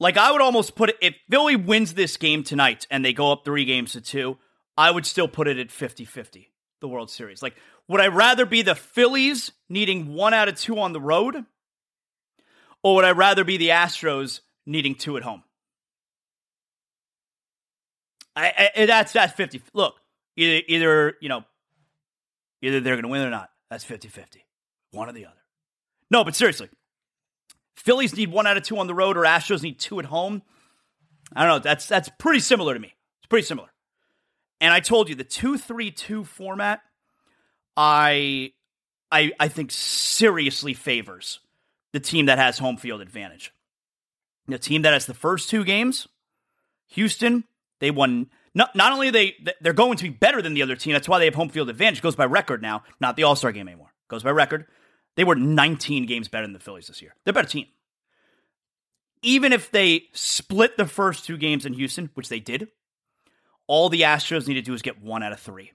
Like 0.00 0.16
I 0.16 0.30
would 0.30 0.40
almost 0.40 0.76
put 0.76 0.90
it 0.90 0.96
if 1.00 1.14
Philly 1.30 1.56
wins 1.56 1.94
this 1.94 2.16
game 2.16 2.42
tonight 2.44 2.86
and 2.90 3.04
they 3.04 3.12
go 3.12 3.32
up 3.32 3.44
3 3.44 3.64
games 3.64 3.92
to 3.92 4.00
2, 4.00 4.36
I 4.76 4.90
would 4.90 5.06
still 5.06 5.28
put 5.28 5.48
it 5.48 5.58
at 5.58 5.68
50-50 5.68 6.46
the 6.80 6.88
World 6.88 7.10
Series. 7.10 7.42
Like 7.42 7.56
would 7.88 8.00
I 8.00 8.08
rather 8.08 8.46
be 8.46 8.62
the 8.62 8.74
Phillies 8.74 9.50
needing 9.68 10.14
1 10.14 10.34
out 10.34 10.48
of 10.48 10.56
2 10.56 10.78
on 10.78 10.92
the 10.92 11.00
road 11.00 11.44
or 12.82 12.96
would 12.96 13.04
I 13.04 13.12
rather 13.12 13.44
be 13.44 13.56
the 13.56 13.70
Astros 13.70 14.40
needing 14.66 14.94
2 14.94 15.16
at 15.16 15.22
home? 15.22 15.42
I, 18.36 18.46
I 18.46 18.70
eh, 18.74 18.86
that's 18.86 19.12
that's 19.12 19.32
50. 19.32 19.62
Look, 19.74 19.96
either 20.36 20.62
either, 20.68 21.14
you 21.20 21.28
know, 21.28 21.44
either 22.62 22.80
they're 22.80 22.94
going 22.94 23.02
to 23.02 23.08
win 23.08 23.22
or 23.22 23.30
not. 23.30 23.50
That's 23.70 23.84
50-50. 23.84 24.36
One 24.92 25.08
or 25.08 25.12
the 25.12 25.26
other. 25.26 25.34
No, 26.10 26.24
but 26.24 26.34
seriously, 26.34 26.70
Phillies 27.78 28.16
need 28.16 28.32
one 28.32 28.46
out 28.46 28.56
of 28.56 28.64
two 28.64 28.76
on 28.78 28.88
the 28.88 28.94
road, 28.94 29.16
or 29.16 29.22
Astros 29.22 29.62
need 29.62 29.78
two 29.78 30.00
at 30.00 30.06
home. 30.06 30.42
I 31.34 31.44
don't 31.44 31.56
know. 31.56 31.58
That's 31.60 31.86
that's 31.86 32.10
pretty 32.18 32.40
similar 32.40 32.74
to 32.74 32.80
me. 32.80 32.94
It's 33.20 33.28
pretty 33.28 33.46
similar. 33.46 33.68
And 34.60 34.74
I 34.74 34.80
told 34.80 35.08
you 35.08 35.14
the 35.14 35.24
two 35.24 35.56
three 35.56 35.92
two 35.92 36.24
format. 36.24 36.80
I 37.76 38.52
I 39.12 39.30
I 39.38 39.46
think 39.48 39.70
seriously 39.70 40.74
favors 40.74 41.38
the 41.92 42.00
team 42.00 42.26
that 42.26 42.38
has 42.38 42.58
home 42.58 42.76
field 42.76 43.00
advantage. 43.00 43.52
The 44.48 44.58
team 44.58 44.82
that 44.82 44.92
has 44.92 45.06
the 45.06 45.14
first 45.14 45.48
two 45.48 45.64
games, 45.64 46.08
Houston, 46.88 47.44
they 47.80 47.90
won. 47.90 48.28
Not, 48.54 48.74
not 48.74 48.92
only 48.92 49.10
they 49.10 49.34
they're 49.60 49.72
going 49.72 49.98
to 49.98 50.02
be 50.04 50.10
better 50.10 50.42
than 50.42 50.54
the 50.54 50.62
other 50.62 50.74
team. 50.74 50.94
That's 50.94 51.08
why 51.08 51.20
they 51.20 51.26
have 51.26 51.36
home 51.36 51.50
field 51.50 51.70
advantage. 51.70 51.98
It 51.98 52.02
goes 52.02 52.16
by 52.16 52.24
record 52.24 52.60
now, 52.60 52.82
not 53.00 53.14
the 53.14 53.22
All 53.22 53.36
Star 53.36 53.52
game 53.52 53.68
anymore. 53.68 53.92
It 54.08 54.10
goes 54.10 54.24
by 54.24 54.30
record. 54.30 54.66
They 55.18 55.24
were 55.24 55.34
19 55.34 56.06
games 56.06 56.28
better 56.28 56.46
than 56.46 56.52
the 56.52 56.60
Phillies 56.60 56.86
this 56.86 57.02
year. 57.02 57.12
They're 57.24 57.32
a 57.32 57.34
better 57.34 57.48
team. 57.48 57.66
Even 59.20 59.52
if 59.52 59.68
they 59.68 60.04
split 60.12 60.76
the 60.76 60.86
first 60.86 61.24
two 61.24 61.36
games 61.36 61.66
in 61.66 61.72
Houston, 61.72 62.10
which 62.14 62.28
they 62.28 62.38
did, 62.38 62.68
all 63.66 63.88
the 63.88 64.02
Astros 64.02 64.46
need 64.46 64.54
to 64.54 64.62
do 64.62 64.74
is 64.74 64.80
get 64.80 65.02
one 65.02 65.24
out 65.24 65.32
of 65.32 65.40
three. 65.40 65.72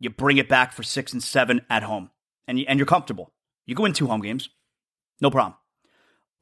You 0.00 0.10
bring 0.10 0.36
it 0.36 0.50
back 0.50 0.74
for 0.74 0.82
six 0.82 1.14
and 1.14 1.22
seven 1.22 1.62
at 1.70 1.82
home, 1.82 2.10
and, 2.46 2.58
you, 2.58 2.66
and 2.68 2.78
you're 2.78 2.84
comfortable. 2.84 3.32
You 3.64 3.74
go 3.74 3.86
in 3.86 3.94
two 3.94 4.06
home 4.06 4.20
games, 4.20 4.50
no 5.18 5.30
problem. 5.30 5.56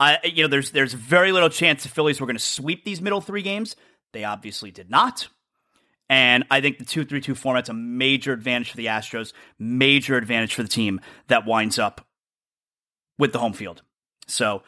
I, 0.00 0.18
you 0.24 0.42
know, 0.42 0.48
there's 0.48 0.72
there's 0.72 0.94
very 0.94 1.30
little 1.30 1.48
chance 1.48 1.84
the 1.84 1.90
Phillies 1.90 2.20
were 2.20 2.26
going 2.26 2.36
to 2.36 2.42
sweep 2.42 2.84
these 2.84 3.00
middle 3.00 3.20
three 3.20 3.42
games. 3.42 3.76
They 4.12 4.24
obviously 4.24 4.72
did 4.72 4.90
not. 4.90 5.28
And 6.08 6.42
I 6.50 6.60
think 6.60 6.78
the 6.78 6.84
2 6.84 7.04
3 7.04 7.20
2 7.20 7.36
format's 7.36 7.68
a 7.68 7.72
major 7.72 8.32
advantage 8.32 8.72
for 8.72 8.76
the 8.76 8.86
Astros, 8.86 9.32
major 9.60 10.16
advantage 10.16 10.56
for 10.56 10.64
the 10.64 10.68
team 10.68 11.00
that 11.28 11.46
winds 11.46 11.78
up 11.78 12.04
with 13.18 13.32
the 13.32 13.38
home 13.38 13.52
field. 13.52 13.82
So 14.26 14.62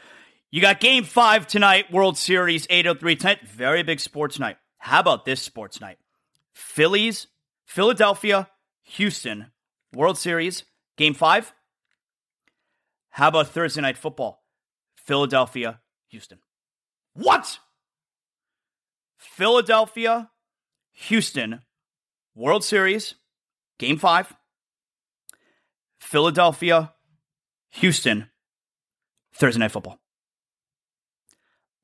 you 0.50 0.60
got 0.60 0.80
game 0.80 1.04
five 1.04 1.46
tonight, 1.46 1.92
World 1.92 2.16
Series 2.16 2.66
803 2.70 3.16
tonight. 3.16 3.48
Very 3.48 3.82
big 3.82 4.00
sports 4.00 4.38
night. 4.38 4.56
How 4.78 5.00
about 5.00 5.24
this 5.24 5.42
sports 5.42 5.80
night? 5.80 5.98
Phillies, 6.52 7.26
Philadelphia, 7.66 8.48
Houston, 8.82 9.46
World 9.92 10.18
Series, 10.18 10.64
game 10.96 11.14
five. 11.14 11.52
How 13.10 13.28
about 13.28 13.48
Thursday 13.48 13.80
night 13.80 13.96
football? 13.96 14.44
Philadelphia, 14.96 15.80
Houston. 16.08 16.38
What? 17.14 17.58
Philadelphia, 19.16 20.30
Houston, 20.92 21.60
World 22.34 22.64
Series, 22.64 23.14
game 23.78 23.98
five. 23.98 24.32
Philadelphia, 25.98 26.92
Houston, 27.70 28.28
Thursday 29.34 29.60
Night 29.60 29.72
Football. 29.72 29.98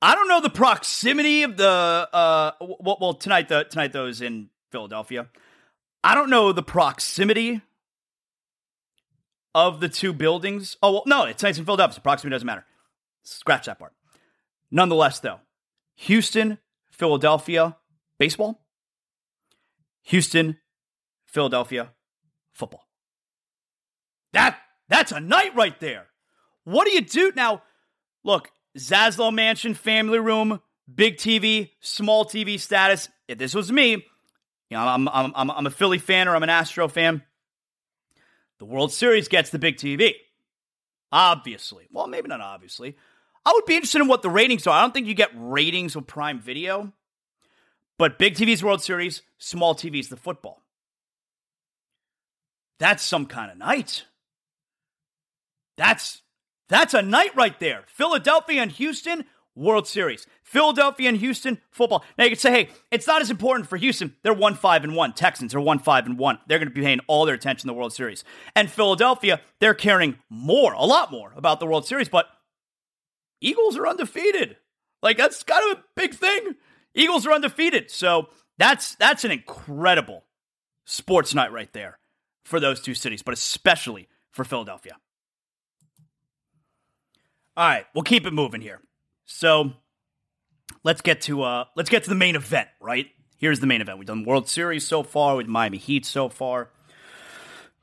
I 0.01 0.15
don't 0.15 0.27
know 0.27 0.41
the 0.41 0.49
proximity 0.49 1.43
of 1.43 1.57
the 1.57 1.67
uh 1.67 2.51
well, 2.59 2.97
well 2.99 3.13
tonight 3.13 3.49
the 3.49 3.63
tonight 3.63 3.93
those 3.93 4.21
in 4.21 4.49
Philadelphia. 4.71 5.27
I 6.03 6.15
don't 6.15 6.29
know 6.29 6.51
the 6.51 6.63
proximity 6.63 7.61
of 9.53 9.79
the 9.79 9.89
two 9.89 10.13
buildings. 10.13 10.77
Oh, 10.81 10.91
well, 10.91 11.03
no, 11.05 11.25
it's 11.25 11.43
nice 11.43 11.57
in 11.57 11.65
Philadelphia. 11.65 11.95
So 11.95 12.01
proximity 12.01 12.33
doesn't 12.33 12.45
matter. 12.45 12.65
Scratch 13.23 13.65
that 13.65 13.77
part. 13.77 13.93
Nonetheless, 14.71 15.19
though, 15.19 15.41
Houston, 15.95 16.57
Philadelphia, 16.89 17.77
baseball. 18.17 18.65
Houston, 20.03 20.57
Philadelphia, 21.27 21.91
football. 22.53 22.87
That 24.33 24.57
that's 24.87 25.11
a 25.11 25.19
night 25.19 25.55
right 25.55 25.79
there. 25.79 26.07
What 26.63 26.85
do 26.85 26.93
you 26.93 27.01
do 27.01 27.31
now? 27.35 27.63
Look, 28.23 28.51
Zaslow 28.77 29.33
Mansion, 29.33 29.73
family 29.73 30.19
room, 30.19 30.61
big 30.93 31.17
TV, 31.17 31.71
small 31.79 32.25
TV 32.25 32.59
status. 32.59 33.09
If 33.27 33.37
this 33.37 33.53
was 33.53 33.71
me, 33.71 33.91
you 33.91 34.77
know, 34.77 34.79
I'm 34.79 35.07
I'm 35.07 35.31
I'm, 35.35 35.51
I'm 35.51 35.67
a 35.67 35.71
Philly 35.71 35.97
fan 35.97 36.27
or 36.27 36.35
I'm 36.35 36.43
an 36.43 36.49
Astro 36.49 36.87
fan. 36.87 37.23
The 38.59 38.65
World 38.65 38.91
Series 38.93 39.27
gets 39.27 39.49
the 39.49 39.59
big 39.59 39.77
TV. 39.77 40.13
Obviously. 41.11 41.87
Well, 41.91 42.07
maybe 42.07 42.27
not 42.27 42.41
obviously. 42.41 42.95
I 43.45 43.51
would 43.53 43.65
be 43.65 43.75
interested 43.75 44.01
in 44.01 44.07
what 44.07 44.21
the 44.21 44.29
ratings 44.29 44.67
are. 44.67 44.77
I 44.77 44.81
don't 44.81 44.93
think 44.93 45.07
you 45.07 45.15
get 45.15 45.31
ratings 45.33 45.95
with 45.95 46.07
Prime 46.07 46.39
Video. 46.39 46.93
But 47.97 48.17
big 48.17 48.35
TV's 48.35 48.63
World 48.63 48.81
Series, 48.81 49.21
small 49.37 49.75
TV's 49.75 50.09
the 50.09 50.17
football. 50.17 50.61
That's 52.79 53.03
some 53.03 53.27
kind 53.27 53.51
of 53.51 53.57
night. 53.57 54.05
That's 55.77 56.21
that's 56.71 56.93
a 56.93 57.01
night 57.01 57.35
right 57.35 57.59
there. 57.59 57.83
Philadelphia 57.87 58.61
and 58.61 58.71
Houston, 58.71 59.25
World 59.55 59.87
Series. 59.87 60.25
Philadelphia 60.41 61.09
and 61.09 61.17
Houston, 61.17 61.59
football. 61.69 62.03
Now 62.17 62.23
you 62.23 62.31
could 62.31 62.39
say, 62.39 62.51
hey, 62.51 62.69
it's 62.89 63.05
not 63.05 63.21
as 63.21 63.29
important 63.29 63.67
for 63.67 63.75
Houston. 63.75 64.15
They're 64.23 64.33
one 64.33 64.55
five 64.55 64.83
and 64.85 64.95
one. 64.95 65.13
Texans 65.13 65.53
are 65.53 65.59
one 65.59 65.79
five 65.79 66.05
and 66.05 66.17
one. 66.17 66.39
They're 66.47 66.59
going 66.59 66.69
to 66.69 66.73
be 66.73 66.81
paying 66.81 67.01
all 67.07 67.25
their 67.25 67.35
attention 67.35 67.67
to 67.67 67.67
the 67.67 67.77
World 67.77 67.93
Series. 67.93 68.23
And 68.55 68.71
Philadelphia, 68.71 69.41
they're 69.59 69.73
caring 69.73 70.17
more, 70.29 70.73
a 70.73 70.85
lot 70.85 71.11
more 71.11 71.33
about 71.35 71.59
the 71.59 71.65
World 71.65 71.85
Series. 71.85 72.07
But 72.07 72.27
Eagles 73.41 73.77
are 73.77 73.87
undefeated. 73.87 74.55
Like 75.03 75.17
that's 75.17 75.43
kind 75.43 75.71
of 75.71 75.79
a 75.79 75.83
big 75.95 76.13
thing. 76.13 76.55
Eagles 76.95 77.27
are 77.27 77.33
undefeated. 77.33 77.91
So 77.91 78.29
that's 78.57 78.95
that's 78.95 79.25
an 79.25 79.31
incredible 79.31 80.23
sports 80.85 81.35
night 81.35 81.51
right 81.51 81.71
there 81.73 81.99
for 82.45 82.59
those 82.59 82.79
two 82.79 82.93
cities, 82.93 83.21
but 83.21 83.33
especially 83.33 84.07
for 84.31 84.43
Philadelphia. 84.43 84.95
All 87.57 87.67
right, 87.67 87.85
we'll 87.93 88.03
keep 88.03 88.25
it 88.25 88.31
moving 88.31 88.61
here. 88.61 88.79
So 89.25 89.71
let's 90.83 91.01
get 91.01 91.21
to 91.21 91.43
uh 91.43 91.65
let's 91.75 91.89
get 91.89 92.03
to 92.03 92.09
the 92.09 92.15
main 92.15 92.35
event, 92.35 92.69
right? 92.79 93.07
Here's 93.37 93.59
the 93.59 93.67
main 93.67 93.81
event. 93.81 93.97
We've 93.97 94.07
done 94.07 94.23
World 94.23 94.47
Series 94.47 94.85
so 94.85 95.03
far 95.03 95.35
with 95.35 95.47
Miami 95.47 95.77
Heat 95.77 96.05
so 96.05 96.29
far. 96.29 96.69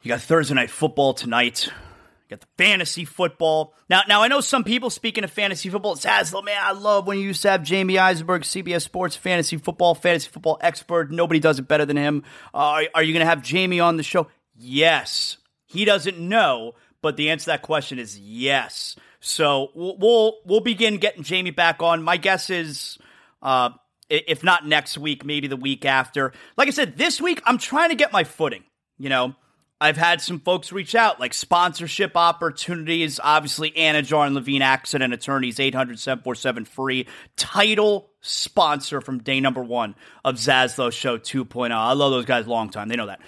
You 0.02 0.08
got 0.08 0.20
Thursday 0.20 0.54
night 0.54 0.70
football 0.70 1.12
tonight. 1.12 1.66
You 1.66 2.36
got 2.36 2.40
the 2.40 2.46
fantasy 2.56 3.04
football. 3.04 3.74
Now, 3.90 4.02
now 4.06 4.22
I 4.22 4.28
know 4.28 4.40
some 4.40 4.62
people 4.62 4.88
speaking 4.88 5.24
of 5.24 5.30
fantasy 5.30 5.68
football. 5.68 5.96
Haslam, 5.96 6.44
man. 6.44 6.58
I 6.62 6.72
love 6.72 7.06
when 7.06 7.18
you 7.18 7.24
used 7.24 7.42
to 7.42 7.50
have 7.50 7.62
Jamey 7.62 7.98
Eisenberg, 7.98 8.42
CBS 8.42 8.82
Sports 8.82 9.16
fantasy 9.16 9.56
football, 9.56 9.94
fantasy 9.94 10.28
football 10.28 10.58
expert. 10.60 11.10
Nobody 11.10 11.40
does 11.40 11.58
it 11.58 11.66
better 11.66 11.84
than 11.84 11.96
him. 11.96 12.22
Uh, 12.54 12.58
are, 12.58 12.82
are 12.94 13.02
you 13.02 13.12
going 13.12 13.24
to 13.24 13.28
have 13.28 13.40
Jamey 13.40 13.82
on 13.84 13.96
the 13.96 14.02
show? 14.02 14.28
Yes. 14.54 15.38
He 15.66 15.84
doesn't 15.84 16.18
know, 16.18 16.74
but 17.02 17.16
the 17.16 17.30
answer 17.30 17.44
to 17.44 17.50
that 17.50 17.62
question 17.62 17.98
is 17.98 18.18
yes. 18.18 18.94
So 19.20 19.70
we'll 19.74 19.96
we'll, 19.98 20.38
we'll 20.44 20.60
begin 20.60 20.98
getting 20.98 21.22
Jamey 21.22 21.54
back 21.54 21.82
on. 21.82 22.02
My 22.02 22.16
guess 22.16 22.50
is, 22.50 22.98
uh, 23.42 23.70
if 24.08 24.42
not 24.44 24.66
next 24.66 24.96
week, 24.96 25.24
maybe 25.24 25.48
the 25.48 25.56
week 25.56 25.84
after. 25.84 26.32
Like 26.56 26.68
I 26.68 26.70
said, 26.70 26.96
this 26.96 27.20
week 27.20 27.42
I'm 27.44 27.58
trying 27.58 27.90
to 27.90 27.96
get 27.96 28.12
my 28.12 28.24
footing. 28.24 28.64
You 28.98 29.08
know, 29.08 29.34
I've 29.80 29.96
had 29.96 30.20
some 30.20 30.40
folks 30.40 30.72
reach 30.72 30.94
out, 30.94 31.20
like 31.20 31.32
sponsorship 31.32 32.16
opportunities. 32.16 33.20
Obviously, 33.22 33.70
Anidjar 33.72 34.32
Levine 34.32 34.62
Accident 34.62 35.14
Attorneys, 35.14 35.60
800 35.60 36.00
747 36.00 36.64
free. 36.64 37.06
Title 37.36 38.10
sponsor 38.20 39.00
from 39.00 39.18
day 39.18 39.40
number 39.40 39.62
one 39.62 39.94
of 40.24 40.34
Zaslow 40.34 40.92
Show 40.92 41.16
2.0. 41.16 41.70
I 41.70 41.92
love 41.92 42.10
those 42.10 42.24
guys 42.24 42.46
long 42.48 42.70
time. 42.70 42.88
They 42.88 42.96
know 42.96 43.06
that. 43.06 43.20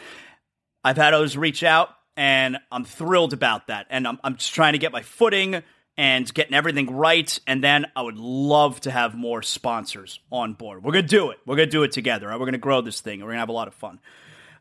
I've 0.83 0.97
had 0.97 1.15
others 1.15 1.37
reach 1.37 1.63
out, 1.63 1.91
and 2.17 2.59
I'm 2.73 2.85
thrilled 2.85 3.33
about 3.33 3.69
that. 3.69 3.87
And 3.89 4.09
I'm, 4.09 4.19
I'm 4.25 4.37
just 4.37 4.53
trying 4.53 4.73
to 4.73 4.79
get 4.79 4.91
my 4.91 5.03
footing 5.03 5.63
and 6.01 6.33
getting 6.33 6.55
everything 6.55 6.91
right. 6.97 7.39
And 7.47 7.63
then 7.63 7.85
I 7.95 8.01
would 8.01 8.17
love 8.17 8.81
to 8.81 8.91
have 8.91 9.15
more 9.15 9.43
sponsors 9.43 10.19
on 10.33 10.55
board. 10.55 10.83
We're 10.83 10.93
to 10.93 11.03
do 11.03 11.29
it. 11.29 11.41
We're 11.45 11.57
to 11.57 11.67
do 11.67 11.83
it 11.83 11.93
together. 11.93 12.27
We're 12.39 12.51
to 12.51 12.59
grow 12.59 12.81
this 12.81 13.03
thing. 13.03 13.21
We're 13.21 13.33
to 13.33 13.39
have 13.39 13.51
a 13.51 13.53
lot 13.53 13.69
of 13.69 13.75
fun. 13.75 14.01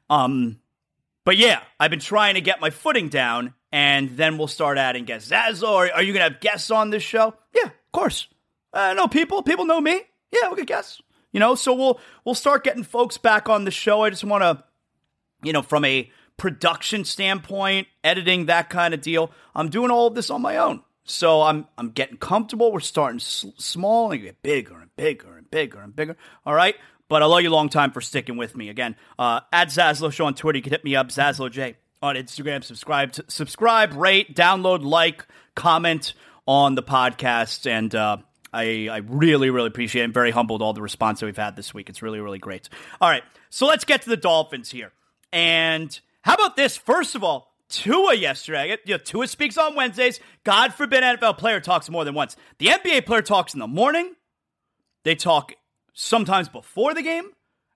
Um, 0.10 0.60
but 1.24 1.38
yeah, 1.38 1.62
I've 1.80 1.92
been 1.92 2.02
trying 2.02 2.34
to 2.34 2.42
get 2.42 2.60
my 2.60 2.72
footing 2.72 3.08
down, 3.08 3.54
and 3.72 4.18
then 4.18 4.38
we'll 4.38 4.50
start 4.50 4.78
adding 4.78 5.06
guests. 5.06 5.32
Zazo, 5.32 5.90
are, 5.96 6.04
you 6.04 6.12
to 6.12 6.20
have 6.20 6.42
guests 6.42 6.72
on 6.72 6.90
this 6.90 7.04
show? 7.04 7.34
Yeah, 7.56 7.68
of 7.68 7.92
course. 7.94 8.28
Uh, 8.74 8.94
know 8.94 9.08
people. 9.08 9.42
People 9.42 9.64
know 9.64 9.80
me. 9.80 10.02
Yeah, 10.34 10.48
we'll 10.48 10.58
get 10.58 10.68
guests. 10.68 11.02
You 11.32 11.40
know, 11.40 11.56
so 11.56 11.74
we'll 11.74 12.02
we'll 12.26 12.36
start 12.36 12.66
getting 12.66 12.84
folks 12.84 13.18
back 13.18 13.48
on 13.48 13.64
the 13.64 13.72
show. 13.72 14.04
I 14.04 14.10
just 14.10 14.26
want 14.26 14.44
to, 14.44 14.62
you 15.42 15.54
know, 15.54 15.62
from 15.62 15.86
a 15.86 16.12
production 16.36 17.06
standpoint, 17.06 17.88
editing 18.04 18.48
that 18.48 18.70
kind 18.70 18.94
of 18.94 19.00
deal, 19.00 19.32
I'm 19.56 19.70
doing 19.70 19.90
all 19.90 20.08
of 20.08 20.16
this 20.16 20.30
on 20.30 20.42
my 20.42 20.58
own. 20.58 20.84
So 21.10 21.42
I'm 21.42 21.68
I'm 21.78 21.90
getting 21.90 22.18
comfortable. 22.18 22.72
We're 22.72 22.80
starting 22.80 23.20
small 23.20 24.12
and 24.12 24.22
get 24.22 24.42
bigger 24.42 24.80
and 24.80 24.96
bigger 24.96 25.38
and 25.38 25.50
bigger 25.50 25.80
and 25.80 25.96
bigger. 25.96 26.16
All 26.46 26.54
right. 26.54 26.76
But 27.08 27.24
I 27.24 27.26
love 27.26 27.42
you 27.42 27.50
long 27.50 27.70
time 27.70 27.92
for 27.92 28.02
sticking 28.02 28.38
with 28.38 28.56
me. 28.56 28.70
Again, 28.70 28.96
uh, 29.18 29.40
at 29.52 29.70
Zaslow 29.70 30.14
Show 30.14 30.26
on 30.26 30.36
Twitter. 30.36 30.58
You 30.58 30.62
can 30.62 30.72
hit 30.72 30.86
me 30.86 30.96
up, 30.96 31.08
Zaslow 31.10 31.52
J 31.52 31.76
on 32.04 32.16
Instagram. 32.16 32.64
Subscribe, 32.64 33.14
to, 33.14 33.26
subscribe, 33.28 33.94
rate, 33.94 34.36
download, 34.36 34.84
like, 34.84 35.26
comment 35.56 36.14
on 36.48 36.76
the 36.76 36.84
podcast. 36.84 37.70
And 37.70 37.94
uh, 37.96 38.18
I, 38.54 38.90
I 38.92 38.98
really, 38.98 39.50
really 39.50 39.68
appreciate 39.68 40.04
it. 40.04 40.06
I'm 40.06 40.14
very 40.14 40.30
humbled 40.30 40.62
all 40.62 40.74
the 40.74 40.84
response 40.84 41.20
that 41.20 41.26
we've 41.26 41.36
had 41.36 41.56
this 41.56 41.74
week. 41.74 41.90
It's 41.90 42.04
really, 42.04 42.20
really 42.20 42.38
great. 42.38 42.70
All 43.02 43.10
right. 43.10 43.24
So 43.50 43.66
let's 43.66 43.86
get 43.86 44.04
to 44.04 44.10
the 44.10 44.18
Dolphins 44.18 44.70
here. 44.70 44.92
And 45.34 46.00
how 46.22 46.36
about 46.36 46.56
this? 46.56 46.78
First 46.78 47.16
of 47.16 47.24
all, 47.24 47.49
Tua 47.70 48.16
yesterday. 48.16 48.78
You 48.86 48.96
know, 48.96 48.98
Tua 48.98 49.28
speaks 49.28 49.58
on 49.58 49.76
Wednesdays. 49.76 50.20
God 50.44 50.74
forbid 50.74 51.04
NFL 51.04 51.38
player 51.38 51.60
talks 51.60 51.90
more 51.90 52.04
than 52.04 52.16
once. 52.16 52.36
The 52.58 52.68
NBA 52.68 53.06
player 53.06 53.22
talks 53.22 53.54
in 53.54 53.60
the 53.60 53.68
morning. 53.68 54.16
They 55.04 55.16
talk 55.16 55.54
sometimes 55.94 56.50
before 56.50 56.94
the 56.94 57.02
game, 57.02 57.30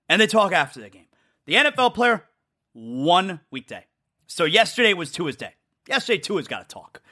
and 0.08 0.20
they 0.20 0.26
talk 0.26 0.52
after 0.52 0.80
the 0.80 0.90
game. 0.90 1.06
The 1.46 1.54
NFL 1.54 1.94
player, 1.94 2.24
one 2.72 3.40
weekday. 3.50 3.86
So 4.26 4.44
yesterday 4.44 4.94
was 4.94 5.12
Tua's 5.12 5.36
day. 5.36 5.54
Yesterday, 5.88 6.18
Tua's 6.18 6.48
got 6.48 6.68
to 6.68 6.72
talk. 6.72 7.02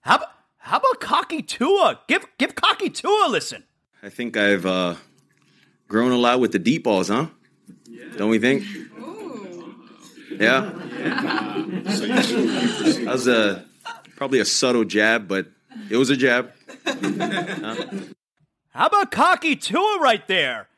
How 0.00 0.16
about, 0.16 0.28
how 0.58 0.78
about 0.78 1.00
cocky 1.00 1.42
Tua? 1.42 2.00
Give 2.08 2.24
give 2.38 2.54
cocky 2.54 2.88
Tua 2.88 3.26
a 3.26 3.28
listen. 3.28 3.64
I 4.02 4.08
think 4.08 4.36
I've 4.36 4.64
uh, 4.64 4.94
grown 5.88 6.12
a 6.12 6.16
lot 6.16 6.40
with 6.40 6.52
the 6.52 6.58
deep 6.58 6.84
balls, 6.84 7.08
huh? 7.08 7.26
Yeah. 7.86 8.04
Don't 8.16 8.30
we 8.30 8.38
think? 8.38 8.64
Ooh. 10.40 10.44
Yeah. 10.44 10.60
that 11.80 13.04
was 13.06 13.28
a 13.28 13.64
probably 14.16 14.40
a 14.40 14.44
subtle 14.44 14.84
jab, 14.84 15.28
but 15.28 15.46
it 15.90 15.96
was 15.96 16.10
a 16.10 16.16
jab. 16.16 16.52
How 18.70 18.86
about 18.86 19.10
cocky 19.10 19.56
Tua 19.56 19.98
right 20.00 20.26
there? 20.28 20.68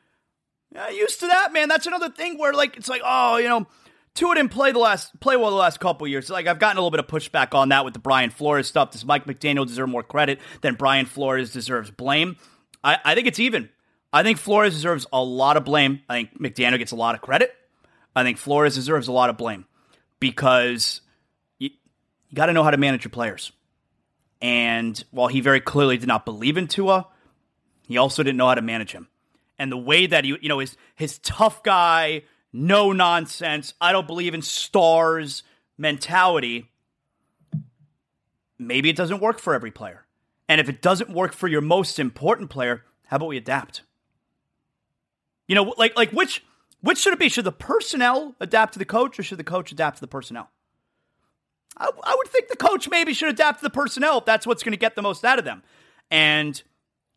Yeah, 0.73 0.89
used 0.89 1.19
to 1.19 1.27
that, 1.27 1.53
man. 1.53 1.69
That's 1.69 1.85
another 1.85 2.09
thing 2.09 2.37
where 2.37 2.53
like 2.53 2.77
it's 2.77 2.89
like, 2.89 3.01
oh, 3.05 3.37
you 3.37 3.47
know, 3.47 3.67
Tua 4.15 4.35
didn't 4.35 4.51
play 4.51 4.71
the 4.71 4.79
last 4.79 5.19
play 5.19 5.37
well 5.37 5.49
the 5.49 5.55
last 5.55 5.79
couple 5.79 6.07
years. 6.07 6.29
Like 6.29 6.47
I've 6.47 6.59
gotten 6.59 6.77
a 6.77 6.81
little 6.81 6.91
bit 6.91 6.99
of 6.99 7.07
pushback 7.07 7.53
on 7.53 7.69
that 7.69 7.85
with 7.85 7.93
the 7.93 7.99
Brian 7.99 8.29
Flores 8.29 8.67
stuff. 8.67 8.91
Does 8.91 9.05
Mike 9.05 9.25
McDaniel 9.25 9.67
deserve 9.67 9.89
more 9.89 10.03
credit 10.03 10.39
than 10.61 10.75
Brian 10.75 11.05
Flores 11.05 11.51
deserves 11.51 11.91
blame? 11.91 12.37
I, 12.83 12.97
I 13.03 13.15
think 13.15 13.27
it's 13.27 13.39
even. 13.39 13.69
I 14.11 14.23
think 14.23 14.37
Flores 14.37 14.73
deserves 14.73 15.07
a 15.11 15.23
lot 15.23 15.57
of 15.57 15.65
blame. 15.65 16.01
I 16.07 16.13
think 16.13 16.39
McDaniel 16.39 16.77
gets 16.77 16.91
a 16.91 16.95
lot 16.95 17.15
of 17.15 17.21
credit. 17.21 17.53
I 18.15 18.23
think 18.23 18.37
Flores 18.37 18.75
deserves 18.75 19.07
a 19.07 19.11
lot 19.11 19.29
of 19.29 19.37
blame 19.37 19.65
because 20.19 21.01
you, 21.59 21.69
you 22.29 22.35
got 22.35 22.47
to 22.47 22.53
know 22.53 22.63
how 22.63 22.71
to 22.71 22.77
manage 22.77 23.03
your 23.03 23.11
players. 23.11 23.51
And 24.41 25.01
while 25.11 25.27
he 25.27 25.41
very 25.41 25.61
clearly 25.61 25.97
did 25.97 26.07
not 26.07 26.25
believe 26.25 26.57
in 26.57 26.67
Tua, 26.67 27.07
he 27.87 27.97
also 27.97 28.23
didn't 28.23 28.37
know 28.37 28.47
how 28.47 28.55
to 28.55 28.61
manage 28.61 28.91
him. 28.91 29.07
And 29.57 29.71
the 29.71 29.77
way 29.77 30.05
that 30.05 30.25
he, 30.25 30.37
you 30.41 30.49
know, 30.49 30.59
his 30.59 30.75
his 30.95 31.19
tough 31.19 31.63
guy, 31.63 32.23
no 32.51 32.91
nonsense, 32.91 33.73
I 33.79 33.91
don't 33.91 34.07
believe 34.07 34.33
in 34.33 34.41
stars 34.41 35.43
mentality, 35.77 36.69
maybe 38.57 38.89
it 38.89 38.95
doesn't 38.95 39.21
work 39.21 39.39
for 39.39 39.53
every 39.53 39.71
player. 39.71 40.05
And 40.49 40.59
if 40.59 40.69
it 40.69 40.81
doesn't 40.81 41.09
work 41.09 41.33
for 41.33 41.47
your 41.47 41.61
most 41.61 41.99
important 41.99 42.49
player, 42.49 42.83
how 43.07 43.17
about 43.17 43.29
we 43.29 43.37
adapt? 43.37 43.81
You 45.47 45.55
know, 45.55 45.73
like 45.77 45.95
like 45.95 46.11
which 46.11 46.43
which 46.83 46.97
should 46.97 47.13
it 47.13 47.19
be? 47.19 47.29
Should 47.29 47.45
the 47.45 47.51
personnel 47.53 48.35
adapt 48.41 48.73
to 48.73 48.79
the 48.79 48.83
coach 48.83 49.17
or 49.17 49.23
should 49.23 49.39
the 49.39 49.43
coach 49.43 49.71
adapt 49.71 49.97
to 49.97 50.01
the 50.01 50.07
personnel? 50.07 50.51
I, 51.77 51.89
I 52.03 52.15
would 52.17 52.27
think 52.27 52.49
the 52.49 52.57
coach 52.57 52.89
maybe 52.89 53.13
should 53.13 53.29
adapt 53.29 53.59
to 53.59 53.63
the 53.63 53.69
personnel 53.69 54.17
if 54.17 54.25
that's 54.25 54.45
what's 54.45 54.63
going 54.63 54.73
to 54.73 54.77
get 54.77 54.95
the 54.95 55.01
most 55.01 55.23
out 55.23 55.39
of 55.39 55.45
them. 55.45 55.63
And 56.11 56.61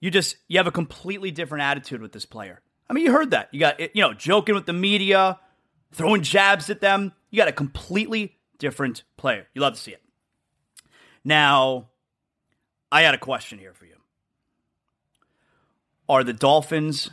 you 0.00 0.12
just 0.12 0.36
you 0.46 0.58
have 0.58 0.68
a 0.68 0.72
completely 0.72 1.32
different 1.32 1.64
attitude 1.64 2.00
with 2.00 2.12
this 2.12 2.24
player. 2.24 2.62
I 2.88 2.92
mean, 2.92 3.04
you 3.04 3.12
heard 3.12 3.32
that. 3.32 3.48
You 3.50 3.58
got 3.58 3.80
you 3.80 4.02
know 4.02 4.14
joking 4.14 4.54
with 4.54 4.66
the 4.66 4.72
media, 4.72 5.40
throwing 5.90 6.22
jabs 6.22 6.70
at 6.70 6.80
them. 6.80 7.12
You 7.30 7.36
got 7.36 7.48
a 7.48 7.52
completely 7.52 8.36
different 8.58 9.02
player. 9.16 9.48
You 9.52 9.62
love 9.62 9.74
to 9.74 9.80
see 9.80 9.90
it. 9.90 10.02
Now, 11.24 11.88
I 12.92 13.02
had 13.02 13.14
a 13.14 13.18
question 13.18 13.58
here 13.58 13.74
for 13.74 13.84
you. 13.84 13.96
Are 16.08 16.22
the 16.22 16.32
Dolphins 16.32 17.10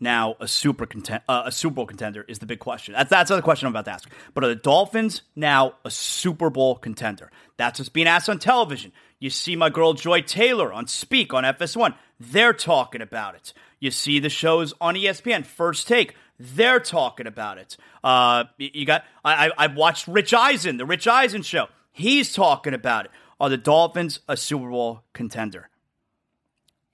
now 0.00 0.36
a 0.40 0.48
super 0.48 0.86
content, 0.86 1.22
uh, 1.28 1.42
a 1.46 1.52
Super 1.52 1.74
Bowl 1.74 1.86
contender? 1.86 2.24
Is 2.28 2.38
the 2.38 2.46
big 2.46 2.58
question. 2.58 2.94
That's 2.94 3.10
that's 3.10 3.30
the 3.30 3.42
question 3.42 3.66
I'm 3.66 3.72
about 3.72 3.84
to 3.84 3.92
ask. 3.92 4.10
But 4.34 4.44
are 4.44 4.48
the 4.48 4.54
Dolphins 4.54 5.22
now 5.36 5.74
a 5.84 5.90
Super 5.90 6.50
Bowl 6.50 6.76
contender? 6.76 7.30
That's 7.56 7.78
what's 7.78 7.88
being 7.88 8.06
asked 8.06 8.28
on 8.28 8.38
television. 8.38 8.92
You 9.18 9.30
see 9.30 9.54
my 9.54 9.68
girl 9.68 9.92
Joy 9.92 10.22
Taylor 10.22 10.72
on 10.72 10.86
Speak 10.86 11.34
on 11.34 11.44
FS1. 11.44 11.94
They're 12.18 12.54
talking 12.54 13.02
about 13.02 13.34
it. 13.34 13.52
You 13.78 13.90
see 13.90 14.18
the 14.18 14.28
shows 14.28 14.74
on 14.80 14.94
ESPN, 14.94 15.44
First 15.44 15.86
Take. 15.86 16.14
They're 16.38 16.80
talking 16.80 17.26
about 17.26 17.58
it. 17.58 17.76
Uh, 18.02 18.44
you 18.56 18.86
got 18.86 19.04
I, 19.24 19.50
I 19.56 19.66
watched 19.66 20.08
Rich 20.08 20.32
Eisen, 20.32 20.78
the 20.78 20.86
Rich 20.86 21.06
Eisen 21.06 21.42
show. 21.42 21.68
He's 21.92 22.32
talking 22.32 22.72
about 22.72 23.06
it. 23.06 23.10
Are 23.38 23.48
the 23.48 23.56
Dolphins 23.56 24.20
a 24.28 24.36
Super 24.36 24.70
Bowl 24.70 25.02
contender? 25.12 25.68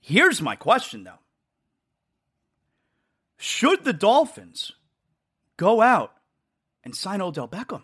Here's 0.01 0.41
my 0.41 0.55
question 0.55 1.03
though. 1.03 1.19
Should 3.37 3.83
the 3.83 3.93
Dolphins 3.93 4.71
go 5.57 5.81
out 5.81 6.13
and 6.83 6.95
sign 6.95 7.21
Odell 7.21 7.47
Beckham? 7.47 7.83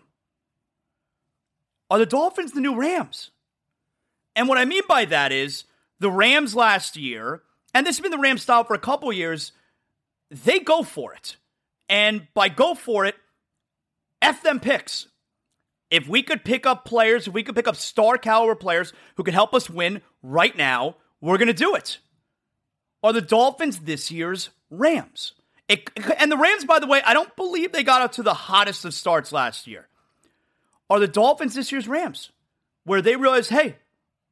Are 1.90 1.98
the 1.98 2.06
Dolphins 2.06 2.52
the 2.52 2.60
new 2.60 2.76
Rams? 2.76 3.30
And 4.34 4.48
what 4.48 4.58
I 4.58 4.64
mean 4.64 4.82
by 4.88 5.04
that 5.04 5.30
is 5.30 5.64
the 6.00 6.10
Rams 6.10 6.56
last 6.56 6.96
year, 6.96 7.42
and 7.72 7.86
this 7.86 7.96
has 7.96 8.02
been 8.02 8.10
the 8.10 8.18
Rams 8.18 8.42
style 8.42 8.64
for 8.64 8.74
a 8.74 8.80
couple 8.80 9.12
years, 9.12 9.52
they 10.30 10.58
go 10.58 10.82
for 10.82 11.14
it. 11.14 11.36
And 11.88 12.26
by 12.34 12.48
go 12.48 12.74
for 12.74 13.04
it, 13.04 13.14
F 14.22 14.42
them 14.42 14.58
picks. 14.58 15.06
If 15.90 16.08
we 16.08 16.22
could 16.22 16.44
pick 16.44 16.66
up 16.66 16.84
players, 16.84 17.28
if 17.28 17.34
we 17.34 17.42
could 17.42 17.54
pick 17.54 17.68
up 17.68 17.76
star 17.76 18.18
caliber 18.18 18.54
players 18.54 18.92
who 19.16 19.22
could 19.22 19.34
help 19.34 19.54
us 19.54 19.70
win 19.70 20.00
right 20.22 20.56
now, 20.56 20.96
we're 21.20 21.38
going 21.38 21.48
to 21.48 21.54
do 21.54 21.74
it. 21.74 21.98
Are 23.02 23.12
the 23.12 23.20
Dolphins 23.20 23.80
this 23.80 24.10
year's 24.10 24.50
Rams? 24.70 25.34
It, 25.68 25.88
and 26.18 26.30
the 26.30 26.36
Rams, 26.36 26.64
by 26.64 26.78
the 26.78 26.86
way, 26.86 27.00
I 27.04 27.14
don't 27.14 27.34
believe 27.36 27.72
they 27.72 27.82
got 27.82 28.02
up 28.02 28.12
to 28.12 28.22
the 28.22 28.34
hottest 28.34 28.84
of 28.84 28.92
starts 28.92 29.32
last 29.32 29.66
year. 29.66 29.88
Are 30.90 31.00
the 31.00 31.08
Dolphins 31.08 31.54
this 31.54 31.72
year's 31.72 31.88
Rams? 31.88 32.30
Where 32.84 33.00
they 33.00 33.16
realize, 33.16 33.48
hey, 33.48 33.76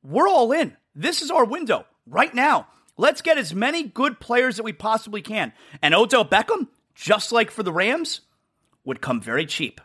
we're 0.02 0.28
all 0.28 0.52
in. 0.52 0.76
This 0.94 1.22
is 1.22 1.30
our 1.30 1.44
window 1.44 1.86
right 2.06 2.34
now. 2.34 2.66
Let's 2.98 3.22
get 3.22 3.38
as 3.38 3.54
many 3.54 3.84
good 3.84 4.20
players 4.20 4.56
that 4.56 4.64
we 4.64 4.72
possibly 4.74 5.22
can. 5.22 5.52
And 5.80 5.94
Odell 5.94 6.26
Beckham, 6.26 6.68
just 6.94 7.32
like 7.32 7.50
for 7.50 7.62
the 7.62 7.72
Rams, 7.72 8.20
would 8.84 9.00
come 9.00 9.20
very 9.20 9.46
cheap. 9.46 9.80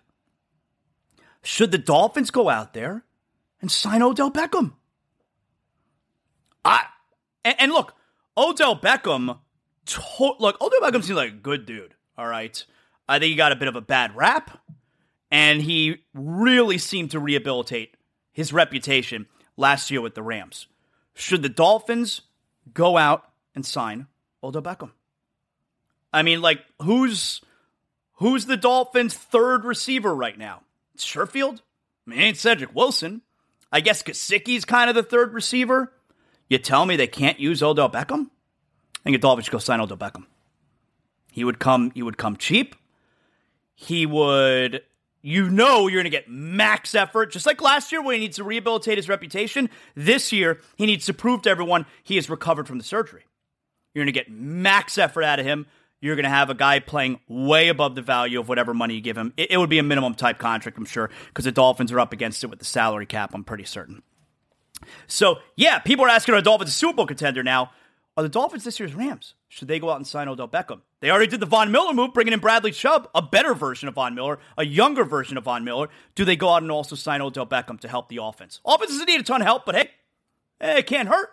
Should 1.44 1.72
the 1.72 1.78
Dolphins 1.78 2.32
go 2.32 2.50
out 2.50 2.74
there 2.74 3.06
and 3.62 3.72
sign 3.72 4.02
Odell 4.02 4.32
Beckham? 4.32 4.74
I 6.66 6.86
and, 7.46 7.56
and 7.60 7.72
look, 7.72 7.94
Odell 8.36 8.78
Beckham. 8.78 9.40
To, 9.88 10.36
look, 10.40 10.62
Odell 10.62 10.82
Beckham 10.82 11.04
seems 11.04 11.18
like 11.18 11.30
a 11.30 11.36
good 11.36 11.66
dude. 11.66 11.96
All 12.18 12.28
right, 12.28 12.64
I 13.08 13.20
think 13.20 13.30
he 13.32 13.36
got 13.36 13.52
a 13.52 13.56
bit 13.56 13.68
of 13.68 13.76
a 13.76 13.82
bad 13.82 14.16
rap, 14.16 14.60
and 15.32 15.62
he 15.62 16.04
really 16.14 16.78
seemed 16.78 17.12
to 17.12 17.20
rehabilitate 17.20 17.96
his 18.32 18.52
reputation 18.52 19.28
last 19.56 19.92
year 19.92 20.02
with 20.02 20.16
the 20.16 20.24
Rams. 20.24 20.68
Should 21.14 21.42
the 21.42 21.50
Dolphins 21.50 22.22
go 22.74 22.98
out 22.98 23.30
and 23.56 23.66
sign 23.66 24.08
Odell 24.44 24.62
Beckham? 24.62 24.92
I 26.14 26.24
mean, 26.24 26.42
like, 26.42 26.64
who's 26.82 27.42
who's 28.14 28.46
the 28.46 28.58
Dolphins' 28.58 29.14
third 29.14 29.64
receiver 29.66 30.16
right 30.16 30.38
now? 30.38 30.62
Sherfield? 30.98 31.62
I 32.06 32.10
mean, 32.10 32.20
ain't 32.20 32.38
Cedric 32.38 32.74
Wilson. 32.74 33.22
I 33.72 33.82
guess 33.82 34.04
Gesicki's 34.04 34.66
kind 34.66 34.90
of 34.90 34.96
the 34.96 35.04
third 35.04 35.34
receiver. 35.34 35.94
You 36.50 36.58
tell 36.58 36.86
me 36.86 36.96
they 36.96 37.08
can't 37.08 37.40
use 37.40 37.62
Odell 37.62 37.90
Beckham? 37.90 38.30
Think 39.08 39.16
a 39.16 39.20
Dolphins 39.20 39.48
go 39.48 39.58
sign 39.58 39.80
Odell 39.80 39.96
Beckham. 39.96 40.26
He 41.32 41.46
would 41.46 41.60
come. 41.60 41.92
He 41.92 42.04
would 42.04 42.18
come 42.18 42.36
cheap. 42.36 42.76
He 43.74 44.06
would. 44.06 44.82
You 45.22 45.50
know 45.50 45.88
you're 45.88 46.02
going 46.02 46.12
to 46.12 46.18
get 46.18 46.30
max 46.30 46.94
effort, 46.94 47.32
just 47.32 47.46
like 47.46 47.62
last 47.62 47.94
year 47.94 48.02
when 48.02 48.16
he 48.16 48.20
needs 48.20 48.36
to 48.36 48.44
rehabilitate 48.44 48.98
his 48.98 49.08
reputation. 49.08 49.70
This 49.96 50.34
year 50.34 50.60
he 50.76 50.86
needs 50.86 51.06
to 51.06 51.14
prove 51.14 51.44
to 51.44 51.50
everyone 51.50 51.86
he 52.04 52.16
has 52.16 52.30
recovered 52.30 52.68
from 52.68 52.80
the 52.80 52.84
surgery. 52.84 53.24
You're 53.94 54.04
going 54.04 54.14
to 54.14 54.20
get 54.20 54.30
max 54.30 54.98
effort 54.98 55.24
out 55.24 55.40
of 55.40 55.46
him 55.46 55.68
you're 56.02 56.16
going 56.16 56.26
to 56.26 56.30
have 56.30 56.50
a 56.50 56.54
guy 56.54 56.80
playing 56.80 57.20
way 57.28 57.70
above 57.70 57.96
the 57.96 58.04
value 58.04 58.40
of 58.40 58.48
whatever 58.48 58.74
money 58.74 58.96
you 58.96 59.02
give 59.02 59.18
him. 59.18 59.34
It, 59.36 59.52
it 59.52 59.58
would 59.58 59.70
be 59.70 59.80
a 59.80 59.84
minimum 59.84 60.14
type 60.14 60.38
contract, 60.38 60.78
I'm 60.78 60.86
sure, 60.86 61.10
because 61.28 61.46
the 61.46 61.52
Dolphins 61.52 61.92
are 61.92 62.00
up 62.00 62.14
against 62.14 62.44
it 62.44 62.48
with 62.48 62.60
the 62.60 62.66
salary 62.66 63.08
cap, 63.08 63.32
I'm 63.34 63.44
pretty 63.44 63.64
certain. 63.64 64.04
So, 65.08 65.40
yeah, 65.56 65.80
people 65.80 66.06
are 66.06 66.10
asking 66.10 66.36
are 66.36 66.38
the 66.38 66.44
Dolphins 66.44 66.70
a 66.70 66.74
Super 66.74 66.98
Bowl 66.98 67.08
contender 67.08 67.42
now. 67.42 67.72
Are 68.18 68.24
the 68.24 68.30
Dolphins 68.30 68.64
this 68.64 68.80
year's 68.80 68.96
Rams? 68.96 69.36
Should 69.48 69.68
they 69.68 69.78
go 69.78 69.92
out 69.92 69.98
and 69.98 70.08
sign 70.08 70.28
Odell 70.28 70.48
Beckham? 70.48 70.82
They 71.02 71.12
already 71.12 71.28
did 71.28 71.40
the 71.40 71.46
Von 71.46 71.72
Miller 71.72 71.94
move, 71.94 72.16
bringing 72.16 72.34
in 72.34 72.40
Bradley 72.40 72.72
Chubb, 72.72 73.08
a 73.14 73.22
better 73.22 73.54
version 73.54 73.88
of 73.88 73.94
Von 73.94 74.16
Miller, 74.16 74.40
a 74.58 74.66
younger 74.66 75.04
version 75.04 75.38
of 75.38 75.44
Von 75.44 75.64
Miller. 75.64 75.88
Do 76.16 76.26
they 76.26 76.36
go 76.36 76.50
out 76.50 76.64
and 76.64 76.72
also 76.72 76.96
sign 76.96 77.22
Odell 77.22 77.46
Beckham 77.46 77.80
to 77.82 77.88
help 77.88 78.10
the 78.10 78.18
offense? 78.20 78.60
Offense 78.66 78.90
doesn't 78.90 79.06
need 79.06 79.22
a 79.22 79.24
ton 79.24 79.42
of 79.42 79.46
help, 79.46 79.68
but 79.68 79.76
hey, 79.76 79.92
hey 80.60 80.80
it 80.80 80.88
can't 80.88 81.08
hurt. 81.08 81.30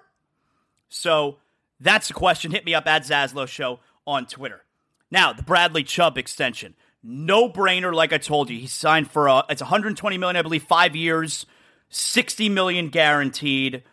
So 0.91 1.39
that's 1.80 2.09
the 2.09 2.14
question. 2.14 2.51
Hit 2.51 2.66
me 2.66 2.74
up 2.74 2.87
at 2.87 3.05
Zaslow 3.05 3.49
Show 3.49 3.80
on 4.07 4.26
Twitter. 4.26 4.62
Now, 5.11 5.32
the 5.32 5.43
Bradley 5.43 5.85
Chubb 5.85 6.18
extension. 6.18 6.74
No 7.03 7.49
brainer, 7.49 7.95
like 7.95 8.12
I 8.12 8.18
told 8.18 8.51
you. 8.51 8.59
He 8.59 8.66
signed 8.66 9.11
for 9.11 9.28
uh, 9.28 9.41
a, 9.41 9.45
it's 9.49 9.62
120 9.62 10.18
million, 10.18 10.37
I 10.37 10.43
believe, 10.43 10.64
five 10.64 10.95
years, 10.95 11.47
60 11.89 12.51
million 12.51 12.89
guaranteed. 12.91 13.85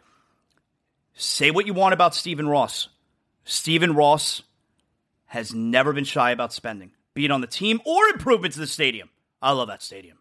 Say 1.14 1.52
what 1.52 1.68
you 1.68 1.74
want 1.74 1.94
about 1.94 2.16
Stephen 2.16 2.48
Ross. 2.48 2.90
Stephen 3.44 3.94
Ross 3.96 4.44
has 5.28 5.54
never 5.54 5.94
been 5.94 6.04
shy 6.04 6.32
about 6.32 6.54
spending, 6.54 6.92
be 7.14 7.26
it 7.26 7.32
on 7.32 7.42
the 7.42 7.48
team 7.48 7.82
or 7.86 8.06
improvements 8.08 8.56
to 8.56 8.62
the 8.62 8.68
stadium. 8.68 9.10
I 9.42 9.52
love 9.52 9.68
that 9.70 9.82
stadium. 9.82 10.18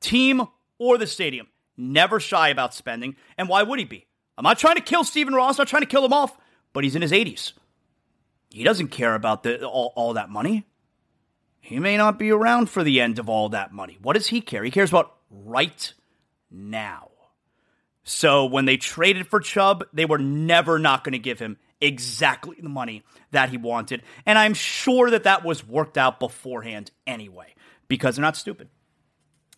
Team 0.00 0.42
or 0.78 0.98
the 0.98 1.06
stadium. 1.06 1.48
Never 1.76 2.20
shy 2.20 2.48
about 2.48 2.74
spending. 2.74 3.16
And 3.36 3.48
why 3.48 3.62
would 3.62 3.78
he 3.78 3.84
be? 3.84 4.06
I'm 4.36 4.44
not 4.44 4.58
trying 4.58 4.76
to 4.76 4.82
kill 4.82 5.04
Stephen 5.04 5.34
Ross, 5.34 5.58
I'm 5.58 5.62
not 5.62 5.68
trying 5.68 5.82
to 5.82 5.88
kill 5.88 6.04
him 6.04 6.12
off, 6.12 6.36
but 6.72 6.84
he's 6.84 6.96
in 6.96 7.02
his 7.02 7.12
80s. 7.12 7.52
He 8.50 8.64
doesn't 8.64 8.88
care 8.88 9.14
about 9.14 9.42
the, 9.42 9.64
all, 9.64 9.92
all 9.94 10.14
that 10.14 10.30
money. 10.30 10.64
He 11.60 11.78
may 11.78 11.96
not 11.96 12.18
be 12.18 12.30
around 12.30 12.70
for 12.70 12.82
the 12.82 13.00
end 13.00 13.18
of 13.18 13.28
all 13.28 13.50
that 13.50 13.72
money. 13.72 13.98
What 14.00 14.14
does 14.14 14.28
he 14.28 14.40
care? 14.40 14.64
He 14.64 14.70
cares 14.70 14.90
about 14.90 15.16
right 15.30 15.92
now. 16.50 17.07
So 18.08 18.46
when 18.46 18.64
they 18.64 18.78
traded 18.78 19.26
for 19.26 19.38
Chubb, 19.38 19.84
they 19.92 20.06
were 20.06 20.16
never 20.16 20.78
not 20.78 21.04
going 21.04 21.12
to 21.12 21.18
give 21.18 21.38
him 21.38 21.58
exactly 21.78 22.56
the 22.58 22.70
money 22.70 23.02
that 23.32 23.50
he 23.50 23.58
wanted. 23.58 24.02
And 24.24 24.38
I'm 24.38 24.54
sure 24.54 25.10
that 25.10 25.24
that 25.24 25.44
was 25.44 25.66
worked 25.66 25.98
out 25.98 26.18
beforehand 26.18 26.90
anyway, 27.06 27.54
because 27.86 28.16
they're 28.16 28.22
not 28.22 28.38
stupid. 28.38 28.70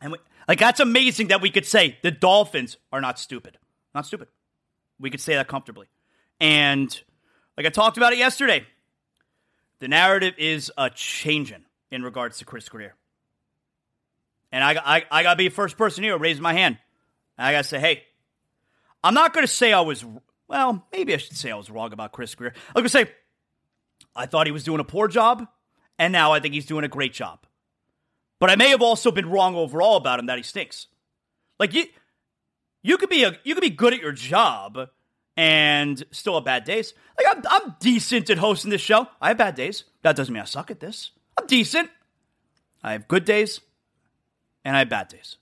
And 0.00 0.10
we, 0.10 0.18
like 0.48 0.58
that's 0.58 0.80
amazing 0.80 1.28
that 1.28 1.40
we 1.40 1.50
could 1.50 1.64
say 1.64 1.96
the 2.02 2.10
Dolphins 2.10 2.76
are 2.92 3.00
not 3.00 3.20
stupid. 3.20 3.56
Not 3.94 4.04
stupid. 4.04 4.26
We 4.98 5.10
could 5.10 5.20
say 5.20 5.36
that 5.36 5.46
comfortably. 5.46 5.86
And 6.40 6.88
like 7.56 7.66
I 7.66 7.70
talked 7.70 7.98
about 7.98 8.12
it 8.12 8.18
yesterday, 8.18 8.66
the 9.78 9.86
narrative 9.86 10.34
is 10.38 10.72
a 10.76 10.90
changing 10.90 11.64
in 11.92 12.02
regards 12.02 12.38
to 12.38 12.44
Chris 12.44 12.68
Grier. 12.68 12.96
And 14.50 14.64
I, 14.64 14.72
I, 14.84 15.04
I 15.08 15.22
got 15.22 15.34
to 15.34 15.38
be 15.38 15.50
first 15.50 15.78
person 15.78 16.02
here 16.02 16.18
raise 16.18 16.40
my 16.40 16.52
hand. 16.52 16.78
I 17.38 17.52
got 17.52 17.62
to 17.62 17.68
say, 17.68 17.78
hey, 17.78 18.02
I'm 19.02 19.14
not 19.14 19.32
going 19.32 19.46
to 19.46 19.52
say 19.52 19.72
I 19.72 19.80
was, 19.80 20.04
well, 20.48 20.86
maybe 20.92 21.14
I 21.14 21.16
should 21.16 21.36
say 21.36 21.50
I 21.50 21.56
was 21.56 21.70
wrong 21.70 21.92
about 21.92 22.12
Chris 22.12 22.34
Grier. 22.34 22.52
I'm 22.68 22.74
going 22.74 22.84
to 22.84 22.90
say, 22.90 23.06
I 24.14 24.26
thought 24.26 24.46
he 24.46 24.52
was 24.52 24.64
doing 24.64 24.80
a 24.80 24.84
poor 24.84 25.08
job, 25.08 25.46
and 25.98 26.12
now 26.12 26.32
I 26.32 26.40
think 26.40 26.54
he's 26.54 26.66
doing 26.66 26.84
a 26.84 26.88
great 26.88 27.12
job. 27.12 27.40
But 28.38 28.50
I 28.50 28.56
may 28.56 28.70
have 28.70 28.82
also 28.82 29.10
been 29.10 29.28
wrong 29.28 29.54
overall 29.54 29.96
about 29.96 30.18
him 30.18 30.26
that 30.26 30.38
he 30.38 30.42
stinks. 30.42 30.86
Like 31.58 31.74
you, 31.74 31.84
you 32.82 32.96
could 32.96 33.10
be 33.10 33.24
a 33.24 33.38
you 33.44 33.54
could 33.54 33.60
be 33.60 33.70
good 33.70 33.92
at 33.92 34.00
your 34.00 34.12
job, 34.12 34.88
and 35.36 36.02
still 36.10 36.34
have 36.34 36.44
bad 36.44 36.64
days. 36.64 36.94
Like 37.18 37.36
I'm, 37.36 37.42
I'm 37.50 37.76
decent 37.80 38.30
at 38.30 38.38
hosting 38.38 38.70
this 38.70 38.80
show. 38.80 39.06
I 39.20 39.28
have 39.28 39.38
bad 39.38 39.54
days. 39.54 39.84
That 40.02 40.16
doesn't 40.16 40.32
mean 40.32 40.42
I 40.42 40.46
suck 40.46 40.70
at 40.70 40.80
this. 40.80 41.10
I'm 41.38 41.46
decent. 41.46 41.90
I 42.82 42.92
have 42.92 43.08
good 43.08 43.26
days, 43.26 43.60
and 44.64 44.74
I 44.74 44.80
have 44.80 44.88
bad 44.88 45.08
days. 45.08 45.36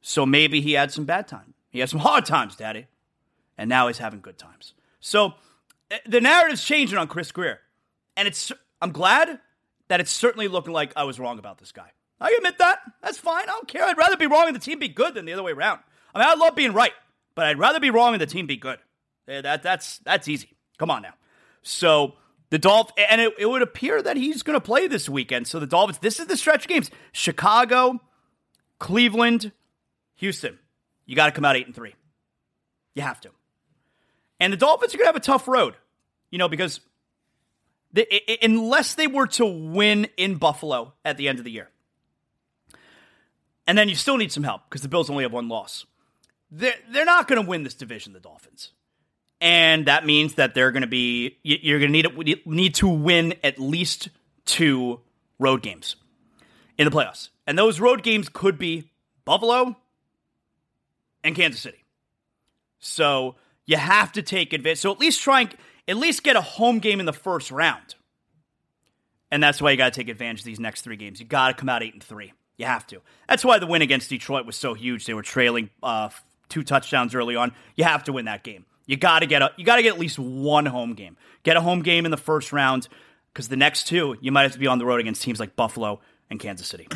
So 0.00 0.24
maybe 0.24 0.60
he 0.60 0.74
had 0.74 0.92
some 0.92 1.04
bad 1.04 1.26
times. 1.26 1.54
He 1.70 1.80
had 1.80 1.90
some 1.90 2.00
hard 2.00 2.24
times, 2.24 2.56
Daddy, 2.56 2.86
and 3.58 3.68
now 3.68 3.86
he's 3.86 3.98
having 3.98 4.20
good 4.20 4.38
times. 4.38 4.74
So 5.00 5.34
eh, 5.90 5.98
the 6.06 6.20
narrative's 6.20 6.64
changing 6.64 6.98
on 6.98 7.08
Chris 7.08 7.32
Grier, 7.32 7.60
and 8.16 8.28
it's. 8.28 8.52
I'm 8.82 8.92
glad 8.92 9.40
that 9.88 10.00
it's 10.00 10.10
certainly 10.10 10.48
looking 10.48 10.72
like 10.72 10.92
I 10.96 11.04
was 11.04 11.18
wrong 11.18 11.38
about 11.38 11.58
this 11.58 11.72
guy. 11.72 11.92
I 12.20 12.34
admit 12.36 12.58
that. 12.58 12.80
That's 13.02 13.18
fine. 13.18 13.44
I 13.44 13.46
don't 13.46 13.68
care. 13.68 13.84
I'd 13.84 13.98
rather 13.98 14.16
be 14.16 14.26
wrong 14.26 14.46
and 14.46 14.56
the 14.56 14.60
team 14.60 14.78
be 14.78 14.88
good 14.88 15.14
than 15.14 15.24
the 15.24 15.32
other 15.32 15.42
way 15.42 15.52
around. 15.52 15.80
I 16.14 16.18
mean, 16.18 16.28
I 16.28 16.34
love 16.34 16.54
being 16.54 16.72
right, 16.72 16.92
but 17.34 17.46
I'd 17.46 17.58
rather 17.58 17.80
be 17.80 17.90
wrong 17.90 18.14
and 18.14 18.20
the 18.20 18.26
team 18.26 18.46
be 18.46 18.56
good. 18.56 18.78
That 19.26 19.62
that's 19.62 19.98
that's 19.98 20.28
easy. 20.28 20.56
Come 20.78 20.90
on 20.90 21.02
now. 21.02 21.14
So 21.62 22.14
the 22.50 22.58
Dolphins, 22.58 23.06
and 23.10 23.20
it, 23.20 23.34
it 23.38 23.46
would 23.46 23.62
appear 23.62 24.00
that 24.00 24.16
he's 24.16 24.42
going 24.42 24.56
to 24.56 24.60
play 24.60 24.86
this 24.86 25.08
weekend. 25.08 25.48
So 25.48 25.58
the 25.58 25.66
Dolphins, 25.66 25.98
this 25.98 26.20
is 26.20 26.26
the 26.26 26.36
stretch 26.36 26.68
games: 26.68 26.90
Chicago, 27.12 28.00
Cleveland, 28.78 29.52
Houston. 30.16 30.58
You 31.06 31.16
got 31.16 31.26
to 31.26 31.32
come 31.32 31.44
out 31.44 31.56
eight 31.56 31.66
and 31.66 31.74
three. 31.74 31.94
You 32.94 33.02
have 33.02 33.20
to. 33.22 33.30
And 34.38 34.52
the 34.52 34.56
Dolphins 34.56 34.94
are 34.94 34.98
going 34.98 35.06
to 35.06 35.08
have 35.08 35.16
a 35.16 35.20
tough 35.20 35.48
road, 35.48 35.74
you 36.30 36.38
know, 36.38 36.48
because 36.48 36.80
they, 37.92 38.38
unless 38.42 38.94
they 38.94 39.06
were 39.06 39.26
to 39.28 39.46
win 39.46 40.08
in 40.16 40.36
Buffalo 40.36 40.92
at 41.04 41.16
the 41.16 41.28
end 41.28 41.38
of 41.38 41.44
the 41.44 41.50
year, 41.50 41.70
and 43.66 43.76
then 43.76 43.88
you 43.88 43.94
still 43.94 44.16
need 44.16 44.30
some 44.30 44.44
help 44.44 44.62
because 44.68 44.82
the 44.82 44.88
Bills 44.88 45.10
only 45.10 45.24
have 45.24 45.32
one 45.32 45.48
loss. 45.48 45.86
They're, 46.50 46.74
they're 46.90 47.04
not 47.04 47.26
going 47.26 47.42
to 47.42 47.48
win 47.48 47.64
this 47.64 47.74
division, 47.74 48.12
the 48.12 48.20
Dolphins. 48.20 48.72
And 49.40 49.86
that 49.86 50.06
means 50.06 50.34
that 50.34 50.54
they're 50.54 50.70
going 50.70 50.82
to 50.82 50.86
be, 50.86 51.38
you're 51.42 51.78
going 51.78 51.92
to 51.92 52.02
need, 52.02 52.46
need 52.46 52.74
to 52.76 52.88
win 52.88 53.34
at 53.42 53.58
least 53.58 54.08
two 54.44 55.00
road 55.38 55.62
games 55.62 55.96
in 56.78 56.84
the 56.84 56.90
playoffs. 56.90 57.30
And 57.46 57.58
those 57.58 57.80
road 57.80 58.02
games 58.02 58.28
could 58.28 58.58
be 58.58 58.90
Buffalo 59.24 59.76
and 61.24 61.34
Kansas 61.34 61.60
City. 61.60 61.84
So 62.78 63.34
you 63.66 63.76
have 63.76 64.12
to 64.12 64.22
take 64.22 64.52
advantage. 64.52 64.78
So 64.78 64.92
at 64.92 64.98
least 64.98 65.20
try 65.20 65.42
and 65.42 65.56
at 65.88 65.96
least 65.96 66.22
get 66.22 66.36
a 66.36 66.40
home 66.40 66.78
game 66.78 67.00
in 67.00 67.06
the 67.06 67.12
first 67.12 67.50
round. 67.50 67.94
And 69.30 69.42
that's 69.42 69.60
why 69.60 69.72
you 69.72 69.76
got 69.76 69.92
to 69.92 70.00
take 70.00 70.08
advantage 70.08 70.40
of 70.40 70.44
these 70.44 70.60
next 70.60 70.82
three 70.82 70.96
games. 70.96 71.20
You 71.20 71.26
got 71.26 71.48
to 71.48 71.54
come 71.54 71.68
out 71.68 71.82
eight 71.82 71.92
and 71.92 72.02
three. 72.02 72.32
You 72.56 72.66
have 72.66 72.86
to. 72.88 73.02
That's 73.28 73.44
why 73.44 73.58
the 73.58 73.66
win 73.66 73.82
against 73.82 74.08
Detroit 74.08 74.46
was 74.46 74.56
so 74.56 74.72
huge. 74.72 75.04
They 75.04 75.14
were 75.14 75.22
trailing 75.22 75.68
uh, 75.82 76.08
two 76.48 76.62
touchdowns 76.62 77.14
early 77.14 77.36
on. 77.36 77.52
You 77.74 77.84
have 77.84 78.04
to 78.04 78.12
win 78.12 78.24
that 78.26 78.44
game. 78.44 78.64
You 78.86 78.96
got 78.96 79.18
to 79.18 79.26
get 79.26 79.42
a. 79.42 79.50
You 79.56 79.64
got 79.64 79.76
to 79.76 79.82
get 79.82 79.94
at 79.94 79.98
least 79.98 80.18
one 80.18 80.64
home 80.64 80.94
game. 80.94 81.16
Get 81.42 81.56
a 81.56 81.60
home 81.60 81.82
game 81.82 82.04
in 82.04 82.12
the 82.12 82.16
first 82.16 82.52
round 82.52 82.88
because 83.32 83.48
the 83.48 83.56
next 83.56 83.88
two 83.88 84.16
you 84.20 84.30
might 84.30 84.42
have 84.44 84.52
to 84.52 84.58
be 84.58 84.68
on 84.68 84.78
the 84.78 84.86
road 84.86 85.00
against 85.00 85.22
teams 85.22 85.40
like 85.40 85.56
Buffalo 85.56 86.00
and 86.30 86.38
Kansas 86.38 86.68
City. 86.68 86.88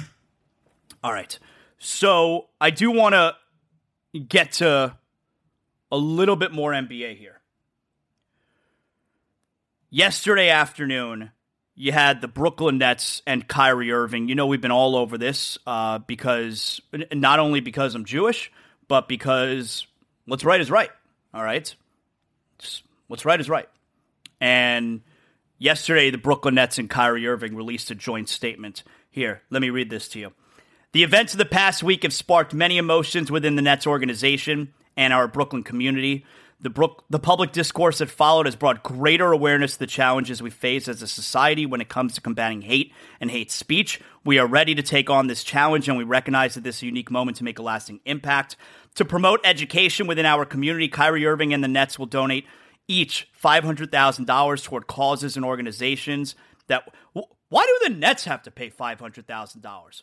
All 1.03 1.13
right. 1.13 1.37
So 1.79 2.49
I 2.61 2.71
do 2.71 2.93
want 2.93 3.15
to 3.15 3.35
get 4.21 4.53
to 4.53 4.97
a 5.91 5.97
little 5.97 6.37
bit 6.37 6.53
more 6.53 6.73
NBA 6.73 7.17
here. 7.17 7.41
Yesterday 9.91 10.51
afternoon, 10.51 11.33
you 11.75 11.93
had 11.93 12.21
the 12.21 12.29
Brooklyn 12.29 12.79
Nets 12.79 13.23
and 13.27 13.47
Kyrie 13.47 13.91
Irving. 13.91 14.29
You 14.29 14.35
know, 14.35 14.47
we've 14.47 14.61
been 14.61 14.71
all 14.71 14.95
over 14.95 15.19
this 15.19 15.59
uh, 15.67 15.99
because 15.99 16.81
not 17.13 17.41
only 17.41 17.61
because 17.61 17.95
I'm 17.95 18.05
Jewish, 18.05 18.53
but 18.87 19.09
because 19.09 19.87
what's 20.27 20.45
right 20.45 20.61
is 20.61 20.71
right. 20.71 20.91
All 21.35 21.43
right. 21.43 21.75
What's 23.09 23.25
right 23.25 23.41
is 23.41 23.49
right. 23.49 23.69
And 24.41 25.01
yesterday, 25.59 26.11
the 26.11 26.19
Brooklyn 26.19 26.55
Nets 26.55 26.79
and 26.79 26.89
Kyrie 26.89 27.27
Irving 27.27 27.57
released 27.57 27.91
a 27.91 27.95
joint 27.95 28.29
statement. 28.29 28.85
Here, 29.11 29.43
let 29.51 29.61
me 29.61 29.71
read 29.71 29.91
this 29.91 30.09
to 30.09 30.21
you. 30.21 30.33
The 30.93 31.03
events 31.03 31.35
of 31.35 31.39
the 31.39 31.45
past 31.45 31.83
week 31.83 32.03
have 32.05 32.13
sparked 32.13 32.53
many 32.53 32.79
emotions 32.79 33.31
within 33.31 33.57
the 33.57 33.63
Nets 33.63 33.87
organization 33.87 34.73
and 34.97 35.13
our 35.13 35.29
Brooklyn 35.29 35.63
community. 35.63 36.25
The, 36.63 36.69
Brook, 36.69 37.05
the 37.09 37.19
public 37.19 37.53
discourse 37.53 37.99
that 37.99 38.11
followed 38.11 38.45
has 38.45 38.55
brought 38.55 38.83
greater 38.83 39.33
awareness 39.33 39.75
to 39.75 39.79
the 39.79 39.87
challenges 39.87 40.43
we 40.43 40.51
face 40.51 40.89
as 40.89 41.01
a 41.01 41.07
society 41.07 41.65
when 41.65 41.81
it 41.81 41.89
comes 41.89 42.15
to 42.15 42.21
combating 42.21 42.61
hate 42.61 42.93
and 43.19 43.31
hate 43.31 43.51
speech. 43.51 43.99
We 44.27 44.39
are 44.39 44.47
ready 44.47 44.75
to 44.75 44.83
take 44.83 45.09
on 45.09 45.27
this 45.27 45.43
challenge, 45.43 45.89
and 45.89 45.97
we 45.97 46.05
recognize 46.05 46.55
that 46.55 46.65
this 46.65 46.77
is 46.77 46.83
a 46.83 46.87
unique 46.87 47.11
moment 47.11 47.39
to 47.39 47.45
make 47.45 47.59
a 47.59 47.63
lasting 47.63 48.01
impact. 48.05 48.57
To 48.97 49.07
promote 49.07 49.41
education 49.43 50.07
within 50.07 50.27
our 50.27 50.45
community, 50.45 50.89
Kyrie 50.89 51.25
Irving 51.27 51.55
and 51.55 51.65
the 51.65 51.69
Nets 51.69 51.99
will 51.99 52.07
donate 52.07 52.45
each 52.87 53.29
$500,000 53.43 54.65
toward 54.65 54.87
causes 54.87 55.37
and 55.37 55.45
organizations 55.45 56.35
that. 56.67 56.83
Why 57.49 57.67
do 57.67 57.89
the 57.89 57.99
Nets 57.99 58.25
have 58.27 58.43
to 58.45 58.51
pay 58.51 58.71
$500,000? 58.71 60.03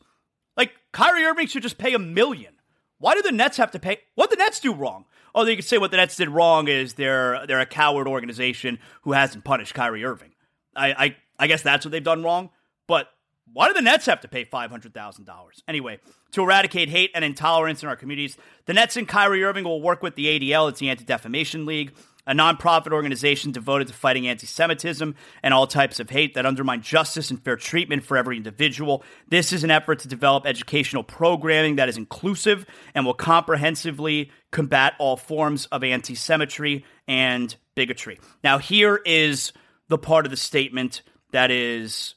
Like, 0.57 0.71
Kyrie 0.91 1.23
Irving 1.23 1.47
should 1.47 1.63
just 1.63 1.77
pay 1.77 1.93
a 1.93 1.99
million. 1.99 2.56
Why 2.99 3.15
do 3.15 3.21
the 3.21 3.31
Nets 3.31 3.57
have 3.57 3.71
to 3.71 3.79
pay? 3.79 3.99
What 4.15 4.29
the 4.29 4.35
Nets 4.35 4.59
do 4.59 4.73
wrong? 4.73 5.05
Oh, 5.35 5.45
you 5.45 5.55
could 5.55 5.65
say 5.65 5.77
what 5.77 5.91
the 5.91 5.97
Nets 5.97 6.15
did 6.15 6.29
wrong 6.29 6.67
is 6.67 6.93
they're 6.93 7.45
they're 7.45 7.59
a 7.59 7.65
coward 7.65 8.07
organization 8.07 8.79
who 9.03 9.11
hasn't 9.11 9.43
punished 9.43 9.73
Kyrie 9.73 10.03
Irving. 10.03 10.31
I 10.75 10.91
I, 10.91 11.15
I 11.39 11.47
guess 11.47 11.61
that's 11.61 11.85
what 11.85 11.91
they've 11.91 12.03
done 12.03 12.23
wrong. 12.23 12.49
But 12.87 13.09
why 13.53 13.67
do 13.67 13.73
the 13.73 13.81
Nets 13.81 14.05
have 14.07 14.21
to 14.21 14.27
pay 14.27 14.43
five 14.43 14.71
hundred 14.71 14.93
thousand 14.93 15.25
dollars 15.25 15.63
anyway 15.67 15.99
to 16.31 16.41
eradicate 16.41 16.89
hate 16.89 17.11
and 17.13 17.23
intolerance 17.23 17.83
in 17.83 17.89
our 17.89 17.95
communities? 17.95 18.37
The 18.65 18.73
Nets 18.73 18.97
and 18.97 19.07
Kyrie 19.07 19.43
Irving 19.43 19.63
will 19.63 19.81
work 19.81 20.01
with 20.01 20.15
the 20.15 20.25
ADL, 20.25 20.69
it's 20.69 20.79
the 20.79 20.89
Anti 20.89 21.05
Defamation 21.05 21.65
League, 21.65 21.93
a 22.27 22.33
nonprofit 22.33 22.91
organization 22.91 23.51
devoted 23.51 23.87
to 23.87 23.93
fighting 23.93 24.27
anti 24.27 24.45
Semitism 24.45 25.15
and 25.41 25.53
all 25.53 25.65
types 25.65 25.99
of 25.99 26.09
hate 26.09 26.35
that 26.35 26.45
undermine 26.45 26.81
justice 26.81 27.31
and 27.31 27.41
fair 27.41 27.55
treatment 27.55 28.03
for 28.03 28.17
every 28.17 28.37
individual. 28.37 29.03
This 29.29 29.53
is 29.53 29.63
an 29.63 29.71
effort 29.71 29.99
to 29.99 30.07
develop 30.07 30.45
educational 30.45 31.03
programming 31.03 31.77
that 31.77 31.89
is 31.89 31.97
inclusive 31.97 32.65
and 32.93 33.05
will 33.05 33.13
comprehensively 33.13 34.29
combat 34.51 34.93
all 34.99 35.17
forms 35.17 35.65
of 35.67 35.83
anti 35.83 36.13
Semitism 36.13 36.83
and 37.07 37.55
bigotry. 37.75 38.19
Now, 38.43 38.57
here 38.57 39.01
is 39.05 39.53
the 39.87 39.97
part 39.97 40.25
of 40.25 40.29
the 40.29 40.37
statement 40.37 41.01
that 41.31 41.49
is 41.49 42.15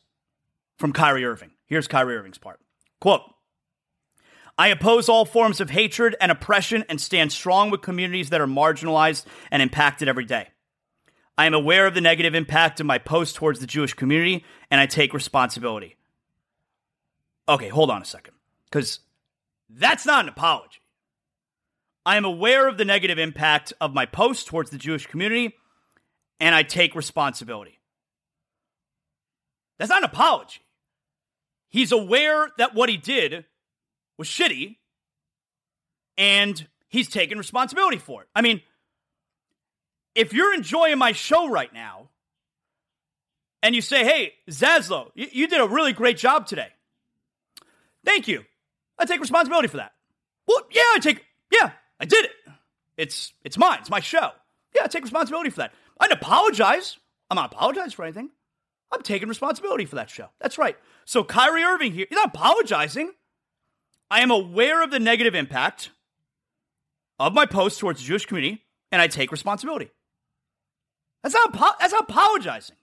from 0.79 0.93
Kyrie 0.93 1.25
Irving. 1.25 1.53
Here's 1.67 1.87
Kyrie 1.87 2.17
Irving's 2.17 2.39
part. 2.39 2.59
Quote, 3.01 3.23
I 4.59 4.69
oppose 4.69 5.09
all 5.09 5.25
forms 5.25 5.61
of 5.61 5.71
hatred 5.71 6.17
and 6.21 6.31
oppression 6.31 6.85
and 6.89 7.01
stand 7.01 7.33
strong 7.33 7.71
with 7.71 7.81
communities 7.81 8.31
that 8.31 8.41
are 8.41 8.47
marginalized 8.47 9.25
and 9.51 9.63
impacted 9.63 10.09
every 10.09 10.25
day. 10.25 10.49
I 11.39 11.47
am 11.47 11.55
aware 11.55 11.87
of 11.87 11.95
the 11.95 12.03
negative 12.03 12.35
impact 12.35 12.81
of 12.81 12.87
my 12.87 12.99
post 12.99 13.37
towards 13.37 13.61
the 13.61 13.67
Jewish 13.67 13.95
community 13.95 14.45
and 14.71 14.81
I 14.81 14.87
take 14.87 15.15
responsibility. 15.15 15.97
Okay, 17.49 17.69
hold 17.69 17.91
on 17.91 18.03
a 18.03 18.05
second, 18.05 18.35
because 18.65 19.01
that's 19.71 20.05
not 20.05 20.25
an 20.25 20.29
apology. 20.29 20.81
I 22.05 22.17
am 22.17 22.25
aware 22.25 22.69
of 22.69 22.77
the 22.77 22.85
negative 22.85 23.19
impact 23.19 23.73
of 23.81 23.95
my 23.95 24.07
post 24.07 24.47
towards 24.47 24.71
the 24.71 24.79
Jewish 24.79 25.07
community 25.07 25.55
and 26.39 26.55
I 26.55 26.63
take 26.63 26.95
responsibility. 26.95 27.79
That's 29.79 29.91
not 29.91 30.03
an 30.03 30.11
apology. 30.11 30.61
He's 31.71 31.93
aware 31.93 32.49
that 32.59 32.75
what 32.75 32.89
he 32.89 32.97
did 32.97 33.47
was 34.21 34.29
shitty, 34.29 34.77
and 36.19 36.69
he's 36.89 37.09
taking 37.09 37.39
responsibility 37.39 37.97
for 37.97 38.21
it. 38.23 38.29
I 38.35 38.43
mean, 38.43 38.61
if 40.15 40.35
you're 40.35 40.53
enjoying 40.53 40.99
my 40.99 41.13
show 41.13 41.49
right 41.49 41.73
now, 41.73 42.11
and 43.63 43.75
you 43.75 43.81
say, 43.81 44.05
hey, 44.05 44.35
Zaslow, 44.49 45.11
you, 45.15 45.27
you 45.33 45.49
did 45.49 45.61
a 45.61 45.67
really 45.67 45.95
great 45.95 46.19
job 46.19 46.47
today. 46.47 46.69
Thank 48.05 48.29
you. 48.29 48.45
I 48.99 49.07
take 49.07 49.21
responsibility 49.21 49.69
for 49.69 49.79
that. 49.79 49.93
Well, 50.47 50.67
yeah, 50.71 50.83
I 50.95 50.99
take, 51.01 51.25
yeah, 51.51 51.73
I 51.99 52.05
did 52.05 52.27
it. 52.27 52.33
It's, 52.99 53.33
it's 53.43 53.57
mine. 53.57 53.79
It's 53.81 53.91
my 53.91 54.01
show. 54.01 54.33
Yeah, 54.77 54.83
I 54.85 54.89
take 54.89 55.03
responsibility 55.03 55.49
for 55.49 55.59
that. 55.59 55.73
I'd 55.99 56.13
apologize. 56.13 56.99
I'm 57.31 57.37
not 57.37 57.55
apologizing 57.55 57.93
for 57.93 58.05
anything. 58.05 58.29
I'm 58.93 59.03
taking 59.03 59.29
responsibility 59.29 59.87
for 59.87 59.97
that 59.97 60.11
show. 60.11 60.29
That's 60.41 60.59
right. 60.59 60.77
So 61.07 61.25
Kyrie 61.25 61.63
Irving 61.63 61.93
here, 61.93 62.07
he's 62.09 62.17
not 62.17 62.35
apologizing. 62.35 63.13
I 64.11 64.21
am 64.21 64.31
aware 64.31 64.83
of 64.83 64.91
the 64.91 64.99
negative 64.99 65.35
impact 65.35 65.91
of 67.19 67.33
my 67.33 67.47
post 67.47 67.79
towards 67.79 68.01
the 68.01 68.07
Jewish 68.07 68.27
community, 68.27 68.65
and 68.91 69.01
I 69.01 69.07
take 69.07 69.31
responsibility. 69.31 69.91
That's 71.23 71.35
not, 71.35 71.53
that's 71.79 71.93
not 71.93 72.09
apologizing. 72.09 72.77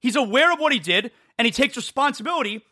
He's 0.00 0.16
aware 0.16 0.52
of 0.52 0.58
what 0.58 0.72
he 0.72 0.78
did, 0.78 1.10
and 1.38 1.46
he 1.46 1.52
takes 1.52 1.76
responsibility 1.76 2.64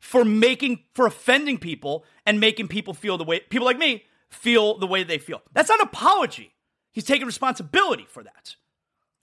for 0.00 0.24
making, 0.24 0.80
for 0.94 1.06
offending 1.06 1.58
people 1.58 2.04
and 2.26 2.38
making 2.40 2.68
people 2.68 2.94
feel 2.94 3.18
the 3.18 3.24
way, 3.24 3.40
people 3.40 3.66
like 3.66 3.78
me, 3.78 4.04
feel 4.28 4.78
the 4.78 4.86
way 4.86 5.04
they 5.04 5.18
feel. 5.18 5.42
That's 5.52 5.68
not 5.68 5.80
an 5.80 5.86
apology. 5.86 6.54
He's 6.92 7.04
taking 7.04 7.26
responsibility 7.26 8.06
for 8.08 8.22
that. 8.22 8.56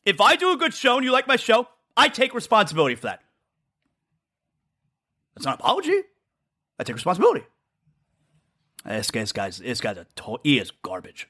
If 0.06 0.22
I 0.22 0.36
do 0.36 0.52
a 0.52 0.58
good 0.58 0.74
show 0.74 0.96
and 0.96 1.06
you 1.06 1.12
like 1.12 1.28
my 1.28 1.36
show, 1.36 1.68
I 1.98 2.10
take 2.10 2.34
responsibility 2.34 2.96
for 2.96 3.08
that. 3.08 3.22
That's 5.36 5.46
not 5.46 5.56
an 5.56 5.62
apology. 5.62 6.02
I 6.80 6.84
take 6.84 6.96
responsibility. 6.96 7.46
This, 8.86 9.10
this 9.12 9.32
guy's 9.32 9.58
this 9.58 9.82
guy's 9.82 9.98
a 9.98 10.06
to- 10.16 10.40
he 10.44 10.60
is 10.60 10.72
garbage. 10.84 11.28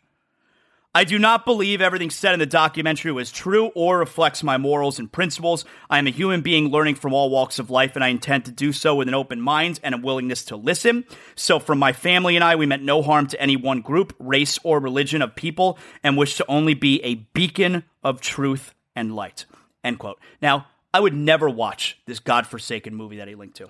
I 0.93 1.03
do 1.03 1.19
not 1.19 1.43
believe 1.43 1.81
everything 1.81 2.09
said 2.09 2.33
in 2.33 2.39
the 2.39 2.45
documentary 2.45 3.11
was 3.11 3.29
true 3.29 3.65
or 3.75 3.99
reflects 3.99 4.43
my 4.43 4.57
morals 4.57 4.97
and 4.97 5.11
principles. 5.11 5.65
I 5.89 5.99
am 5.99 6.07
a 6.07 6.11
human 6.11 6.39
being 6.39 6.69
learning 6.69 6.95
from 6.95 7.13
all 7.13 7.29
walks 7.29 7.59
of 7.59 7.69
life, 7.69 7.95
and 7.95 8.03
I 8.03 8.07
intend 8.07 8.45
to 8.45 8.51
do 8.51 8.71
so 8.71 8.95
with 8.95 9.09
an 9.09 9.13
open 9.13 9.41
mind 9.41 9.81
and 9.83 9.93
a 9.93 9.97
willingness 9.97 10.45
to 10.45 10.55
listen. 10.55 11.03
So, 11.35 11.59
from 11.59 11.79
my 11.79 11.91
family 11.91 12.37
and 12.37 12.45
I, 12.45 12.55
we 12.55 12.65
meant 12.65 12.83
no 12.83 13.01
harm 13.01 13.27
to 13.27 13.41
any 13.41 13.57
one 13.57 13.81
group, 13.81 14.15
race, 14.19 14.57
or 14.63 14.79
religion 14.79 15.21
of 15.21 15.35
people, 15.35 15.77
and 16.01 16.15
wish 16.15 16.37
to 16.37 16.45
only 16.47 16.75
be 16.75 17.03
a 17.03 17.15
beacon 17.15 17.83
of 18.01 18.21
truth 18.21 18.73
and 18.95 19.13
light. 19.13 19.43
End 19.83 19.99
quote. 19.99 20.19
Now, 20.41 20.67
I 20.93 21.01
would 21.01 21.13
never 21.13 21.49
watch 21.49 21.99
this 22.05 22.19
godforsaken 22.19 22.95
movie 22.95 23.17
that 23.17 23.27
he 23.27 23.35
linked 23.35 23.57
to. 23.57 23.69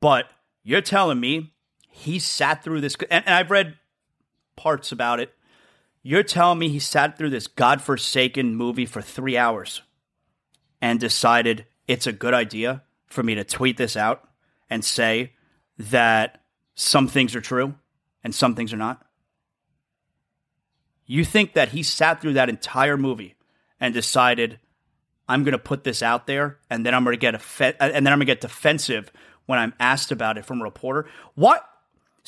But 0.00 0.30
you're 0.62 0.80
telling 0.80 1.20
me 1.20 1.52
he 1.90 2.18
sat 2.18 2.64
through 2.64 2.80
this, 2.80 2.96
and, 3.10 3.24
and 3.26 3.34
I've 3.34 3.50
read 3.50 3.76
parts 4.56 4.92
about 4.92 5.20
it. 5.20 5.34
You're 6.02 6.22
telling 6.22 6.58
me 6.58 6.70
he 6.70 6.78
sat 6.78 7.18
through 7.18 7.30
this 7.30 7.46
godforsaken 7.46 8.56
movie 8.56 8.86
for 8.86 9.02
three 9.02 9.36
hours 9.36 9.82
and 10.80 10.98
decided 10.98 11.66
it's 11.86 12.06
a 12.06 12.12
good 12.12 12.32
idea 12.32 12.82
for 13.06 13.22
me 13.22 13.34
to 13.34 13.44
tweet 13.44 13.76
this 13.76 13.96
out 13.96 14.28
and 14.70 14.84
say 14.84 15.32
that 15.78 16.40
some 16.74 17.08
things 17.08 17.34
are 17.34 17.40
true 17.40 17.74
and 18.24 18.34
some 18.34 18.54
things 18.54 18.72
are 18.72 18.78
not? 18.78 19.04
You 21.04 21.24
think 21.24 21.54
that 21.54 21.70
he 21.70 21.82
sat 21.82 22.20
through 22.20 22.34
that 22.34 22.48
entire 22.48 22.96
movie 22.96 23.34
and 23.80 23.92
decided, 23.92 24.60
I'm 25.28 25.42
going 25.42 25.52
to 25.52 25.58
put 25.58 25.84
this 25.84 26.02
out 26.02 26.26
there, 26.26 26.58
and 26.70 26.86
then 26.86 26.94
I'm 26.94 27.02
going 27.04 27.18
to 27.18 27.20
get 27.20 27.34
and 27.60 28.06
then 28.06 28.12
I'm 28.12 28.18
going 28.18 28.20
to 28.20 28.24
get 28.26 28.40
defensive 28.40 29.10
when 29.46 29.58
I'm 29.58 29.74
asked 29.80 30.12
about 30.12 30.38
it 30.38 30.44
from 30.44 30.60
a 30.60 30.64
reporter. 30.64 31.08
What? 31.34 31.66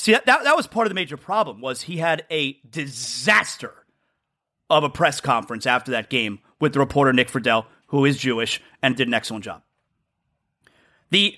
See, 0.02 0.10
that, 0.10 0.26
that, 0.26 0.56
was 0.56 0.66
part 0.66 0.88
of 0.88 0.90
the 0.90 0.96
major 0.96 1.16
problem 1.16 1.60
was 1.60 1.82
he 1.82 1.98
had 1.98 2.26
a 2.28 2.54
disaster 2.68 3.86
of 4.68 4.82
a 4.82 4.90
press 4.90 5.20
conference 5.20 5.64
after 5.64 5.92
that 5.92 6.10
game 6.10 6.40
with 6.60 6.72
the 6.72 6.80
reporter 6.80 7.12
Nick 7.12 7.30
Friedell, 7.30 7.66
who 7.86 8.04
is 8.04 8.18
Jewish 8.18 8.60
and 8.82 8.96
did 8.96 9.06
an 9.06 9.14
excellent 9.14 9.44
job. 9.44 9.62
The 11.12 11.36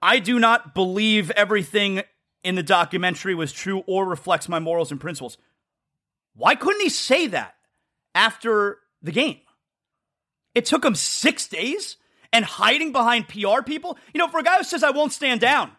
I 0.00 0.18
do 0.18 0.38
not 0.38 0.74
believe 0.74 1.30
everything 1.32 2.00
in 2.42 2.54
the 2.54 2.62
documentary 2.62 3.34
was 3.34 3.52
true 3.52 3.84
or 3.86 4.06
reflects 4.06 4.48
my 4.48 4.60
morals 4.60 4.90
and 4.90 4.98
principles. 4.98 5.36
Why 6.34 6.54
couldn't 6.54 6.80
he 6.80 6.88
say 6.88 7.26
that 7.26 7.54
after 8.14 8.78
the 9.02 9.12
game? 9.12 9.40
It 10.54 10.64
took 10.64 10.86
him 10.86 10.94
six 10.94 11.46
days 11.46 11.98
and 12.32 12.46
hiding 12.46 12.92
behind 12.92 13.28
PR 13.28 13.60
people. 13.62 13.98
You 14.14 14.20
know, 14.20 14.28
for 14.28 14.40
a 14.40 14.42
guy 14.42 14.56
who 14.56 14.64
says, 14.64 14.82
I 14.82 14.90
won't 14.90 15.12
stand 15.12 15.42
down, 15.42 15.72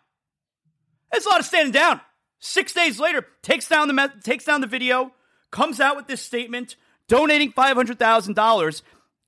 it's 1.14 1.26
a 1.26 1.30
lot 1.30 1.40
of 1.40 1.46
standing 1.46 1.72
down. 1.72 2.02
Six 2.40 2.74
days 2.74 3.00
later, 3.00 3.26
takes 3.42 3.68
down 3.68 3.88
the, 3.88 4.12
takes 4.24 4.46
down 4.46 4.62
the 4.62 4.68
video, 4.68 5.12
comes 5.52 5.80
out 5.80 5.96
with 5.96 6.08
this 6.08 6.22
statement, 6.22 6.76
donating 7.08 7.52
$500,000, 7.52 8.82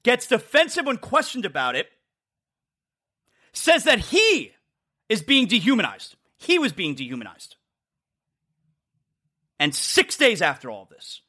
gets 0.04 0.28
defensive 0.28 0.86
when 0.86 0.98
questioned 0.98 1.46
about 1.46 1.76
it, 1.76 1.88
says 3.54 3.84
that 3.84 4.00
he 4.00 4.54
is 5.10 5.22
being 5.22 5.48
dehumanized. 5.48 6.16
He 6.38 6.58
was 6.58 6.72
being 6.72 6.96
dehumanized. 6.96 7.58
And 9.60 9.76
six 9.76 10.18
days 10.18 10.42
after 10.42 10.72
all 10.72 10.88
this, 10.90 11.22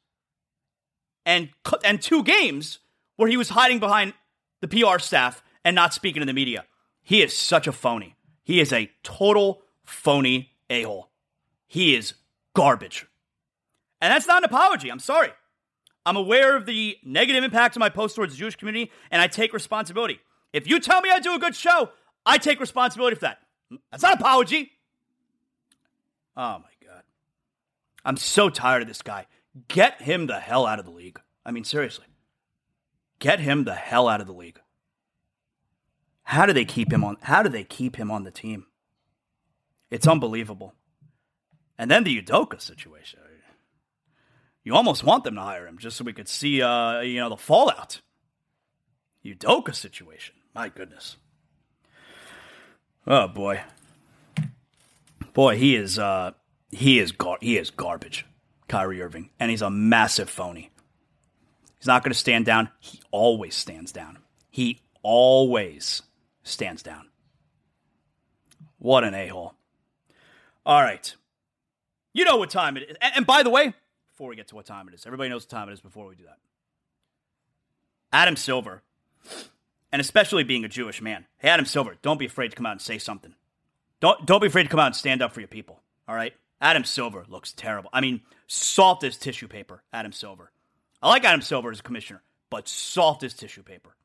and, 1.25 1.49
and 1.83 2.01
two 2.01 2.23
games 2.23 2.79
where 3.15 3.29
he 3.29 3.37
was 3.37 3.49
hiding 3.49 3.79
behind 3.79 4.13
the 4.61 4.67
PR 4.67 4.99
staff 4.99 5.43
and 5.63 5.75
not 5.75 5.93
speaking 5.93 6.21
to 6.21 6.25
the 6.25 6.33
media, 6.33 6.65
he 7.01 7.21
is 7.21 7.35
such 7.35 7.67
a 7.67 7.71
phony. 7.71 8.15
He 8.43 8.59
is 8.59 8.73
a 8.73 8.89
total 9.03 9.61
phony 9.85 10.51
a 10.69 10.83
hole. 10.83 11.09
He 11.67 11.95
is 11.95 12.13
garbage. 12.55 13.05
And 14.01 14.11
that's 14.11 14.27
not 14.27 14.39
an 14.39 14.45
apology. 14.45 14.89
I'm 14.89 14.99
sorry. 14.99 15.29
I'm 16.05 16.17
aware 16.17 16.57
of 16.57 16.65
the 16.65 16.97
negative 17.03 17.43
impact 17.43 17.75
of 17.75 17.79
my 17.79 17.89
post 17.89 18.15
towards 18.15 18.33
the 18.33 18.39
Jewish 18.39 18.55
community, 18.55 18.91
and 19.09 19.21
I 19.21 19.27
take 19.27 19.53
responsibility. 19.53 20.19
If 20.51 20.67
you 20.67 20.79
tell 20.79 21.01
me 21.01 21.09
I 21.09 21.19
do 21.19 21.33
a 21.33 21.39
good 21.39 21.55
show, 21.55 21.89
I 22.25 22.37
take 22.37 22.59
responsibility 22.59 23.15
for 23.15 23.21
that. 23.21 23.39
That's 23.91 24.03
not 24.03 24.13
an 24.13 24.19
apology. 24.19 24.71
Oh 26.35 26.59
my 26.59 26.87
God. 26.87 27.03
I'm 28.03 28.17
so 28.17 28.49
tired 28.49 28.81
of 28.81 28.87
this 28.87 29.01
guy. 29.01 29.27
Get 29.67 30.01
him 30.01 30.27
the 30.27 30.39
hell 30.39 30.65
out 30.65 30.79
of 30.79 30.85
the 30.85 30.91
league. 30.91 31.19
I 31.45 31.51
mean, 31.51 31.63
seriously. 31.63 32.05
Get 33.19 33.39
him 33.39 33.63
the 33.63 33.75
hell 33.75 34.07
out 34.07 34.19
of 34.19 34.27
the 34.27 34.33
league. 34.33 34.59
How 36.23 36.45
do 36.45 36.53
they 36.53 36.65
keep 36.65 36.91
him 36.91 37.03
on 37.03 37.17
how 37.21 37.43
do 37.43 37.49
they 37.49 37.63
keep 37.63 37.95
him 37.95 38.09
on 38.09 38.23
the 38.23 38.31
team? 38.31 38.65
It's 39.93 40.07
unbelievable. 40.07 40.73
And 41.77 41.89
then 41.89 42.03
the 42.03 42.21
Udoka 42.21 42.61
situation 42.61 43.19
you 44.63 44.75
almost 44.75 45.03
want 45.03 45.23
them 45.23 45.35
to 45.35 45.41
hire 45.41 45.67
him 45.67 45.77
just 45.77 45.97
so 45.97 46.03
we 46.03 46.13
could 46.13 46.29
see, 46.29 46.61
uh, 46.61 47.01
you 47.01 47.19
know, 47.19 47.29
the 47.29 47.37
fallout. 47.37 48.01
Udoka 49.25 49.75
situation. 49.75 50.35
My 50.55 50.69
goodness. 50.69 51.17
Oh 53.05 53.27
boy, 53.27 53.61
boy, 55.33 55.57
he 55.57 55.75
is 55.75 55.99
uh, 55.99 56.31
he 56.71 56.99
is 56.99 57.11
gar- 57.11 57.37
he 57.41 57.57
is 57.57 57.69
garbage, 57.69 58.25
Kyrie 58.69 59.01
Irving, 59.01 59.29
and 59.39 59.51
he's 59.51 59.61
a 59.61 59.69
massive 59.69 60.29
phony. 60.29 60.71
He's 61.77 61.87
not 61.87 62.01
going 62.01 62.13
to 62.13 62.17
stand 62.17 62.45
down. 62.45 62.69
He 62.79 63.01
always 63.11 63.55
stands 63.55 63.91
down. 63.91 64.19
He 64.49 64.79
always 65.01 66.01
stands 66.43 66.81
down. 66.81 67.09
What 68.77 69.03
an 69.03 69.13
a 69.13 69.27
hole. 69.27 69.55
All 70.65 70.81
right. 70.81 71.13
You 72.13 72.25
know 72.25 72.37
what 72.37 72.49
time 72.49 72.77
it 72.77 72.89
is. 72.89 72.97
And, 73.01 73.25
by 73.25 73.43
the 73.43 73.49
way, 73.49 73.73
before 74.13 74.29
we 74.29 74.35
get 74.35 74.47
to 74.49 74.55
what 74.55 74.65
time 74.65 74.87
it 74.87 74.93
is. 74.93 75.05
Everybody 75.05 75.29
knows 75.29 75.43
what 75.43 75.49
time 75.49 75.69
it 75.69 75.73
is 75.73 75.81
before 75.81 76.07
we 76.07 76.15
do 76.15 76.23
that. 76.25 76.37
Adam 78.11 78.35
Silver, 78.35 78.83
and 79.91 79.99
especially 79.99 80.43
being 80.43 80.63
a 80.63 80.69
Jewish 80.69 81.01
man, 81.01 81.25
hey, 81.39 81.49
Adam 81.49 81.65
Silver, 81.65 81.95
don't 82.03 82.19
be 82.19 82.27
afraid 82.27 82.49
to 82.49 82.55
come 82.55 82.67
out 82.67 82.73
and 82.73 82.81
say 82.81 82.99
something. 82.99 83.33
Don't, 83.99 84.23
don't 84.25 84.39
be 84.39 84.47
afraid 84.47 84.63
to 84.63 84.69
come 84.69 84.79
out 84.79 84.87
and 84.87 84.95
stand 84.95 85.23
up 85.23 85.33
for 85.33 85.39
your 85.39 85.47
people, 85.47 85.81
all 86.07 86.15
right? 86.15 86.33
Adam 86.61 86.83
Silver 86.83 87.25
looks 87.27 87.53
terrible. 87.53 87.89
I 87.91 88.01
mean, 88.01 88.21
soft 88.45 89.03
as 89.03 89.17
tissue 89.17 89.47
paper, 89.47 89.81
Adam 89.91 90.11
Silver. 90.11 90.51
I 91.01 91.09
like 91.09 91.25
Adam 91.25 91.41
Silver 91.41 91.71
as 91.71 91.79
a 91.79 91.83
commissioner, 91.83 92.21
but 92.51 92.67
soft 92.67 93.23
as 93.23 93.33
tissue 93.33 93.63
paper. 93.63 93.95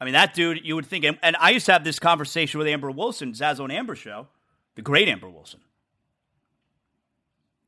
I 0.00 0.04
mean, 0.04 0.12
that 0.12 0.34
dude, 0.34 0.60
you 0.64 0.74
would 0.74 0.86
think, 0.86 1.04
and 1.04 1.36
I 1.36 1.50
used 1.50 1.66
to 1.66 1.72
have 1.72 1.84
this 1.84 1.98
conversation 1.98 2.58
with 2.58 2.68
Amber 2.68 2.90
Wilson, 2.90 3.32
Zazo 3.32 3.60
and 3.60 3.72
Amber 3.72 3.96
show, 3.96 4.28
the 4.80 4.84
great 4.84 5.10
Amber 5.10 5.28
Wilson. 5.28 5.60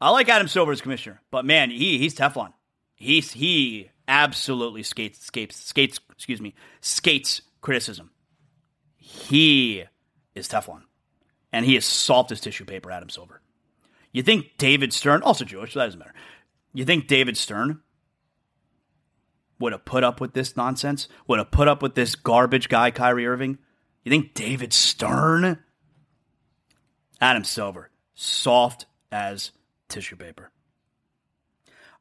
I 0.01 0.09
like 0.09 0.31
Adam 0.31 0.49
Silver 0.49 0.73
as 0.73 0.81
commissioner, 0.81 1.21
but 1.31 1.45
man, 1.45 1.71
he 1.71 1.99
he's 1.99 2.15
Teflon. 2.15 2.55
He's 2.95 3.33
he 3.33 3.91
absolutely 4.09 4.83
skates 4.83 5.23
skates 5.23 5.57
skates 5.57 6.01
excuse 6.11 6.41
me 6.41 6.55
skates 6.81 7.43
criticism. 7.61 8.13
He 8.97 9.85
is 10.35 10.49
Teflon, 10.49 10.85
and 11.53 11.67
he 11.67 11.77
is 11.77 11.85
soft 11.85 12.33
as 12.33 12.41
tissue 12.41 12.65
paper. 12.65 12.91
Adam 12.91 13.11
Silver. 13.11 13.43
You 14.11 14.23
think 14.23 14.47
David 14.57 14.95
Stern, 14.95 15.21
also 15.23 15.45
Jewish, 15.45 15.75
so 15.75 15.81
that 15.81 15.85
doesn't 15.85 15.99
matter. 15.99 16.15
You 16.73 16.87
think 16.87 17.09
David 17.09 17.37
Stern 17.37 17.83
would 19.59 19.73
have 19.73 19.85
put 19.85 20.03
up 20.03 20.19
with 20.19 20.33
this 20.33 20.57
nonsense? 20.57 21.09
Would 21.29 21.41
have 21.41 21.51
put 21.51 21.69
up 21.69 21.83
with 21.83 21.95
this 21.95 22.15
garbage 22.15 22.71
guy, 22.71 22.91
Kyrie 22.91 23.27
Irving? 23.27 23.59
You 24.03 24.09
think 24.11 24.33
David 24.33 24.73
Stern? 24.73 25.63
Adam 27.23 27.45
Silver, 27.45 27.89
soft 28.15 28.87
as 29.13 29.53
tissue 29.89 30.17
paper. 30.17 30.51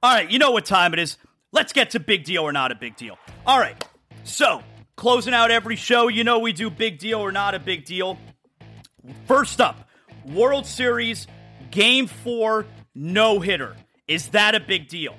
All 0.01 0.11
right, 0.11 0.29
you 0.31 0.39
know 0.39 0.49
what 0.49 0.65
time 0.65 0.93
it 0.93 0.99
is. 0.99 1.15
Let's 1.51 1.73
get 1.73 1.91
to 1.91 1.99
big 1.99 2.23
deal 2.23 2.41
or 2.41 2.51
not 2.51 2.71
a 2.71 2.75
big 2.75 2.95
deal. 2.95 3.19
All 3.45 3.59
right, 3.59 3.81
so 4.23 4.63
closing 4.95 5.35
out 5.35 5.51
every 5.51 5.75
show, 5.75 6.07
you 6.07 6.23
know 6.23 6.39
we 6.39 6.53
do 6.53 6.71
big 6.71 6.97
deal 6.97 7.19
or 7.19 7.31
not 7.31 7.53
a 7.53 7.59
big 7.59 7.85
deal. 7.85 8.17
First 9.27 9.61
up, 9.61 9.87
World 10.25 10.65
Series 10.65 11.27
Game 11.69 12.07
4 12.07 12.65
no 12.95 13.39
hitter. 13.39 13.75
Is 14.07 14.29
that 14.29 14.55
a 14.55 14.59
big 14.59 14.87
deal? 14.87 15.15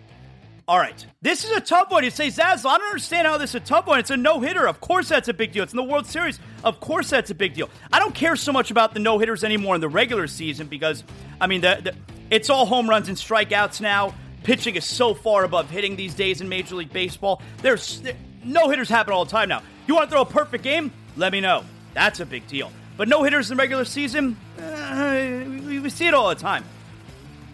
All 0.69 0.79
right. 0.79 1.05
This 1.21 1.45
is 1.45 1.51
a 1.51 1.61
tough 1.61 1.91
one. 1.91 2.05
You 2.05 2.11
say, 2.11 2.29
Zaz, 2.29 2.65
I 2.65 2.79
don't 2.79 2.87
understand 2.87 3.27
how 3.27 3.37
this 3.37 3.51
is 3.51 3.57
a 3.57 3.61
tough 3.61 3.87
one. 3.87 3.99
It's 3.99 4.11
a 4.11 4.17
no 4.17 4.41
hitter. 4.41 4.69
Of 4.69 4.81
course, 4.81 5.09
that's 5.09 5.29
a 5.29 5.35
big 5.35 5.53
deal. 5.53 5.65
It's 5.65 5.73
in 5.73 5.77
the 5.77 5.83
World 5.83 6.07
Series. 6.07 6.39
Of 6.63 6.79
course, 6.79 7.11
that's 7.11 7.31
a 7.31 7.35
big 7.35 7.55
deal. 7.55 7.69
I 7.93 7.99
don't 7.99 8.15
care 8.15 8.37
so 8.37 8.53
much 8.53 8.71
about 8.71 8.95
the 8.95 9.01
no 9.01 9.19
hitters 9.19 9.43
anymore 9.43 9.75
in 9.75 9.81
the 9.81 9.89
regular 9.89 10.29
season 10.29 10.69
because, 10.69 11.03
I 11.41 11.49
mean, 11.49 11.63
the, 11.63 11.81
the, 11.83 11.95
it's 12.31 12.49
all 12.49 12.65
home 12.65 12.89
runs 12.89 13.09
and 13.09 13.17
strikeouts 13.17 13.81
now. 13.81 14.15
Pitching 14.45 14.77
is 14.77 14.85
so 14.85 15.15
far 15.15 15.45
above 15.45 15.69
hitting 15.69 15.97
these 15.97 16.15
days 16.15 16.41
in 16.41 16.49
Major 16.49 16.77
League 16.77 16.93
Baseball. 16.93 17.43
There's 17.59 18.03
no 18.45 18.69
hitters 18.69 18.89
happen 18.89 19.13
all 19.13 19.25
the 19.25 19.31
time 19.31 19.49
now. 19.49 19.63
You 19.87 19.95
want 19.95 20.11
to 20.11 20.15
throw 20.15 20.23
a 20.23 20.27
perfect 20.27 20.63
game? 20.63 20.93
Let 21.17 21.33
me 21.33 21.41
know. 21.41 21.65
That's 21.95 22.21
a 22.21 22.27
big 22.27 22.47
deal. 22.47 22.71
But 22.97 23.09
no 23.09 23.23
hitters 23.23 23.51
in 23.51 23.57
the 23.57 23.61
regular 23.61 23.85
season, 23.85 24.37
uh, 24.59 25.43
we, 25.67 25.81
we 25.81 25.91
see 25.91 26.07
it 26.07 26.15
all 26.15 26.29
the 26.29 26.35
time. 26.35 26.65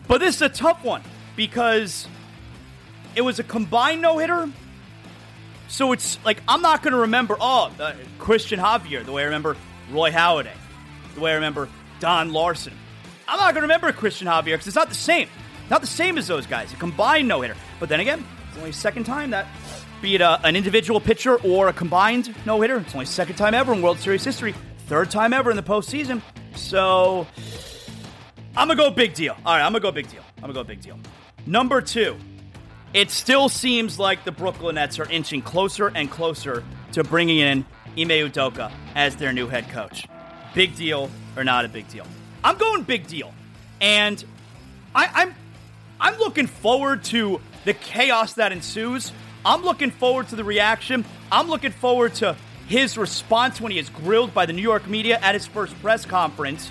But 0.07 0.21
this 0.21 0.37
is 0.37 0.43
a 0.43 0.49
tough 0.49 0.85
one 0.85 1.03
because 1.37 2.07
it 3.15 3.23
was 3.23 3.39
a 3.39 3.43
combined 3.43 4.03
no 4.03 4.19
hitter. 4.19 4.49
So 5.69 5.93
it's 5.93 6.19
like 6.25 6.43
I'm 6.49 6.63
not 6.63 6.83
going 6.83 6.93
to 6.93 7.01
remember 7.01 7.37
oh 7.41 7.71
uh, 7.79 7.95
Cristian 8.19 8.59
Javier 8.59 9.05
the 9.05 9.13
way 9.13 9.23
I 9.23 9.27
remember 9.27 9.57
Roy 9.91 10.11
Halladay, 10.11 10.55
the 11.15 11.21
way 11.21 11.33
I 11.33 11.35
remember 11.35 11.69
Don 12.01 12.33
Larsen. 12.33 12.73
I'm 13.27 13.39
not 13.39 13.53
going 13.53 13.57
to 13.57 13.61
remember 13.63 13.93
Cristian 13.93 14.27
Javier 14.27 14.53
because 14.53 14.67
it's 14.67 14.77
not 14.77 14.89
the 14.89 14.95
same, 14.95 15.29
not 15.69 15.83
the 15.83 15.87
same 15.87 16.17
as 16.17 16.27
those 16.27 16.47
guys. 16.47 16.73
A 16.73 16.77
combined 16.77 17.29
no 17.29 17.43
hitter. 17.43 17.57
But 17.79 17.91
then 17.91 18.01
again, 18.01 18.25
it's 18.49 18.59
only 18.59 18.73
second 18.73 19.05
time 19.05 19.31
that, 19.31 19.47
be 20.01 20.15
it 20.15 20.23
a, 20.23 20.41
an 20.47 20.57
individual 20.57 21.01
pitcher 21.01 21.37
or 21.37 21.69
a 21.69 21.73
combined 21.73 22.35
no 22.47 22.61
hitter. 22.63 22.79
It's 22.79 22.95
only 22.95 23.07
second 23.07 23.37
time 23.37 23.53
ever 23.53 23.75
in 23.75 23.83
World 23.83 23.99
Series 23.99 24.25
history, 24.25 24.55
third 24.87 25.11
time 25.11 25.35
ever 25.35 25.51
in 25.51 25.57
the 25.57 25.63
postseason. 25.63 26.23
So 26.55 27.27
I'm 28.57 28.69
gonna 28.69 28.77
go 28.77 28.91
big 28.91 29.13
deal. 29.13 29.37
All 29.45 29.55
right, 29.55 29.63
I'm 29.63 29.73
gonna 29.73 29.81
go 29.81 29.93
big 29.93 30.09
deal. 30.09 30.23
I'm 30.39 30.43
gonna 30.43 30.55
go 30.55 30.65
big 30.65 30.81
deal. 30.81 30.99
Number 31.47 31.83
two, 31.83 32.17
it 32.95 33.11
still 33.11 33.49
seems 33.49 33.99
like 33.99 34.24
the 34.24 34.32
Brooklyn 34.32 34.76
Nets 34.76 34.99
are 34.99 35.09
inching 35.11 35.43
closer 35.43 35.89
and 35.89 36.11
closer 36.11 36.64
to 36.93 37.05
bringing 37.05 37.39
in 37.39 37.64
Ime 37.97 38.09
Udoka 38.09 38.72
as 38.95 39.16
their 39.16 39.32
new 39.32 39.47
head 39.47 39.68
coach. 39.70 40.07
Big 40.55 40.74
deal 40.76 41.11
or 41.36 41.45
not 41.45 41.64
a 41.64 41.68
big 41.68 41.89
deal? 41.89 42.07
I'm 42.43 42.57
going 42.57 42.82
big 42.82 43.07
deal, 43.07 43.34
and 43.80 44.24
I, 44.95 45.09
I'm 45.12 45.34
I'm 46.01 46.18
looking 46.18 46.47
forward 46.47 47.05
to 47.05 47.41
the 47.64 47.74
chaos 47.74 48.34
that 48.34 48.53
ensues. 48.53 49.12
I'm 49.45 49.62
looking 49.62 49.91
forward 49.91 50.28
to 50.28 50.36
the 50.36 50.45
reaction. 50.45 51.05
I'm 51.30 51.49
looking 51.49 51.72
forward 51.72 52.14
to 52.16 52.36
his 52.68 52.97
response 52.97 53.61
when 53.61 53.72
he 53.72 53.78
is 53.78 53.89
grilled 53.89 54.32
by 54.32 54.47
the 54.47 54.53
New 54.53 54.62
York 54.62 54.86
media 54.86 55.18
at 55.20 55.34
his 55.34 55.47
first 55.47 55.78
press 55.80 56.05
conference. 56.05 56.70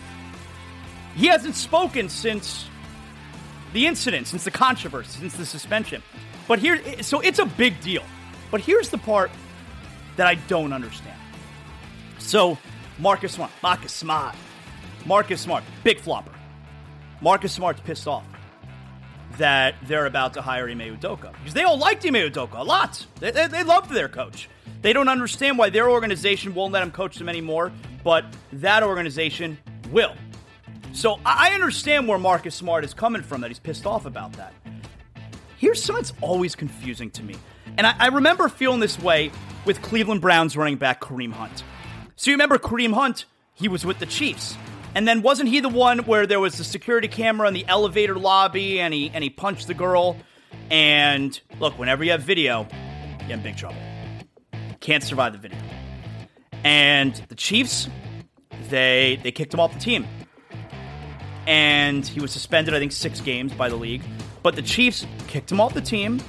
He 1.16 1.28
hasn't 1.28 1.56
spoken 1.56 2.10
since 2.10 2.68
the 3.78 3.86
incident, 3.86 4.26
since 4.26 4.44
the 4.44 4.50
controversy, 4.50 5.20
since 5.20 5.36
the 5.36 5.46
suspension. 5.46 6.02
But 6.48 6.58
here, 6.58 6.82
so 7.04 7.20
it's 7.20 7.38
a 7.38 7.46
big 7.46 7.80
deal. 7.80 8.02
But 8.50 8.62
here's 8.62 8.90
the 8.90 8.98
part 8.98 9.30
that 10.16 10.26
I 10.26 10.34
don't 10.34 10.74
understand. 10.74 11.20
So, 12.18 12.58
Marcus 12.98 13.34
Smart, 13.34 13.52
Marcus 13.62 13.94
Smart, 13.94 14.36
Marcus 15.06 15.40
Smart, 15.40 15.64
big 15.84 16.00
flopper. 16.00 16.32
Marcus 17.22 17.54
Smart's 17.54 17.80
pissed 17.82 18.08
off 18.08 18.26
that 19.38 19.76
they're 19.84 20.08
about 20.08 20.34
to 20.34 20.42
hire 20.42 20.68
Ime 20.68 20.98
Udoka 20.98 21.32
because 21.34 21.54
they 21.54 21.64
all 21.64 21.78
liked 21.78 22.04
Ime 22.04 22.16
Udoka 22.16 22.58
a 22.58 22.64
lot. 22.64 23.06
They, 23.20 23.30
they, 23.30 23.46
they 23.46 23.64
loved 23.64 23.92
their 23.92 24.10
coach. 24.10 24.50
They 24.82 24.92
don't 24.92 25.08
understand 25.08 25.60
why 25.60 25.70
their 25.70 25.88
organization 25.88 26.56
won't 26.56 26.74
let 26.74 26.82
him 26.82 26.90
coach 26.90 27.18
them 27.18 27.30
anymore, 27.30 27.72
but 28.04 28.26
that 28.54 28.82
organization 28.82 29.60
will. 29.92 30.16
So 30.98 31.20
I 31.24 31.54
understand 31.54 32.08
where 32.08 32.18
Marcus 32.18 32.56
Smart 32.56 32.84
is 32.84 32.96
coming 32.96 33.22
from, 33.22 33.42
that 33.42 33.52
he's 33.52 33.60
pissed 33.60 33.86
off 33.86 34.08
about 34.08 34.34
that. 34.34 34.52
Here's 35.56 35.80
something 35.80 36.02
that's 36.02 36.14
always 36.22 36.56
confusing 36.56 37.12
to 37.12 37.22
me. 37.22 37.36
And 37.78 37.86
I, 37.86 37.94
I 38.00 38.08
remember 38.08 38.50
feeling 38.50 38.80
this 38.80 38.98
way 38.98 39.32
with 39.64 39.80
Cleveland 39.84 40.22
Browns 40.22 40.58
running 40.58 40.78
back 40.78 41.00
Kareem 41.00 41.34
Hunt. 41.34 41.64
So 42.16 42.32
you 42.32 42.34
remember 42.34 42.58
Kareem 42.58 42.94
Hunt, 42.94 43.26
he 43.54 43.68
was 43.68 43.86
with 43.86 44.00
the 44.00 44.08
Chiefs. 44.08 44.58
And 44.96 45.08
then 45.08 45.22
wasn't 45.22 45.50
he 45.50 45.60
the 45.60 45.70
one 45.70 46.00
where 46.00 46.26
there 46.26 46.40
was 46.40 46.58
the 46.58 46.64
security 46.64 47.08
camera 47.08 47.48
in 47.48 47.54
the 47.54 47.68
elevator 47.68 48.16
lobby 48.16 48.80
and 48.80 48.92
he 48.92 49.12
and 49.14 49.24
he 49.24 49.30
punched 49.30 49.68
the 49.68 49.76
girl? 49.76 50.18
And 50.72 51.40
look, 51.60 51.78
whenever 51.78 52.04
you 52.04 52.10
have 52.10 52.24
video, 52.24 52.68
you're 53.22 53.38
in 53.38 53.44
big 53.44 53.56
trouble. 53.56 53.78
Can't 54.80 55.04
survive 55.04 55.34
the 55.34 55.38
video. 55.38 55.60
And 56.64 57.14
the 57.30 57.36
Chiefs, 57.36 57.88
they 58.72 59.20
they 59.22 59.32
kicked 59.32 59.54
him 59.54 59.60
off 59.60 59.72
the 59.76 59.80
team. 59.80 60.08
And 61.48 62.06
he 62.06 62.20
was 62.20 62.32
suspended, 62.32 62.76
I 62.76 62.80
think, 62.80 62.92
six 62.92 63.22
games 63.22 63.54
by 63.54 63.70
the 63.70 63.76
league. 63.76 64.04
But 64.44 64.56
the 64.56 64.62
Chiefs 64.62 65.08
kicked 65.28 65.52
him 65.52 65.60
off 65.60 65.74
the 65.74 65.82
team. 65.82 66.22